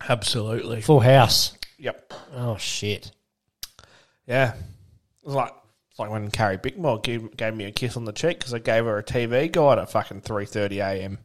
Absolutely. 0.09 0.81
Full 0.81 1.01
house. 1.01 1.57
Yep. 1.79 2.13
Oh 2.35 2.57
shit. 2.57 3.13
Yeah. 4.27 4.55
It 4.55 5.27
was 5.27 5.35
like 5.35 5.53
it's 5.91 5.99
like 5.99 6.11
when 6.11 6.31
Carrie 6.31 6.59
Bickmore 6.59 7.03
gave, 7.03 7.37
gave 7.37 7.55
me 7.55 7.65
a 7.65 7.73
kiss 7.73 7.97
on 7.97 8.05
the 8.05 8.13
cheek 8.13 8.39
because 8.39 8.55
I 8.55 8.59
gave 8.59 8.85
her 8.85 8.99
a 8.99 9.03
TV 9.03 9.51
guide 9.51 9.79
at 9.79 9.91
fucking 9.91 10.23
three 10.23 10.47
thirty 10.47 10.81
a.m. 10.81 11.19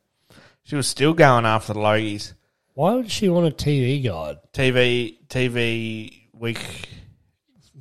She 0.63 0.75
was 0.75 0.87
still 0.87 1.13
going 1.13 1.45
after 1.45 1.73
the 1.73 1.79
Logies. 1.79 2.33
Why 2.73 2.95
would 2.95 3.11
she 3.11 3.29
want 3.29 3.47
a 3.47 3.51
TV 3.51 4.03
guide? 4.03 4.37
TV 4.53 5.17
TV 5.27 6.27
week 6.33 6.89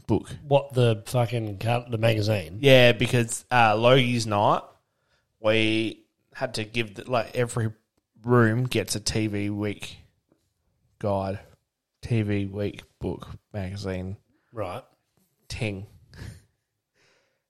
book. 0.07 0.29
What 0.47 0.75
the 0.75 1.03
fucking 1.07 1.59
cut 1.59 1.91
the 1.91 1.99
magazine? 1.99 2.59
Yeah, 2.61 2.93
because 2.93 3.45
uh, 3.51 3.75
Logies 3.75 4.27
night 4.27 4.63
we 5.41 6.05
had 6.35 6.55
to 6.55 6.65
give 6.65 6.95
the, 6.95 7.11
like 7.11 7.35
every 7.35 7.73
room 8.23 8.65
gets 8.65 8.95
a 8.97 9.01
TV 9.01 9.51
week 9.51 9.97
guide, 11.05 11.39
TV 12.03 12.51
week 12.51 12.81
book 12.99 13.29
magazine 13.53 14.17
Right. 14.55 14.83
ting, 15.49 15.87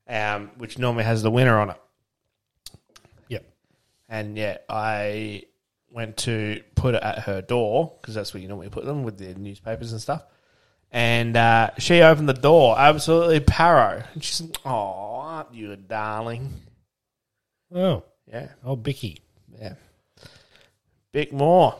um, 0.08 0.50
which 0.58 0.76
normally 0.76 1.04
has 1.04 1.22
the 1.22 1.30
winner 1.30 1.56
on 1.60 1.70
it. 1.70 1.76
Yep. 3.28 3.44
And 4.08 4.36
yeah, 4.36 4.58
I 4.68 5.44
went 5.88 6.16
to 6.18 6.62
put 6.74 6.96
it 6.96 7.02
at 7.04 7.20
her 7.20 7.42
door 7.42 7.92
because 8.00 8.16
that's 8.16 8.34
where 8.34 8.42
you 8.42 8.48
normally 8.48 8.70
put 8.70 8.84
them 8.84 9.04
with 9.04 9.18
the 9.18 9.34
newspapers 9.36 9.92
and 9.92 10.00
stuff. 10.00 10.24
And 10.90 11.36
uh, 11.36 11.70
she 11.78 12.02
opened 12.02 12.28
the 12.28 12.32
door, 12.34 12.76
absolutely 12.76 13.38
paro. 13.38 14.04
And 14.14 14.22
she's, 14.24 14.42
"Oh, 14.64 14.70
aren't 15.20 15.54
you 15.54 15.70
a 15.70 15.76
darling?" 15.76 16.52
Oh, 17.72 18.02
Yeah, 18.26 18.48
oh, 18.64 18.74
Bicky. 18.74 19.20
yeah. 19.60 19.74
Bickmore 21.12 21.76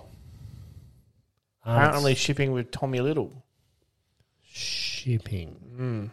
Um, 1.65 1.77
apparently 1.77 2.15
shipping 2.15 2.53
with 2.53 2.71
Tommy 2.71 3.01
Little. 3.01 3.45
shipping. 4.43 6.11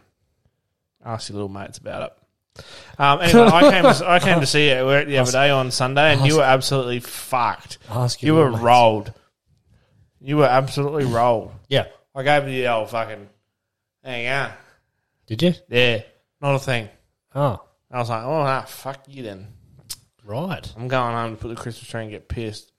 Ask 1.04 1.28
your 1.28 1.34
little 1.36 1.48
mates 1.48 1.78
about 1.78 2.02
it. 2.10 2.64
Um, 2.98 3.20
anyway, 3.20 3.40
I 3.46 3.70
came 3.70 3.82
to, 3.94 4.10
I 4.10 4.18
came 4.20 4.40
to 4.40 4.46
see 4.46 4.66
you 4.68 4.72
at 4.74 4.84
work 4.84 5.06
the 5.06 5.18
other 5.18 5.32
day 5.32 5.50
on 5.50 5.70
Sunday, 5.70 6.12
and 6.14 6.26
you 6.26 6.36
were 6.36 6.42
absolutely 6.42 7.00
fucked. 7.00 7.78
Ask 7.90 8.22
You 8.22 8.34
were 8.34 8.50
mates. 8.50 8.62
rolled. 8.62 9.12
You 10.20 10.36
were 10.38 10.46
absolutely 10.46 11.04
rolled. 11.04 11.52
Yeah. 11.68 11.86
I 12.14 12.22
gave 12.22 12.44
you 12.48 12.62
the 12.62 12.68
old 12.72 12.90
fucking. 12.90 13.28
Hang 14.04 14.24
go. 14.26 14.52
Did 15.26 15.42
you? 15.42 15.54
Yeah, 15.68 16.02
not 16.40 16.56
a 16.56 16.58
thing. 16.58 16.88
Oh, 17.34 17.62
I 17.90 17.98
was 17.98 18.10
like, 18.10 18.22
oh, 18.24 18.32
ah, 18.42 18.62
fuck 18.66 19.02
you 19.08 19.22
then. 19.22 19.46
right. 20.24 20.72
I'm 20.76 20.88
going 20.88 21.14
home 21.14 21.36
to 21.36 21.40
put 21.40 21.48
the 21.48 21.54
Christmas 21.56 21.88
tree 21.88 22.02
and 22.02 22.10
get 22.10 22.28
pissed. 22.28 22.71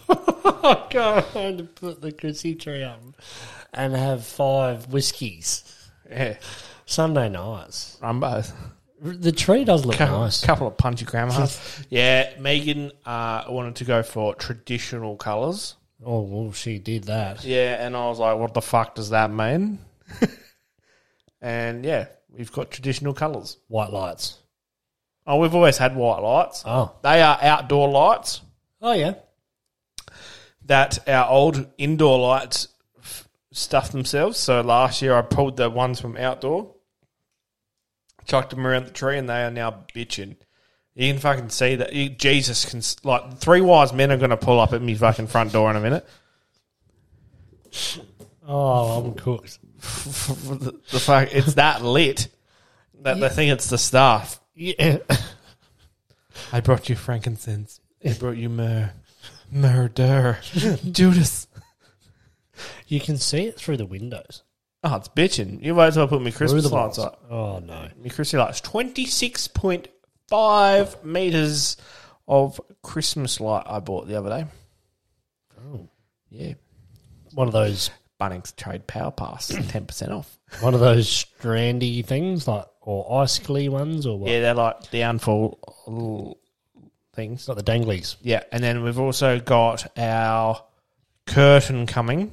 I 0.08 0.86
go 0.90 1.20
home 1.20 1.58
to 1.58 1.64
put 1.64 2.00
the 2.00 2.12
Chrissy 2.12 2.54
tree 2.54 2.82
up 2.82 3.00
and 3.72 3.94
have 3.94 4.24
five 4.24 4.88
whiskies. 4.92 5.64
Yeah, 6.10 6.36
Sunday 6.86 7.28
nights. 7.28 7.98
I'm 8.02 8.20
both. 8.20 8.52
The 9.00 9.32
tree 9.32 9.64
does 9.64 9.84
look 9.84 9.96
Couple, 9.96 10.20
nice. 10.20 10.44
couple 10.44 10.66
of 10.68 10.76
punchy 10.76 11.04
grandmas. 11.04 11.84
yeah, 11.90 12.32
Megan 12.38 12.92
uh, 13.04 13.44
wanted 13.48 13.74
to 13.76 13.84
go 13.84 14.02
for 14.02 14.34
traditional 14.36 15.16
colours. 15.16 15.74
Oh, 16.04 16.20
well, 16.20 16.52
she 16.52 16.78
did 16.78 17.04
that. 17.04 17.44
Yeah, 17.44 17.84
and 17.84 17.96
I 17.96 18.06
was 18.08 18.18
like, 18.20 18.38
what 18.38 18.54
the 18.54 18.62
fuck 18.62 18.94
does 18.94 19.10
that 19.10 19.32
mean? 19.32 19.78
and 21.40 21.84
yeah, 21.84 22.06
we've 22.30 22.52
got 22.52 22.70
traditional 22.70 23.14
colours. 23.14 23.56
White 23.68 23.90
lights. 23.90 24.38
Oh, 25.26 25.38
we've 25.38 25.54
always 25.54 25.78
had 25.78 25.94
white 25.96 26.20
lights. 26.20 26.62
Oh. 26.66 26.94
They 27.02 27.22
are 27.22 27.38
outdoor 27.42 27.88
lights 27.88 28.40
Oh, 28.84 28.92
yeah. 28.92 29.14
That 30.64 31.08
our 31.08 31.28
old 31.28 31.66
indoor 31.78 32.18
lights 32.18 32.68
f- 32.98 33.28
stuffed 33.52 33.92
themselves. 33.92 34.38
So 34.38 34.60
last 34.60 35.02
year 35.02 35.14
I 35.14 35.22
pulled 35.22 35.56
the 35.56 35.70
ones 35.70 36.00
from 36.00 36.16
outdoor, 36.16 36.74
chucked 38.24 38.50
them 38.50 38.66
around 38.66 38.86
the 38.86 38.92
tree, 38.92 39.18
and 39.18 39.28
they 39.28 39.42
are 39.44 39.50
now 39.50 39.84
bitching. 39.94 40.36
You 40.94 41.12
can 41.12 41.20
fucking 41.20 41.48
see 41.48 41.76
that. 41.76 41.92
You, 41.94 42.10
Jesus 42.10 42.64
can 42.66 42.82
like 43.08 43.38
three 43.38 43.62
wise 43.62 43.92
men 43.92 44.12
are 44.12 44.18
going 44.18 44.30
to 44.30 44.36
pull 44.36 44.60
up 44.60 44.72
at 44.72 44.82
me 44.82 44.94
fucking 44.94 45.26
front 45.26 45.52
door 45.52 45.70
in 45.70 45.76
a 45.76 45.80
minute. 45.80 46.06
Oh, 48.46 49.00
I'm 49.00 49.14
cooked. 49.14 49.58
the, 49.80 50.78
the 50.90 51.00
fuck, 51.00 51.32
it's 51.32 51.54
that 51.54 51.82
lit 51.82 52.28
that 53.02 53.20
they 53.20 53.28
think 53.28 53.52
it's 53.52 53.68
the 53.68 53.78
staff. 53.78 54.40
Yeah. 54.54 54.98
I 56.52 56.60
brought 56.60 56.88
you 56.88 56.96
frankincense. 56.96 57.80
I 58.04 58.12
brought 58.12 58.36
you 58.36 58.48
myrrh. 58.48 58.92
Murder. 59.52 60.38
Judas. 60.90 61.46
You 62.88 63.00
can 63.00 63.16
see 63.18 63.44
it 63.44 63.56
through 63.56 63.76
the 63.76 63.86
windows. 63.86 64.42
Oh, 64.84 64.96
it's 64.96 65.08
bitching. 65.08 65.62
You 65.62 65.74
might 65.74 65.88
as 65.88 65.96
well 65.96 66.08
put 66.08 66.22
me 66.22 66.30
Through 66.30 66.48
Christmas 66.48 66.68
the 66.68 66.74
lights 66.74 66.98
up. 66.98 67.22
Oh, 67.30 67.58
no. 67.60 67.88
My 68.02 68.08
Christmas 68.08 68.34
lights. 68.34 68.60
26.5 68.62 71.04
metres 71.04 71.76
of 72.26 72.60
Christmas 72.82 73.40
light 73.40 73.64
I 73.66 73.78
bought 73.78 74.08
the 74.08 74.18
other 74.18 74.30
day. 74.30 74.44
Oh. 75.60 75.88
Yeah. 76.30 76.54
One 77.34 77.46
of 77.46 77.52
those 77.52 77.90
Bunnings 78.20 78.54
Trade 78.56 78.86
Power 78.86 79.10
Pass. 79.10 79.50
10% 79.52 80.10
off. 80.10 80.38
one 80.60 80.74
of 80.74 80.80
those 80.80 81.08
strandy 81.08 82.04
things, 82.04 82.48
like 82.48 82.66
or 82.80 83.22
icicly 83.22 83.68
ones, 83.68 84.06
or 84.06 84.18
what? 84.18 84.30
Yeah, 84.30 84.40
they're 84.40 84.54
like 84.54 84.90
downfall 84.90 85.58
little 85.86 86.38
things. 87.12 87.46
Got 87.46 87.56
the 87.56 87.62
danglies. 87.62 88.16
Yeah, 88.22 88.42
and 88.52 88.62
then 88.62 88.82
we've 88.82 88.98
also 88.98 89.38
got 89.40 89.86
our 89.98 90.62
curtain 91.26 91.86
coming 91.86 92.32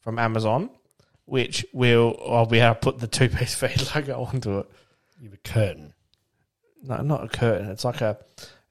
from 0.00 0.18
Amazon, 0.18 0.70
which 1.24 1.66
will 1.72 2.20
I'll 2.26 2.46
be 2.46 2.60
able 2.60 2.74
to 2.74 2.80
put 2.80 2.98
the 2.98 3.06
two 3.06 3.28
piece 3.28 3.54
feed 3.60 3.82
logo 3.94 4.24
onto 4.24 4.58
it. 4.58 4.70
You 5.20 5.30
have 5.30 5.38
a 5.38 5.48
curtain. 5.48 5.92
No, 6.82 6.96
not 7.02 7.24
a 7.24 7.28
curtain. 7.28 7.70
It's 7.70 7.84
like 7.84 8.00
a, 8.00 8.18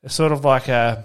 it's 0.04 0.16
sort 0.16 0.32
of 0.32 0.46
like 0.46 0.68
a 0.68 1.04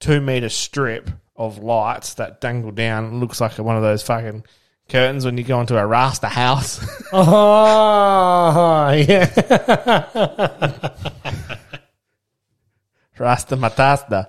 two 0.00 0.20
meter 0.20 0.48
strip 0.48 1.10
of 1.36 1.58
lights 1.58 2.14
that 2.14 2.40
dangle 2.40 2.72
down. 2.72 3.04
It 3.04 3.14
looks 3.14 3.40
like 3.40 3.58
one 3.58 3.76
of 3.76 3.82
those 3.82 4.02
fucking 4.02 4.44
curtains 4.88 5.24
when 5.24 5.38
you 5.38 5.44
go 5.44 5.60
into 5.60 5.78
a 5.78 5.86
Rasta 5.86 6.28
house. 6.28 6.84
Oh, 7.14 8.90
yeah. 9.06 9.26
Rasta 13.22 13.56
Matasta. 13.56 14.26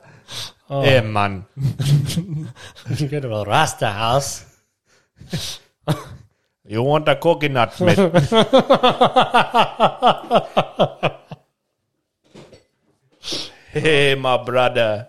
Yeah, 0.70 1.02
man. 1.02 1.46
you 1.58 3.08
go 3.08 3.20
to 3.20 3.34
a 3.34 3.44
Rasta 3.44 3.90
house. 3.90 4.46
You 6.64 6.84
want 6.84 7.10
a 7.10 7.16
coconut, 7.16 7.82
mate? 7.82 7.98
hey, 13.72 14.14
my 14.14 14.44
brother. 14.44 15.08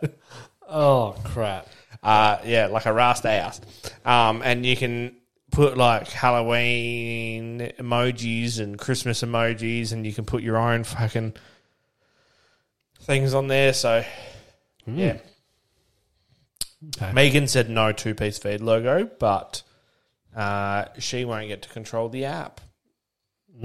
Oh, 0.67 1.15
crap. 1.25 1.67
Uh, 2.03 2.39
yeah, 2.47 2.69
like 2.69 2.87
a 2.87 2.93
Rasta 2.93 3.39
house. 3.39 3.61
Um, 4.07 4.41
and 4.43 4.65
you 4.65 4.77
can 4.77 5.15
put 5.51 5.77
like 5.77 6.09
Halloween 6.09 7.71
emojis 7.79 8.61
and 8.61 8.79
Christmas 8.79 9.23
emojis, 9.23 9.93
and 9.93 10.07
you 10.07 10.15
can 10.15 10.25
put 10.25 10.43
your 10.43 10.57
own 10.57 10.85
fucking 10.85 11.35
things 13.05 13.35
on 13.35 13.47
there. 13.47 13.73
So, 13.73 14.05
yeah. 14.87 15.19
Okay. 16.97 17.13
Megan 17.13 17.49
said 17.49 17.71
no 17.71 17.93
two 17.93 18.15
piece 18.15 18.39
feed 18.39 18.61
logo, 18.61 19.09
but 19.19 19.63
uh, 20.37 20.87
she 20.99 21.25
won't 21.25 21.49
get 21.49 21.63
to 21.63 21.69
control 21.69 22.09
the 22.09 22.27
app. 22.27 22.61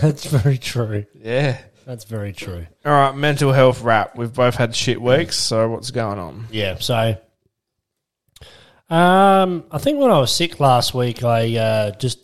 That's 0.00 0.26
very 0.26 0.58
true. 0.58 1.06
Yeah. 1.14 1.58
That's 1.86 2.04
very 2.04 2.32
true. 2.32 2.66
All 2.84 2.92
right, 2.92 3.16
mental 3.16 3.52
health 3.52 3.82
wrap. 3.82 4.16
We've 4.16 4.32
both 4.32 4.54
had 4.54 4.76
shit 4.76 5.00
weeks, 5.00 5.36
so 5.36 5.68
what's 5.70 5.90
going 5.90 6.18
on? 6.18 6.46
Yeah. 6.50 6.76
So, 6.76 7.16
um, 8.88 9.64
I 9.70 9.78
think 9.78 9.98
when 9.98 10.10
I 10.10 10.20
was 10.20 10.32
sick 10.32 10.60
last 10.60 10.94
week, 10.94 11.24
I 11.24 11.56
uh, 11.56 11.90
just 11.92 12.18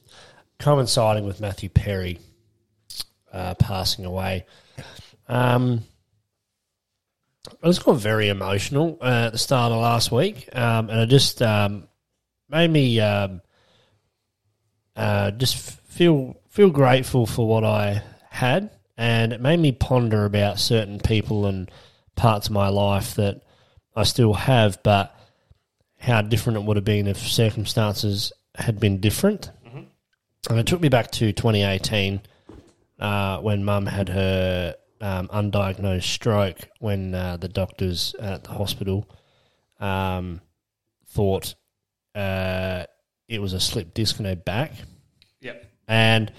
coinciding 0.61 1.25
with 1.25 1.41
Matthew 1.41 1.69
Perry 1.69 2.21
uh, 3.33 3.55
passing 3.55 4.05
away. 4.05 4.47
Um, 5.27 5.83
I 7.63 7.67
just 7.67 7.85
got 7.85 7.97
very 7.97 8.29
emotional 8.29 8.99
uh, 9.01 9.27
at 9.27 9.33
the 9.33 9.39
start 9.39 9.73
of 9.73 9.81
last 9.81 10.11
week, 10.13 10.49
um, 10.53 10.91
and 10.91 11.01
it 11.01 11.09
just 11.09 11.43
um, 11.43 11.89
made 12.49 12.71
me 12.71 13.01
um, 13.01 13.41
uh, 14.95 15.31
just 15.33 15.57
feel 15.57 16.37
feel 16.49 16.71
grateful 16.71 17.27
for 17.27 17.47
what 17.47 17.65
I 17.65 18.03
had, 18.31 18.71
and 18.97 19.33
it 19.33 19.41
made 19.41 19.61
me 19.61 19.73
ponder 19.73 20.25
about 20.25 20.59
certain 20.59 20.99
people 20.99 21.47
and 21.47 21.71
parts 22.17 22.47
of 22.47 22.53
my 22.53 22.69
life 22.69 23.15
that 23.17 23.43
I 23.95 24.05
still 24.05 24.35
have, 24.35 24.83
but 24.83 25.15
how 25.99 26.23
different 26.23 26.59
it 26.59 26.65
would 26.65 26.77
have 26.77 26.85
been 26.85 27.07
if 27.07 27.19
circumstances 27.19 28.33
had 28.55 28.79
been 28.81 29.01
different. 29.01 29.51
And 30.49 30.59
it 30.59 30.67
took 30.67 30.81
me 30.81 30.89
back 30.89 31.11
to 31.13 31.33
2018 31.33 32.21
uh, 33.01 33.39
when 33.39 33.65
Mum 33.65 33.87
had 33.87 34.09
her 34.09 34.77
um, 35.01 35.29
undiagnosed 35.29 36.03
stroke. 36.05 36.69
When 36.81 37.15
uh, 37.15 37.37
the 37.37 37.49
doctors 37.49 38.15
at 38.19 38.45
the 38.45 38.51
hospital 38.51 39.09
um, 39.81 40.41
thought 41.09 41.55
uh, 42.15 42.85
it 43.29 43.41
was 43.41 43.53
a 43.53 43.61
slip 43.61 43.95
disc 43.95 44.19
in 44.19 44.25
her 44.27 44.37
back, 44.37 44.73
Yep. 45.41 45.65
and 45.89 46.33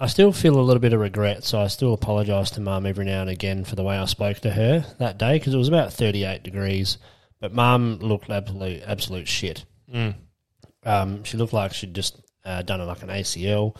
I 0.00 0.06
still 0.06 0.32
feel 0.32 0.58
a 0.58 0.62
little 0.62 0.80
bit 0.80 0.92
of 0.92 1.00
regret, 1.00 1.44
so 1.44 1.60
I 1.60 1.66
still 1.66 1.92
apologise 1.92 2.50
to 2.52 2.60
Mum 2.60 2.86
every 2.86 3.04
now 3.04 3.20
and 3.22 3.30
again 3.30 3.64
for 3.64 3.74
the 3.76 3.82
way 3.82 3.98
I 3.98 4.04
spoke 4.04 4.38
to 4.40 4.50
her 4.50 4.84
that 4.98 5.18
day 5.18 5.38
because 5.38 5.52
it 5.54 5.58
was 5.58 5.68
about 5.68 5.92
38 5.92 6.42
degrees, 6.44 6.98
but 7.40 7.52
Mum 7.52 7.98
looked 7.98 8.30
absolute 8.30 8.82
absolute 8.86 9.26
shit. 9.28 9.64
Um, 10.84 11.24
she 11.24 11.36
looked 11.36 11.52
like 11.52 11.74
she'd 11.74 11.94
just 11.94 12.16
uh, 12.44 12.62
done 12.62 12.84
like 12.86 13.02
an 13.02 13.08
ACL, 13.08 13.76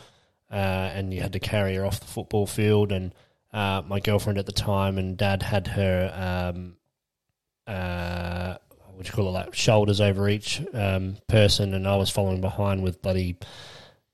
uh, 0.50 0.54
and 0.54 1.14
you 1.14 1.20
had 1.20 1.32
to 1.34 1.40
carry 1.40 1.74
her 1.76 1.86
off 1.86 2.00
the 2.00 2.06
football 2.06 2.46
field. 2.46 2.92
And 2.92 3.14
uh, 3.52 3.82
my 3.86 4.00
girlfriend 4.00 4.38
at 4.38 4.46
the 4.46 4.52
time 4.52 4.98
and 4.98 5.16
Dad 5.16 5.42
had 5.42 5.66
her, 5.68 6.52
um, 6.54 6.76
uh, 7.66 8.56
what 8.92 9.04
do 9.04 9.08
you 9.08 9.12
call 9.12 9.28
it, 9.28 9.32
like 9.32 9.54
shoulders 9.54 10.00
over 10.00 10.28
each 10.28 10.62
um, 10.74 11.16
person, 11.28 11.72
and 11.74 11.86
I 11.86 11.96
was 11.96 12.10
following 12.10 12.40
behind 12.40 12.82
with 12.82 13.00
bloody 13.00 13.38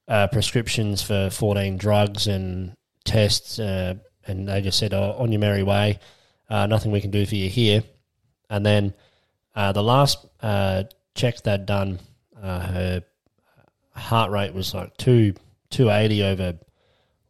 uh, 0.06 0.28
prescriptions 0.28 1.02
for 1.02 1.30
14 1.30 1.76
drugs 1.76 2.26
and 2.26 2.74
tests, 3.04 3.58
uh, 3.58 3.94
and 4.26 4.48
they 4.48 4.60
just 4.60 4.78
said, 4.78 4.94
oh, 4.94 5.16
on 5.18 5.32
your 5.32 5.40
merry 5.40 5.62
way, 5.62 5.98
uh, 6.48 6.66
nothing 6.66 6.92
we 6.92 7.00
can 7.00 7.10
do 7.10 7.26
for 7.26 7.34
you 7.34 7.48
here. 7.48 7.82
And 8.48 8.64
then 8.64 8.94
uh, 9.54 9.72
the 9.72 9.82
last 9.82 10.26
check 11.14 11.42
they'd 11.42 11.66
done, 11.66 11.98
her 12.40 13.02
heart 13.96 14.30
rate 14.30 14.54
was 14.54 14.74
like 14.74 14.96
two, 14.96 15.34
280 15.70 16.22
over 16.24 16.58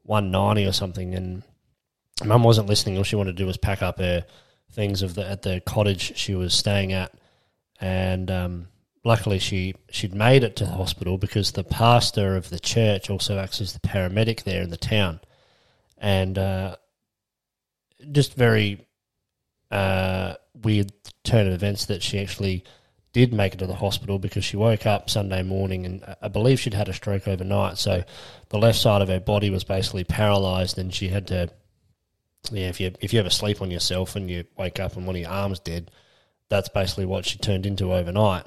190 0.02 0.66
or 0.66 0.72
something, 0.72 1.14
and 1.14 1.42
mum 2.22 2.44
wasn't 2.44 2.68
listening. 2.68 2.96
All 2.96 3.04
she 3.04 3.16
wanted 3.16 3.36
to 3.36 3.42
do 3.42 3.46
was 3.46 3.56
pack 3.56 3.82
up 3.82 3.98
her 3.98 4.24
things 4.72 5.02
of 5.02 5.14
the 5.14 5.28
at 5.28 5.42
the 5.42 5.60
cottage 5.60 6.16
she 6.16 6.34
was 6.34 6.54
staying 6.54 6.92
at, 6.92 7.12
and 7.80 8.30
um, 8.30 8.68
luckily 9.04 9.38
she 9.38 9.74
she'd 9.90 10.14
made 10.14 10.44
it 10.44 10.56
to 10.56 10.64
the 10.64 10.72
hospital 10.72 11.18
because 11.18 11.52
the 11.52 11.64
pastor 11.64 12.36
of 12.36 12.50
the 12.50 12.58
church 12.58 13.10
also 13.10 13.38
acts 13.38 13.60
as 13.60 13.72
the 13.72 13.80
paramedic 13.80 14.44
there 14.44 14.62
in 14.62 14.70
the 14.70 14.76
town, 14.76 15.20
and 15.98 16.38
uh, 16.38 16.76
just 18.12 18.34
very 18.34 18.86
uh, 19.70 20.34
weird 20.62 20.92
turn 21.24 21.46
of 21.46 21.52
events 21.52 21.86
that 21.86 22.02
she 22.02 22.20
actually 22.20 22.64
did 23.12 23.32
make 23.32 23.54
it 23.54 23.58
to 23.58 23.66
the 23.66 23.74
hospital 23.74 24.18
because 24.18 24.44
she 24.44 24.56
woke 24.56 24.86
up 24.86 25.08
Sunday 25.08 25.42
morning 25.42 25.86
and 25.86 26.02
I- 26.04 26.16
I 26.22 26.28
believe 26.28 26.58
she'd 26.58 26.74
had 26.74 26.88
a 26.88 26.92
stroke 26.92 27.28
overnight. 27.28 27.78
So 27.78 28.02
the 28.48 28.58
left 28.58 28.76
side 28.78 29.02
of 29.02 29.08
her 29.08 29.20
body 29.20 29.50
was 29.50 29.62
basically 29.62 30.02
paralyzed, 30.04 30.78
and 30.78 30.92
she 30.94 31.08
had 31.08 31.26
to. 31.28 31.48
Yeah, 32.50 32.68
if 32.68 32.80
you 32.80 32.92
if 33.00 33.12
you 33.12 33.20
ever 33.20 33.30
sleep 33.30 33.62
on 33.62 33.70
yourself 33.70 34.16
and 34.16 34.30
you 34.30 34.44
wake 34.56 34.80
up 34.80 34.96
and 34.96 35.06
one 35.06 35.16
of 35.16 35.22
your 35.22 35.30
arms 35.30 35.60
dead, 35.60 35.90
that's 36.48 36.68
basically 36.68 37.06
what 37.06 37.24
she 37.24 37.38
turned 37.38 37.66
into 37.66 37.92
overnight. 37.92 38.44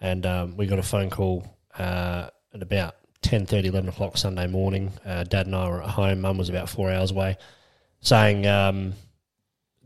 And 0.00 0.26
um, 0.26 0.56
we 0.56 0.66
got 0.66 0.78
a 0.78 0.82
phone 0.82 1.10
call 1.10 1.46
uh, 1.78 2.28
at 2.52 2.62
about 2.62 2.96
10.30, 3.22 3.66
11 3.66 3.88
o'clock 3.88 4.18
Sunday 4.18 4.46
morning. 4.46 4.92
Uh, 5.04 5.24
Dad 5.24 5.46
and 5.46 5.56
I 5.56 5.68
were 5.68 5.82
at 5.82 5.90
home. 5.90 6.20
Mum 6.20 6.36
was 6.36 6.48
about 6.48 6.68
four 6.68 6.90
hours 6.90 7.10
away, 7.10 7.38
saying 8.00 8.46
um, 8.46 8.92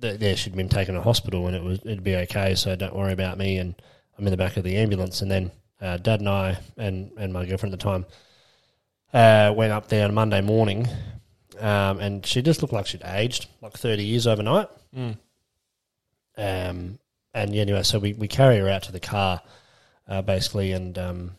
that 0.01 0.21
yeah, 0.21 0.35
she'd 0.35 0.57
been 0.57 0.69
taken 0.69 0.95
to 0.95 1.03
hospital 1.03 1.47
and 1.47 1.55
it 1.55 1.63
was 1.63 1.79
it'd 1.81 2.03
be 2.03 2.17
okay. 2.17 2.55
So 2.55 2.75
don't 2.75 2.97
worry 2.97 3.13
about 3.13 3.39
me. 3.39 3.59
And 3.59 3.75
I'm 4.19 4.27
in 4.27 4.31
the 4.31 4.37
back 4.37 4.57
of 4.57 4.65
the 4.65 4.77
ambulance. 4.77 5.23
And 5.23 5.31
then 5.31 5.51
uh, 5.81 5.99
Dad 5.99 6.21
and 6.21 6.29
I 6.29 6.59
and 6.77 7.13
and 7.17 7.33
my 7.33 7.45
girlfriend 7.47 7.73
at 7.73 7.79
the 7.79 7.85
time 7.85 8.07
uh, 9.13 9.53
went 9.55 9.73
up 9.73 9.89
there 9.89 10.05
on 10.05 10.15
Monday 10.15 10.41
morning, 10.41 10.87
um, 11.59 12.01
and 12.01 12.25
she 12.25 12.43
just 12.43 12.63
looked 12.63 12.75
like 12.75 12.87
she'd 12.87 13.03
aged 13.05 13.47
like 13.61 13.75
30 13.77 14.05
years 14.05 14.27
overnight. 14.27 14.69
Um, 16.37 16.99
and 17.35 17.55
yeah, 17.55 17.63
anyway, 17.63 17.83
so 17.83 17.99
we, 17.99 18.13
we 18.15 18.29
carry 18.29 18.59
her 18.59 18.69
out 18.69 18.85
to 18.85 18.93
the 18.93 19.01
car, 19.01 19.41
uh, 20.09 20.23
basically, 20.23 20.73
and 20.73 20.97
um, 20.99 21.33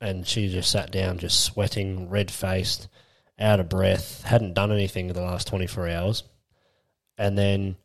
and 0.00 0.26
she 0.26 0.48
just 0.48 0.70
sat 0.70 0.90
down, 0.90 1.18
just 1.18 1.44
sweating, 1.44 2.10
red 2.10 2.30
faced, 2.30 2.88
out 3.38 3.60
of 3.60 3.68
breath, 3.68 4.22
hadn't 4.22 4.54
done 4.54 4.72
anything 4.72 5.08
in 5.08 5.14
the 5.14 5.22
last 5.22 5.48
24 5.48 5.88
hours. 5.88 6.24
And 7.16 7.38
then 7.38 7.76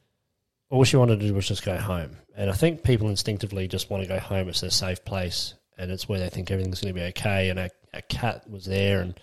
all 0.70 0.84
she 0.84 0.98
wanted 0.98 1.20
to 1.20 1.28
do 1.28 1.34
was 1.34 1.48
just 1.48 1.64
go 1.64 1.78
home. 1.78 2.18
And 2.36 2.50
I 2.50 2.54
think 2.54 2.84
people 2.84 3.10
instinctively 3.10 3.68
just 3.68 3.90
want 3.90 4.04
to 4.04 4.10
go 4.10 4.20
home. 4.20 4.50
It's 4.50 4.62
their 4.62 4.70
safe 4.70 5.04
place, 5.06 5.54
and 5.78 5.92
it's 5.92 6.10
where 6.10 6.20
they 6.20 6.30
think 6.30 6.52
everything's 6.52 6.82
going 6.82 6.94
to 6.94 7.00
be 7.00 7.08
okay. 7.08 7.50
And 7.50 7.60
our, 7.60 7.70
our 7.94 8.02
cat 8.02 8.50
was 8.50 8.66
there, 8.66 9.02
and 9.02 9.20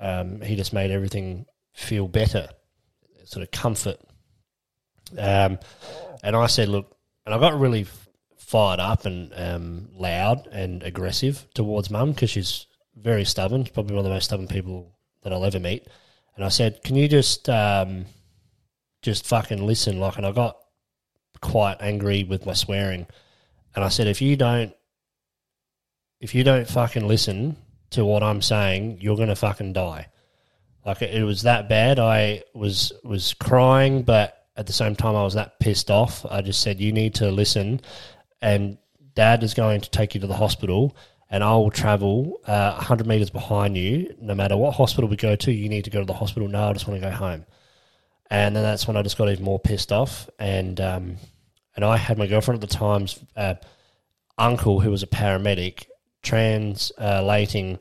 um, 0.00 0.40
he 0.40 0.56
just 0.56 0.72
made 0.72 0.90
everything 0.90 1.46
feel 1.78 2.08
better, 2.08 2.48
sort 3.24 3.44
of 3.44 3.50
comfort. 3.50 3.98
Um, 5.16 5.58
and 6.22 6.34
I 6.34 6.46
said, 6.48 6.68
look, 6.68 6.96
and 7.24 7.34
I 7.34 7.38
got 7.38 7.58
really 7.58 7.86
fired 8.36 8.80
up 8.80 9.06
and 9.06 9.32
um, 9.36 9.88
loud 9.94 10.48
and 10.50 10.82
aggressive 10.82 11.46
towards 11.54 11.90
mum 11.90 12.12
because 12.12 12.30
she's 12.30 12.66
very 12.96 13.24
stubborn. 13.24 13.64
Probably 13.64 13.94
one 13.94 14.00
of 14.00 14.04
the 14.04 14.14
most 14.14 14.24
stubborn 14.24 14.48
people 14.48 14.98
that 15.22 15.32
I'll 15.32 15.44
ever 15.44 15.60
meet. 15.60 15.86
And 16.34 16.44
I 16.44 16.48
said, 16.48 16.82
can 16.82 16.96
you 16.96 17.08
just 17.08 17.48
um, 17.48 18.06
just 19.02 19.26
fucking 19.26 19.64
listen? 19.64 20.00
Like, 20.00 20.16
and 20.16 20.26
I 20.26 20.32
got 20.32 20.56
quite 21.40 21.76
angry 21.80 22.24
with 22.24 22.44
my 22.44 22.54
swearing. 22.54 23.06
And 23.74 23.84
I 23.84 23.88
said, 23.88 24.08
if 24.08 24.20
you 24.20 24.36
don't, 24.36 24.74
if 26.20 26.34
you 26.34 26.42
don't 26.42 26.68
fucking 26.68 27.06
listen 27.06 27.56
to 27.90 28.04
what 28.04 28.22
I'm 28.22 28.42
saying, 28.42 28.98
you're 29.00 29.16
gonna 29.16 29.36
fucking 29.36 29.72
die. 29.74 30.08
Like 30.88 31.02
it, 31.02 31.22
was 31.22 31.42
that 31.42 31.68
bad. 31.68 31.98
I 31.98 32.44
was 32.54 32.94
was 33.04 33.34
crying, 33.34 34.04
but 34.04 34.46
at 34.56 34.66
the 34.66 34.72
same 34.72 34.96
time, 34.96 35.14
I 35.16 35.22
was 35.22 35.34
that 35.34 35.60
pissed 35.60 35.90
off. 35.90 36.24
I 36.24 36.40
just 36.40 36.62
said, 36.62 36.80
you 36.80 36.92
need 36.92 37.16
to 37.16 37.30
listen, 37.30 37.82
and 38.40 38.78
Dad 39.14 39.42
is 39.42 39.52
going 39.52 39.82
to 39.82 39.90
take 39.90 40.14
you 40.14 40.22
to 40.22 40.26
the 40.26 40.34
hospital. 40.34 40.96
And 41.30 41.44
I 41.44 41.52
will 41.56 41.70
travel 41.70 42.40
uh, 42.46 42.72
100 42.76 43.06
meters 43.06 43.28
behind 43.28 43.76
you. 43.76 44.14
No 44.18 44.34
matter 44.34 44.56
what 44.56 44.74
hospital 44.74 45.10
we 45.10 45.16
go 45.16 45.36
to, 45.36 45.52
you 45.52 45.68
need 45.68 45.84
to 45.84 45.90
go 45.90 46.00
to 46.00 46.06
the 46.06 46.14
hospital. 46.14 46.48
No, 46.48 46.70
I 46.70 46.72
just 46.72 46.88
want 46.88 47.02
to 47.02 47.06
go 47.06 47.14
home. 47.14 47.44
And 48.30 48.56
then 48.56 48.62
that's 48.62 48.88
when 48.88 48.96
I 48.96 49.02
just 49.02 49.18
got 49.18 49.28
even 49.28 49.44
more 49.44 49.58
pissed 49.58 49.92
off. 49.92 50.30
And 50.38 50.80
um, 50.80 51.16
and 51.76 51.84
I 51.84 51.98
had 51.98 52.16
my 52.16 52.26
girlfriend 52.26 52.62
at 52.62 52.70
the 52.70 52.74
time's 52.74 53.22
uh, 53.36 53.56
uncle, 54.38 54.80
who 54.80 54.90
was 54.90 55.02
a 55.02 55.06
paramedic, 55.06 55.84
translating 56.22 57.78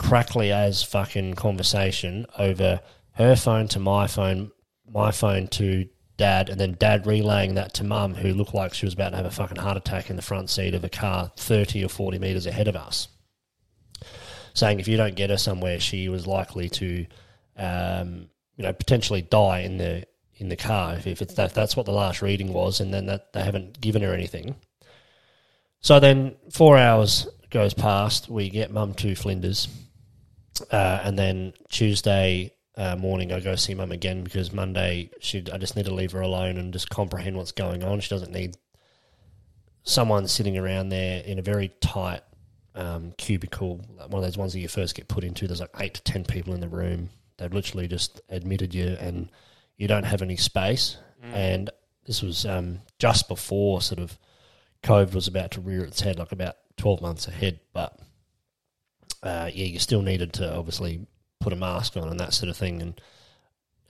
crackly 0.00 0.50
as 0.50 0.82
fucking 0.82 1.34
conversation 1.34 2.24
over 2.38 2.80
her 3.12 3.36
phone 3.36 3.68
to 3.68 3.78
my 3.78 4.06
phone, 4.06 4.50
my 4.90 5.10
phone 5.10 5.46
to 5.46 5.86
dad, 6.16 6.48
and 6.48 6.58
then 6.58 6.74
dad 6.78 7.06
relaying 7.06 7.54
that 7.54 7.74
to 7.74 7.84
mum, 7.84 8.14
who 8.14 8.32
looked 8.32 8.54
like 8.54 8.72
she 8.72 8.86
was 8.86 8.94
about 8.94 9.10
to 9.10 9.16
have 9.16 9.26
a 9.26 9.30
fucking 9.30 9.58
heart 9.58 9.76
attack 9.76 10.08
in 10.08 10.16
the 10.16 10.22
front 10.22 10.48
seat 10.48 10.74
of 10.74 10.84
a 10.84 10.88
car 10.88 11.30
30 11.36 11.84
or 11.84 11.88
40 11.90 12.18
metres 12.18 12.46
ahead 12.46 12.66
of 12.66 12.76
us. 12.76 13.08
Saying 14.54 14.80
if 14.80 14.88
you 14.88 14.96
don't 14.96 15.16
get 15.16 15.28
her 15.28 15.36
somewhere, 15.36 15.78
she 15.78 16.08
was 16.08 16.26
likely 16.26 16.70
to, 16.70 17.06
um, 17.58 18.30
you 18.56 18.64
know, 18.64 18.72
potentially 18.72 19.20
die 19.20 19.60
in 19.60 19.76
the 19.76 20.06
in 20.36 20.48
the 20.48 20.56
car 20.56 20.94
if, 20.94 21.06
if 21.06 21.20
it's 21.20 21.34
that, 21.34 21.52
that's 21.52 21.76
what 21.76 21.84
the 21.84 21.92
last 21.92 22.22
reading 22.22 22.54
was, 22.54 22.80
and 22.80 22.92
then 22.94 23.04
that 23.06 23.34
they 23.34 23.42
haven't 23.42 23.78
given 23.82 24.00
her 24.00 24.14
anything. 24.14 24.56
So 25.82 26.00
then 26.00 26.36
four 26.50 26.78
hours 26.78 27.28
goes 27.50 27.74
past. 27.74 28.30
We 28.30 28.48
get 28.48 28.72
mum 28.72 28.94
to 28.94 29.14
Flinders, 29.14 29.68
uh, 30.70 31.00
and 31.04 31.18
then 31.18 31.52
Tuesday 31.68 32.52
uh, 32.76 32.96
morning 32.96 33.32
I 33.32 33.40
go 33.40 33.56
see 33.56 33.74
mum 33.74 33.92
again 33.92 34.22
because 34.22 34.52
Monday 34.52 35.10
she 35.20 35.44
I 35.52 35.58
just 35.58 35.76
need 35.76 35.84
to 35.86 35.94
leave 35.94 36.12
her 36.12 36.20
alone 36.20 36.56
and 36.56 36.72
just 36.72 36.88
comprehend 36.88 37.36
what's 37.36 37.52
going 37.52 37.82
on. 37.82 38.00
She 38.00 38.08
doesn't 38.08 38.32
need 38.32 38.56
someone 39.82 40.28
sitting 40.28 40.56
around 40.56 40.90
there 40.90 41.22
in 41.22 41.38
a 41.38 41.42
very 41.42 41.72
tight 41.80 42.22
um, 42.74 43.12
cubicle, 43.18 43.80
one 44.08 44.14
of 44.14 44.22
those 44.22 44.38
ones 44.38 44.52
that 44.52 44.60
you 44.60 44.68
first 44.68 44.94
get 44.94 45.08
put 45.08 45.24
into. 45.24 45.46
There's 45.46 45.60
like 45.60 45.74
eight 45.78 45.94
to 45.94 46.02
ten 46.02 46.24
people 46.24 46.54
in 46.54 46.60
the 46.60 46.68
room. 46.68 47.10
They've 47.38 47.52
literally 47.52 47.88
just 47.88 48.20
admitted 48.28 48.74
you, 48.74 48.96
and 49.00 49.30
you 49.76 49.88
don't 49.88 50.04
have 50.04 50.22
any 50.22 50.36
space. 50.36 50.96
And 51.34 51.70
this 52.06 52.22
was 52.22 52.46
um, 52.46 52.80
just 52.98 53.28
before 53.28 53.82
sort 53.82 54.00
of 54.00 54.18
COVID 54.82 55.14
was 55.14 55.28
about 55.28 55.50
to 55.52 55.60
rear 55.60 55.84
its 55.84 56.00
head, 56.00 56.18
like 56.18 56.32
about 56.32 56.56
12 56.76 57.02
months 57.02 57.28
ahead. 57.28 57.60
But 57.72 57.98
uh, 59.22 59.50
yeah, 59.52 59.66
you 59.66 59.78
still 59.78 60.02
needed 60.02 60.32
to 60.34 60.54
obviously 60.54 61.06
put 61.40 61.52
a 61.52 61.56
mask 61.56 61.96
on 61.96 62.08
and 62.08 62.20
that 62.20 62.34
sort 62.34 62.50
of 62.50 62.56
thing. 62.56 62.82
And 62.82 63.00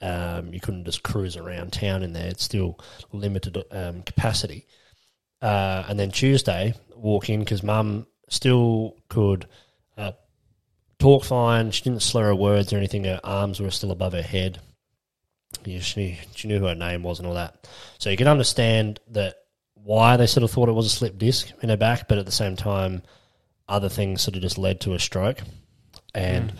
um, 0.01 0.53
you 0.53 0.59
couldn't 0.59 0.85
just 0.85 1.03
cruise 1.03 1.37
around 1.37 1.73
town 1.73 2.03
in 2.03 2.13
there. 2.13 2.27
It's 2.27 2.43
still 2.43 2.79
limited 3.11 3.63
um, 3.71 4.01
capacity. 4.03 4.65
Uh, 5.41 5.83
and 5.87 5.99
then 5.99 6.11
Tuesday, 6.11 6.73
walk 6.95 7.29
in 7.29 7.39
because 7.39 7.63
mum 7.63 8.07
still 8.29 8.95
could 9.09 9.47
uh, 9.97 10.13
talk 10.99 11.23
fine. 11.23 11.71
She 11.71 11.83
didn't 11.83 12.01
slur 12.01 12.27
her 12.27 12.35
words 12.35 12.73
or 12.73 12.77
anything. 12.77 13.03
Her 13.03 13.19
arms 13.23 13.59
were 13.59 13.71
still 13.71 13.91
above 13.91 14.13
her 14.13 14.21
head. 14.21 14.59
Yeah, 15.65 15.79
she, 15.79 16.19
she 16.35 16.47
knew 16.47 16.59
who 16.59 16.65
her 16.65 16.75
name 16.75 17.03
was 17.03 17.19
and 17.19 17.27
all 17.27 17.35
that. 17.35 17.67
So 17.97 18.09
you 18.09 18.17
can 18.17 18.27
understand 18.27 18.99
that 19.09 19.35
why 19.73 20.17
they 20.17 20.27
sort 20.27 20.43
of 20.43 20.51
thought 20.51 20.69
it 20.69 20.73
was 20.73 20.85
a 20.85 20.89
slip 20.89 21.17
disc 21.17 21.51
in 21.61 21.69
her 21.69 21.77
back, 21.77 22.07
but 22.07 22.17
at 22.17 22.25
the 22.25 22.31
same 22.31 22.55
time, 22.55 23.01
other 23.71 23.89
things 23.89 24.21
sort 24.21 24.35
of 24.35 24.41
just 24.41 24.57
led 24.57 24.81
to 24.81 24.93
a 24.93 24.99
stroke. 24.99 25.39
And 26.13 26.53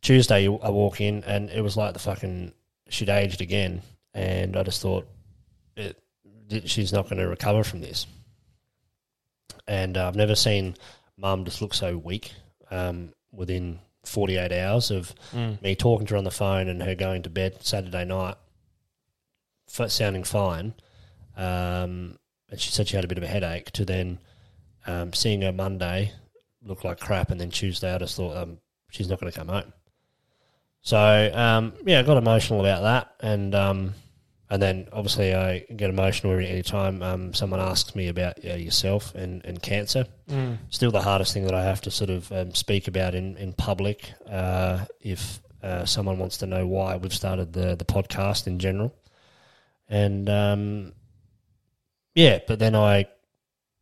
Tuesday, 0.00 0.46
I 0.46 0.70
walk 0.70 1.00
in 1.00 1.24
and 1.24 1.50
it 1.50 1.60
was 1.60 1.76
like 1.76 1.92
the 1.92 1.98
fucking 1.98 2.52
she'd 2.88 3.08
aged 3.08 3.40
again, 3.40 3.82
and 4.12 4.56
I 4.56 4.62
just 4.62 4.80
thought 4.80 5.06
it, 5.76 6.00
she's 6.66 6.92
not 6.92 7.08
going 7.08 7.18
to 7.20 7.28
recover 7.28 7.64
from 7.64 7.80
this. 7.80 8.06
And 9.66 9.96
uh, 9.96 10.06
I've 10.06 10.16
never 10.16 10.34
seen 10.34 10.76
mum 11.16 11.44
just 11.44 11.62
look 11.62 11.74
so 11.74 11.96
weak 11.96 12.32
um, 12.70 13.12
within 13.32 13.80
48 14.04 14.52
hours 14.52 14.90
of 14.90 15.14
me 15.62 15.74
talking 15.74 16.06
to 16.06 16.14
her 16.14 16.18
on 16.18 16.24
the 16.24 16.30
phone 16.30 16.68
and 16.68 16.82
her 16.82 16.94
going 16.94 17.22
to 17.22 17.30
bed 17.30 17.56
Saturday 17.60 18.04
night, 18.04 18.36
sounding 19.66 20.24
fine. 20.24 20.74
Um, 21.36 22.18
and 22.50 22.60
she 22.60 22.70
said 22.70 22.88
she 22.88 22.96
had 22.96 23.04
a 23.04 23.08
bit 23.08 23.18
of 23.18 23.24
a 23.24 23.28
headache. 23.28 23.70
To 23.72 23.84
then 23.84 24.18
um, 24.86 25.12
seeing 25.12 25.42
her 25.42 25.52
Monday 25.52 26.12
look 26.62 26.84
like 26.84 27.00
crap, 27.00 27.30
and 27.30 27.40
then 27.40 27.50
Tuesday 27.50 27.94
I 27.94 27.98
just 27.98 28.16
thought 28.16 28.36
um, 28.36 28.58
she's 28.90 29.08
not 29.08 29.20
going 29.20 29.30
to 29.32 29.38
come 29.38 29.48
home. 29.48 29.72
So 30.82 31.30
um, 31.34 31.72
yeah, 31.86 32.00
I 32.00 32.02
got 32.02 32.16
emotional 32.16 32.60
about 32.60 32.82
that, 32.82 33.14
and 33.20 33.54
um, 33.54 33.94
and 34.50 34.62
then 34.62 34.86
obviously 34.92 35.34
I 35.34 35.60
get 35.60 35.90
emotional 35.90 36.34
every 36.34 36.62
time 36.62 37.02
um, 37.02 37.32
someone 37.34 37.60
asks 37.60 37.94
me 37.96 38.08
about 38.08 38.44
uh, 38.44 38.54
yourself 38.54 39.14
and, 39.14 39.44
and 39.44 39.60
cancer. 39.62 40.06
Still, 40.70 40.90
the 40.90 41.02
hardest 41.02 41.32
thing 41.32 41.44
that 41.46 41.54
I 41.54 41.64
have 41.64 41.80
to 41.82 41.90
sort 41.90 42.10
of 42.10 42.30
um, 42.32 42.54
speak 42.54 42.86
about 42.86 43.14
in 43.14 43.36
in 43.38 43.52
public. 43.54 44.12
Uh, 44.30 44.84
if 45.00 45.40
uh, 45.62 45.86
someone 45.86 46.18
wants 46.18 46.38
to 46.38 46.46
know 46.46 46.66
why 46.66 46.96
we've 46.96 47.14
started 47.14 47.52
the 47.52 47.74
the 47.76 47.84
podcast 47.86 48.46
in 48.46 48.58
general, 48.58 48.94
and 49.88 50.28
um, 50.28 50.92
yeah, 52.14 52.40
but 52.46 52.58
then 52.58 52.74
I 52.74 53.06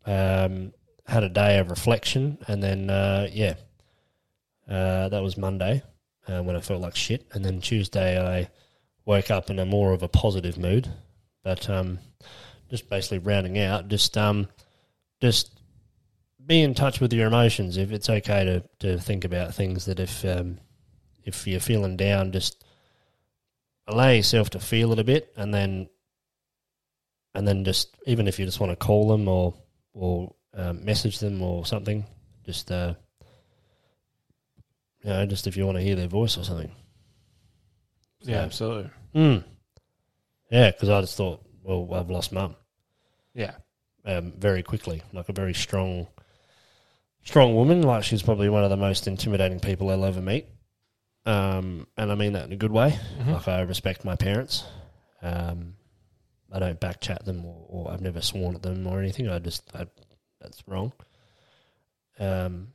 um, 0.07 0.73
had 1.13 1.25
a 1.25 1.29
day 1.29 1.59
of 1.59 1.69
reflection, 1.69 2.39
and 2.49 2.63
then 2.63 2.89
uh, 2.89 3.29
yeah, 3.31 3.55
uh, 4.67 5.11
that 5.11 5.23
was 5.23 5.37
Monday 5.37 5.83
uh, 6.27 6.43
when 6.43 6.57
I 6.57 6.61
felt 6.61 6.81
like 6.81 6.97
shit, 6.97 7.27
and 7.33 7.45
then 7.45 7.61
Tuesday 7.61 8.19
I 8.19 8.49
woke 9.05 9.31
up 9.31 9.51
in 9.51 9.59
a 9.59 9.67
more 9.67 9.93
of 9.93 10.03
a 10.03 10.09
positive 10.09 10.57
mood. 10.57 10.91
But 11.45 11.69
um, 11.69 11.99
just 12.71 12.89
basically 12.89 13.19
rounding 13.19 13.59
out, 13.59 13.89
just 13.89 14.17
um, 14.17 14.49
just 15.21 15.61
be 16.47 16.63
in 16.63 16.73
touch 16.73 16.99
with 16.99 17.13
your 17.13 17.27
emotions. 17.27 17.77
If 17.77 17.93
it's 17.93 18.09
okay 18.09 18.45
to, 18.47 18.65
to 18.79 18.99
think 18.99 19.27
about 19.27 19.55
things 19.55 19.85
that 19.85 20.01
if 20.01 20.25
um, 20.25 20.61
if 21.25 21.47
you're 21.47 21.61
feeling 21.61 21.99
down, 21.99 22.33
just 22.33 22.65
allow 23.87 24.09
yourself 24.09 24.49
to 24.51 24.61
feel 24.61 24.93
it 24.93 24.99
a 24.99 25.05
bit, 25.05 25.31
and 25.37 25.53
then 25.53 25.91
and 27.35 27.47
then 27.47 27.67
just 27.67 27.95
even 28.07 28.27
if 28.27 28.39
you 28.39 28.47
just 28.47 28.61
want 28.61 28.73
to 28.73 28.77
call 28.77 29.09
them 29.09 29.29
or 29.29 29.53
or 29.93 30.35
um, 30.55 30.85
message 30.85 31.19
them 31.19 31.43
or 31.43 31.65
something, 31.67 32.05
just 32.45 32.71
uh, 32.71 32.95
you 35.03 35.11
know, 35.11 35.27
just 35.27 35.47
if 35.47 35.57
you 35.57 35.65
want 35.67 35.79
to 35.79 35.83
hear 35.85 35.97
their 35.97 36.09
voice 36.09 36.37
or 36.39 36.45
something. 36.45 36.71
Yeah, 38.21 38.43
absolutely. 38.43 38.91
Mm. 39.15 39.45
Yeah, 40.51 40.71
because 40.71 40.89
I 40.89 41.01
just 41.01 41.17
thought, 41.17 41.43
well, 41.63 41.89
I've 41.93 42.11
lost 42.11 42.33
mum. 42.33 42.55
Yeah. 43.35 43.55
um, 44.05 44.33
very 44.37 44.63
quickly, 44.63 45.03
like 45.13 45.29
a 45.29 45.33
very 45.33 45.55
strong, 45.55 46.07
strong 47.25 47.55
woman. 47.55 47.83
Like 47.83 48.05
she's 48.05 48.23
probably 48.23 48.49
one 48.49 48.65
of 48.65 48.71
the 48.71 48.77
most 48.77 49.07
intimidating 49.07 49.61
people 49.61 49.91
I'll 49.91 50.05
ever 50.05 50.21
meet. 50.21 50.47
Um, 51.25 51.87
and 51.97 52.11
I 52.11 52.15
mean 52.17 52.33
that 52.33 52.45
in 52.47 52.53
a 52.53 52.57
good 52.57 52.73
way. 52.73 52.99
Like 53.27 53.49
I 53.49 53.61
respect 53.63 54.05
my 54.05 54.17
parents. 54.17 54.65
Um, 55.23 55.75
I 56.53 56.59
don't 56.59 56.81
backchat 56.81 57.25
them 57.25 57.45
or, 57.45 57.67
or 57.69 57.91
I've 57.93 58.01
never 58.01 58.21
sworn 58.21 58.57
at 58.57 58.63
them 58.63 58.87
or 58.87 58.99
anything. 59.01 59.29
I 59.29 59.39
just 59.39 59.71
I, 59.75 59.87
that's 60.43 60.63
wrong. 60.67 60.93
Um, 62.19 62.69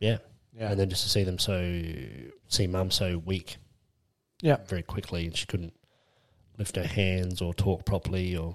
yeah, 0.00 0.18
Yeah. 0.52 0.70
and 0.70 0.78
then 0.80 0.90
just 0.90 1.02
to 1.04 1.08
see 1.08 1.24
them 1.24 1.38
so 1.38 1.60
see 2.48 2.66
mum 2.66 2.90
so 2.90 3.18
weak, 3.18 3.56
Yeah. 4.42 4.56
very 4.66 4.82
quickly, 4.82 5.24
and 5.26 5.36
she 5.36 5.46
couldn't 5.46 5.74
lift 6.58 6.76
her 6.76 6.86
hands 6.86 7.40
or 7.40 7.54
talk 7.54 7.84
properly 7.84 8.36
or 8.36 8.54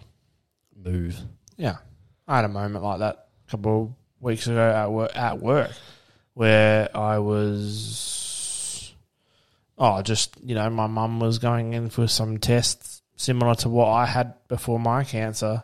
move. 0.75 1.19
Yeah, 1.57 1.77
I 2.27 2.37
had 2.37 2.45
a 2.45 2.49
moment 2.49 2.83
like 2.83 2.99
that 2.99 3.27
a 3.47 3.51
couple 3.51 3.81
of 3.83 3.93
weeks 4.23 4.47
ago 4.47 4.59
at 4.71 4.91
work, 4.91 5.15
at 5.15 5.39
work 5.39 5.71
where 6.33 6.95
I 6.95 7.19
was, 7.19 8.93
oh, 9.77 10.01
just 10.01 10.35
you 10.43 10.55
know, 10.55 10.69
my 10.69 10.87
mum 10.87 11.19
was 11.19 11.39
going 11.39 11.73
in 11.73 11.89
for 11.89 12.07
some 12.07 12.37
tests 12.37 13.01
similar 13.15 13.55
to 13.55 13.69
what 13.69 13.87
I 13.89 14.05
had 14.05 14.33
before 14.47 14.79
my 14.79 15.03
cancer, 15.03 15.63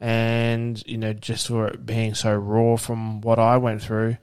and 0.00 0.82
you 0.86 0.96
know, 0.98 1.12
just 1.12 1.48
for 1.48 1.68
it 1.68 1.84
being 1.86 2.14
so 2.14 2.34
raw 2.34 2.76
from 2.76 3.20
what 3.20 3.38
I 3.38 3.56
went 3.58 3.82
through, 3.82 4.16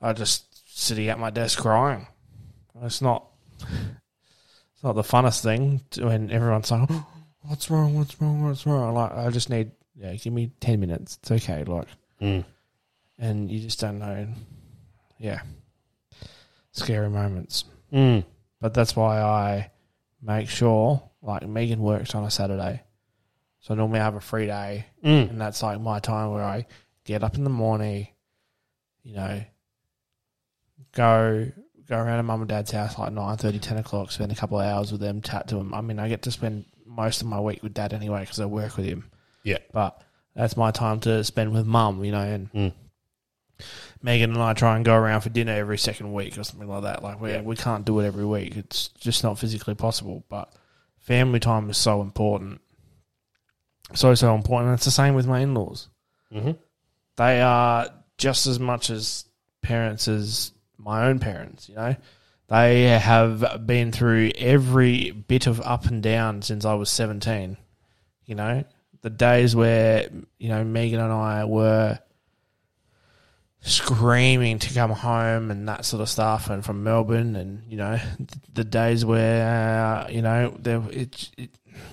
I 0.00 0.12
just 0.12 0.44
sitting 0.78 1.08
at 1.08 1.18
my 1.18 1.30
desk 1.30 1.58
crying. 1.58 2.06
It's 2.82 3.02
not, 3.02 3.24
it's 3.60 4.82
not 4.82 4.92
the 4.94 5.02
funnest 5.02 5.42
thing 5.42 5.82
to- 5.90 6.06
when 6.06 6.30
everyone's 6.30 6.70
like, 6.70 6.88
"Oh, 6.90 7.06
"What's 7.42 7.68
wrong? 7.70 7.94
What's 7.96 8.20
wrong? 8.20 8.42
What's 8.44 8.64
wrong?" 8.66 8.94
Like, 8.94 9.12
I 9.12 9.28
just 9.30 9.50
need 9.50 9.72
yeah, 9.96 10.14
give 10.14 10.32
me 10.32 10.50
10 10.60 10.80
minutes. 10.80 11.18
It's 11.20 11.30
okay. 11.32 11.62
Like, 11.64 11.86
Mm. 12.22 12.44
and 13.18 13.50
you 13.50 13.60
just 13.60 13.80
don't 13.80 13.98
know. 13.98 14.28
Yeah. 15.18 15.42
Scary 16.72 17.10
moments. 17.10 17.64
Mm. 17.92 18.24
But 18.60 18.72
that's 18.72 18.96
why 18.96 19.20
I 19.20 19.70
make 20.22 20.48
sure, 20.48 21.02
like, 21.20 21.46
Megan 21.46 21.80
works 21.80 22.14
on 22.14 22.24
a 22.24 22.30
Saturday. 22.30 22.82
So 23.60 23.74
normally 23.74 24.00
I 24.00 24.02
normally 24.02 24.04
have 24.04 24.14
a 24.16 24.20
free 24.20 24.46
day. 24.46 24.86
Mm. 25.04 25.30
And 25.30 25.40
that's 25.40 25.62
like 25.62 25.80
my 25.80 25.98
time 26.00 26.32
where 26.32 26.42
I 26.44 26.66
get 27.04 27.22
up 27.22 27.36
in 27.36 27.44
the 27.44 27.50
morning, 27.50 28.08
you 29.02 29.14
know, 29.14 29.42
go 30.92 31.50
go 31.88 31.96
around 31.98 32.18
to 32.18 32.22
mum 32.22 32.40
and 32.40 32.48
dad's 32.48 32.70
house 32.70 32.96
like 32.98 33.12
9.30, 33.12 33.60
10 33.60 33.76
o'clock, 33.78 34.12
spend 34.12 34.30
a 34.30 34.34
couple 34.36 34.60
of 34.60 34.66
hours 34.66 34.92
with 34.92 35.00
them, 35.00 35.20
chat 35.22 35.48
to 35.48 35.56
them. 35.56 35.74
I 35.74 35.80
mean, 35.80 35.98
I 35.98 36.08
get 36.08 36.22
to 36.22 36.30
spend 36.30 36.64
most 36.86 37.20
of 37.20 37.26
my 37.26 37.40
week 37.40 37.62
with 37.64 37.74
dad 37.74 37.92
anyway 37.92 38.20
because 38.20 38.38
I 38.38 38.46
work 38.46 38.76
with 38.76 38.86
him. 38.86 39.10
Yeah. 39.42 39.58
But 39.72 40.00
that's 40.36 40.56
my 40.56 40.70
time 40.70 41.00
to 41.00 41.24
spend 41.24 41.52
with 41.52 41.66
mum, 41.66 42.04
you 42.04 42.12
know, 42.12 42.20
and 42.20 42.52
Mm. 42.52 42.72
Megan 44.02 44.32
and 44.32 44.42
I 44.42 44.54
try 44.54 44.76
and 44.76 44.84
go 44.84 44.94
around 44.94 45.20
for 45.20 45.28
dinner 45.28 45.52
every 45.52 45.76
second 45.76 46.12
week 46.14 46.38
or 46.38 46.44
something 46.44 46.66
like 46.68 46.84
that. 46.84 47.02
Like 47.02 47.20
we 47.20 47.32
Yeah. 47.32 47.42
we 47.42 47.56
can't 47.56 47.84
do 47.84 47.98
it 48.00 48.06
every 48.06 48.24
week. 48.24 48.56
It's 48.56 48.88
just 48.88 49.22
not 49.22 49.38
physically 49.38 49.74
possible. 49.74 50.24
But 50.30 50.50
family 50.96 51.40
time 51.40 51.68
is 51.68 51.76
so 51.76 52.00
important. 52.00 52.60
So 53.94 54.14
so 54.14 54.34
important. 54.34 54.70
And 54.70 54.76
it's 54.76 54.84
the 54.84 54.90
same 54.90 55.14
with 55.14 55.26
my 55.26 55.40
in 55.40 55.54
laws. 55.54 55.88
Mm-hmm. 56.32 56.52
They 57.16 57.40
are 57.40 57.88
just 58.18 58.46
as 58.46 58.58
much 58.60 58.90
as 58.90 59.24
parents 59.62 60.08
as 60.08 60.52
my 60.78 61.06
own 61.06 61.18
parents, 61.18 61.68
you 61.68 61.74
know. 61.74 61.96
They 62.48 62.82
have 62.82 63.64
been 63.64 63.92
through 63.92 64.32
every 64.36 65.12
bit 65.12 65.46
of 65.46 65.60
up 65.60 65.86
and 65.86 66.02
down 66.02 66.42
since 66.42 66.64
I 66.64 66.74
was 66.74 66.90
17. 66.90 67.56
You 68.26 68.34
know, 68.34 68.64
the 69.02 69.10
days 69.10 69.54
where, 69.54 70.08
you 70.38 70.48
know, 70.48 70.64
Megan 70.64 71.00
and 71.00 71.12
I 71.12 71.44
were 71.44 71.98
screaming 73.62 74.58
to 74.58 74.74
come 74.74 74.90
home 74.90 75.50
and 75.50 75.68
that 75.68 75.84
sort 75.84 76.00
of 76.00 76.08
stuff 76.08 76.48
and 76.50 76.64
from 76.64 76.82
Melbourne 76.82 77.36
and, 77.36 77.62
you 77.70 77.76
know, 77.76 78.00
the 78.52 78.64
days 78.64 79.04
where, 79.04 79.46
uh, 79.46 80.08
you 80.08 80.22
know, 80.22 80.56
there, 80.58 80.82
it, 80.90 81.30
it, 81.36 81.50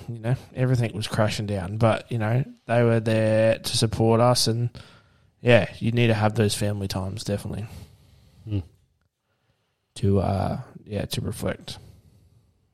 you 0.08 0.20
know, 0.20 0.36
everything 0.56 0.94
was 0.96 1.08
crashing 1.08 1.46
down. 1.46 1.78
But, 1.78 2.12
you 2.12 2.18
know, 2.18 2.44
they 2.66 2.84
were 2.84 3.00
there 3.00 3.58
to 3.60 3.78
support 3.78 4.20
us 4.22 4.48
and, 4.48 4.70
yeah, 5.42 5.70
you 5.80 5.92
need 5.92 6.08
to 6.08 6.14
have 6.14 6.36
those 6.36 6.56
family 6.56 6.88
times, 6.88 7.24
definitely. 7.24 7.66
Mm. 8.48 8.64
To, 9.96 10.20
uh, 10.20 10.62
yeah, 10.86 11.06
to 11.06 11.22
reflect. 11.22 11.78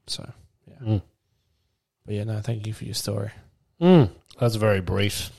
So, 0.08 0.30
yeah. 0.68 0.76
Mm. 0.86 1.02
But 2.06 2.16
yeah, 2.16 2.24
no, 2.26 2.40
thank 2.42 2.68
you 2.68 2.74
for 2.74 2.84
your 2.86 2.94
story. 2.94 3.32
Mm. 3.82 4.10
That's 4.40 4.56
a 4.56 4.60
very 4.60 4.82
brief 4.82 5.30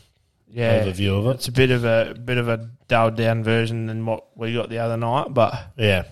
Yeah, 0.48 0.84
overview 0.84 1.18
of 1.18 1.26
it. 1.26 1.30
it's 1.36 1.48
a 1.48 1.52
bit 1.52 1.70
of 1.70 1.84
a 1.84 2.14
bit 2.14 2.38
of 2.38 2.48
a 2.48 2.70
dulled 2.88 3.16
down 3.16 3.44
version 3.44 3.86
than 3.86 4.06
what 4.06 4.36
we 4.36 4.54
got 4.54 4.70
the 4.70 4.78
other 4.78 4.96
night, 4.96 5.34
but 5.34 5.54
Yeah. 5.76 6.04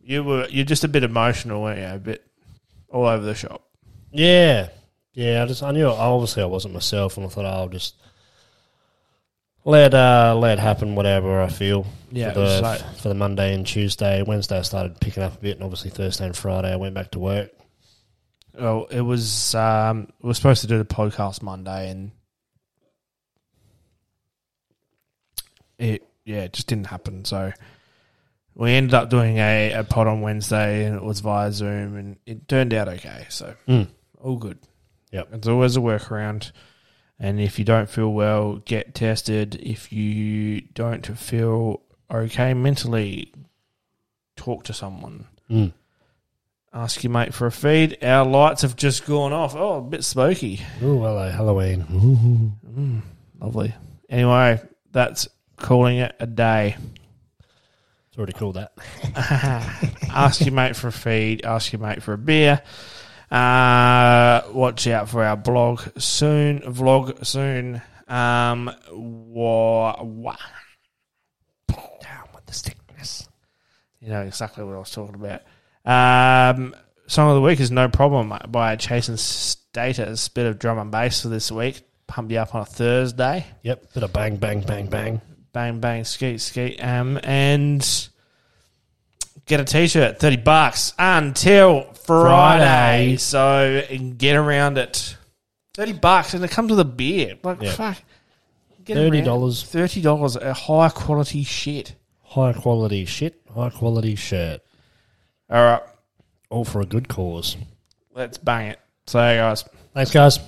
you 0.00 0.24
were 0.24 0.48
you're 0.48 0.64
just 0.64 0.84
a 0.84 0.88
bit 0.88 1.04
emotional, 1.04 1.62
weren't 1.62 1.78
you? 1.78 1.86
A 1.86 1.98
bit 1.98 2.24
all 2.88 3.06
over 3.06 3.24
the 3.24 3.34
shop. 3.34 3.62
Yeah, 4.10 4.68
yeah. 5.18 5.42
I 5.42 5.46
just 5.46 5.62
I 5.62 5.72
knew 5.72 5.86
obviously 5.86 6.42
I 6.42 6.46
wasn't 6.46 6.74
myself, 6.74 7.16
and 7.16 7.26
I 7.26 7.28
thought 7.28 7.44
I'll 7.46 7.68
just 7.68 7.94
let 9.64 9.92
uh, 9.94 10.36
let 10.38 10.58
happen 10.58 10.94
whatever 10.94 11.40
I 11.42 11.48
feel. 11.48 11.86
Yeah, 12.10 12.32
for 12.32 12.40
the 12.40 12.60
like- 12.62 12.96
for 12.96 13.08
the 13.08 13.14
Monday 13.14 13.54
and 13.54 13.66
Tuesday. 13.66 14.22
Wednesday 14.22 14.58
I 14.58 14.62
started 14.62 15.00
picking 15.00 15.22
up 15.22 15.34
a 15.34 15.38
bit, 15.38 15.56
and 15.56 15.64
obviously 15.64 15.90
Thursday 15.90 16.24
and 16.26 16.36
Friday 16.36 16.72
I 16.72 16.76
went 16.76 16.94
back 16.94 17.10
to 17.12 17.18
work. 17.18 17.50
Well, 18.58 18.86
it 18.90 19.02
was 19.02 19.54
um, 19.54 20.08
we 20.22 20.28
were 20.28 20.34
supposed 20.34 20.62
to 20.62 20.66
do 20.66 20.78
the 20.78 20.84
podcast 20.84 21.42
Monday, 21.42 21.90
and 21.90 22.10
it 25.78 26.06
yeah, 26.24 26.42
it 26.42 26.52
just 26.52 26.66
didn't 26.68 26.86
happen. 26.86 27.24
So 27.24 27.52
we 28.54 28.72
ended 28.72 28.94
up 28.94 29.10
doing 29.10 29.38
a, 29.38 29.72
a 29.72 29.84
pod 29.84 30.06
on 30.08 30.20
Wednesday, 30.20 30.84
and 30.84 30.96
it 30.96 31.02
was 31.02 31.20
via 31.20 31.52
Zoom, 31.52 31.96
and 31.96 32.16
it 32.26 32.48
turned 32.48 32.74
out 32.74 32.88
okay. 32.88 33.26
So 33.28 33.54
Mm. 33.68 33.88
all 34.20 34.36
good. 34.36 34.58
Yep. 35.12 35.28
It's 35.32 35.48
always 35.48 35.76
a 35.76 35.80
workaround. 35.80 36.52
And 37.18 37.40
if 37.40 37.58
you 37.58 37.64
don't 37.64 37.90
feel 37.90 38.12
well, 38.12 38.56
get 38.64 38.94
tested. 38.94 39.56
If 39.56 39.92
you 39.92 40.60
don't 40.60 41.04
feel 41.18 41.82
okay 42.10 42.54
mentally, 42.54 43.32
talk 44.36 44.64
to 44.64 44.72
someone. 44.72 45.26
Mm. 45.50 45.72
Ask 46.72 47.02
your 47.02 47.10
mate 47.10 47.34
for 47.34 47.46
a 47.46 47.52
feed. 47.52 48.02
Our 48.04 48.24
lights 48.24 48.62
have 48.62 48.76
just 48.76 49.06
gone 49.06 49.32
off. 49.32 49.56
Oh, 49.56 49.78
a 49.78 49.82
bit 49.82 50.04
smoky. 50.04 50.60
Oh, 50.82 50.98
hello, 50.98 51.30
Halloween. 51.30 52.52
Mm, 52.64 53.02
lovely. 53.40 53.74
Anyway, 54.08 54.60
that's 54.92 55.28
calling 55.56 55.98
it 55.98 56.14
a 56.20 56.26
day. 56.26 56.76
It's 58.08 58.18
already 58.18 58.34
called 58.34 58.56
that. 58.56 58.72
ask 60.10 60.40
your 60.44 60.54
mate 60.54 60.76
for 60.76 60.88
a 60.88 60.92
feed. 60.92 61.44
Ask 61.44 61.72
your 61.72 61.80
mate 61.80 62.02
for 62.02 62.12
a 62.12 62.18
beer. 62.18 62.62
Uh, 63.30 64.42
watch 64.52 64.86
out 64.86 65.08
for 65.08 65.22
our 65.22 65.36
blog 65.36 65.82
soon. 65.98 66.60
Vlog 66.60 67.24
soon. 67.26 67.82
Um, 68.06 68.70
wa, 68.90 70.02
wa. 70.02 70.36
Down 71.68 72.28
with 72.34 72.46
the 72.46 72.52
stickness. 72.54 73.28
You 74.00 74.08
know 74.08 74.22
exactly 74.22 74.64
what 74.64 74.74
I 74.74 74.78
was 74.78 74.90
talking 74.90 75.14
about. 75.14 75.42
Um, 75.84 76.74
song 77.06 77.28
of 77.30 77.34
the 77.34 77.42
week 77.42 77.60
is 77.60 77.70
no 77.70 77.88
problem 77.88 78.32
by 78.48 78.76
Chasing 78.76 79.16
Status. 79.16 80.28
Bit 80.28 80.46
of 80.46 80.58
drum 80.58 80.78
and 80.78 80.90
bass 80.90 81.22
for 81.22 81.28
this 81.28 81.52
week. 81.52 81.82
Pump 82.06 82.30
you 82.30 82.38
up 82.38 82.54
on 82.54 82.62
a 82.62 82.64
Thursday. 82.64 83.46
Yep, 83.62 83.92
bit 83.92 84.02
of 84.02 84.12
bang, 84.12 84.36
bang, 84.36 84.60
bang, 84.62 84.86
bang. 84.86 85.20
bang 85.52 85.80
bang 85.80 86.04
skeet 86.04 86.40
skeet 86.40 86.82
um 86.84 87.18
and 87.24 88.08
get 89.48 89.60
a 89.60 89.64
t-shirt 89.64 90.20
30 90.20 90.36
bucks 90.36 90.92
until 90.98 91.82
friday, 91.94 93.16
Friday. 93.16 93.16
so 93.16 93.82
get 94.16 94.36
around 94.36 94.78
it. 94.78 95.16
30 95.74 95.92
bucks 95.94 96.34
and 96.34 96.44
it 96.44 96.50
comes 96.50 96.70
with 96.70 96.80
a 96.80 96.84
beer. 96.84 97.36
Like 97.42 97.62
Yeah. 97.62 97.72
fuck. 97.72 97.96
Get 98.84 98.94
Thirty 98.96 99.18
around- 99.18 99.24
dollars, 99.26 99.62
$30 99.64 100.36
a 100.36 100.52
high 100.54 100.88
quality 100.88 101.42
shit. 101.44 101.94
High 102.22 102.52
quality 102.52 103.04
shit, 103.04 103.40
high 103.54 103.70
quality 103.70 104.14
shirt, 104.14 104.60
all 105.50 105.62
right. 105.64 105.82
All 106.50 106.64
for 106.64 106.80
a 106.80 106.86
good 106.86 107.08
cause. 107.08 107.56
let's 108.14 108.38
bang 108.38 108.68
it. 108.68 108.80
So 109.06 109.18
guys. 109.18 109.64
Thanks, 109.94 110.10
guys. 110.10 110.38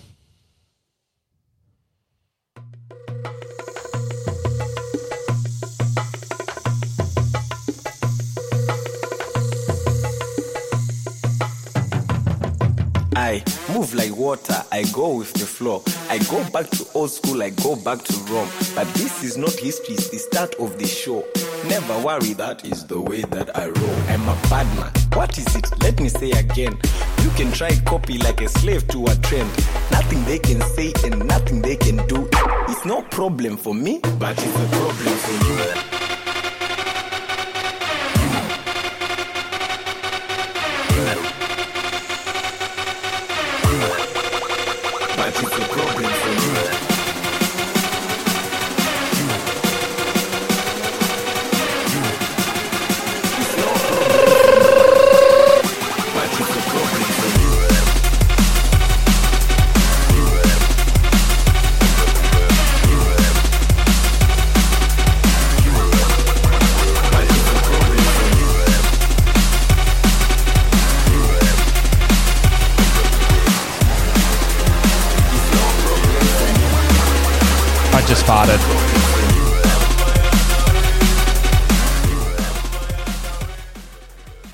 I 13.30 13.44
move 13.72 13.94
like 13.94 14.16
water, 14.16 14.60
I 14.72 14.82
go 14.92 15.14
with 15.14 15.32
the 15.34 15.46
flow. 15.46 15.84
I 16.08 16.18
go 16.18 16.42
back 16.50 16.68
to 16.70 16.84
old 16.94 17.12
school, 17.12 17.40
I 17.44 17.50
go 17.50 17.76
back 17.76 18.02
to 18.02 18.12
Rome. 18.24 18.48
But 18.74 18.88
this 18.94 19.22
is 19.22 19.36
not 19.36 19.52
history, 19.52 19.94
it's 19.94 20.08
the 20.08 20.18
start 20.18 20.56
of 20.56 20.80
the 20.80 20.86
show. 20.88 21.24
Never 21.68 21.96
worry, 22.00 22.32
that 22.32 22.64
is 22.64 22.84
the 22.88 23.00
way 23.00 23.22
that 23.22 23.56
I 23.56 23.66
roll. 23.66 23.96
I'm 24.08 24.22
a 24.22 24.34
bad 24.50 24.66
man. 24.76 24.92
What 25.12 25.38
is 25.38 25.54
it? 25.54 25.70
Let 25.80 26.00
me 26.00 26.08
say 26.08 26.32
again. 26.32 26.76
You 27.22 27.30
can 27.36 27.52
try 27.52 27.70
copy 27.84 28.18
like 28.18 28.40
a 28.40 28.48
slave 28.48 28.88
to 28.88 29.04
a 29.04 29.14
trend. 29.22 29.48
Nothing 29.92 30.24
they 30.24 30.40
can 30.40 30.60
say 30.74 30.92
and 31.04 31.24
nothing 31.28 31.62
they 31.62 31.76
can 31.76 32.04
do. 32.08 32.28
It's 32.68 32.84
no 32.84 33.02
problem 33.02 33.56
for 33.56 33.74
me, 33.74 34.00
but 34.18 34.36
it's 34.42 34.56
a 34.56 34.68
problem 34.76 35.14
for 35.14 35.94
you. 35.94 35.99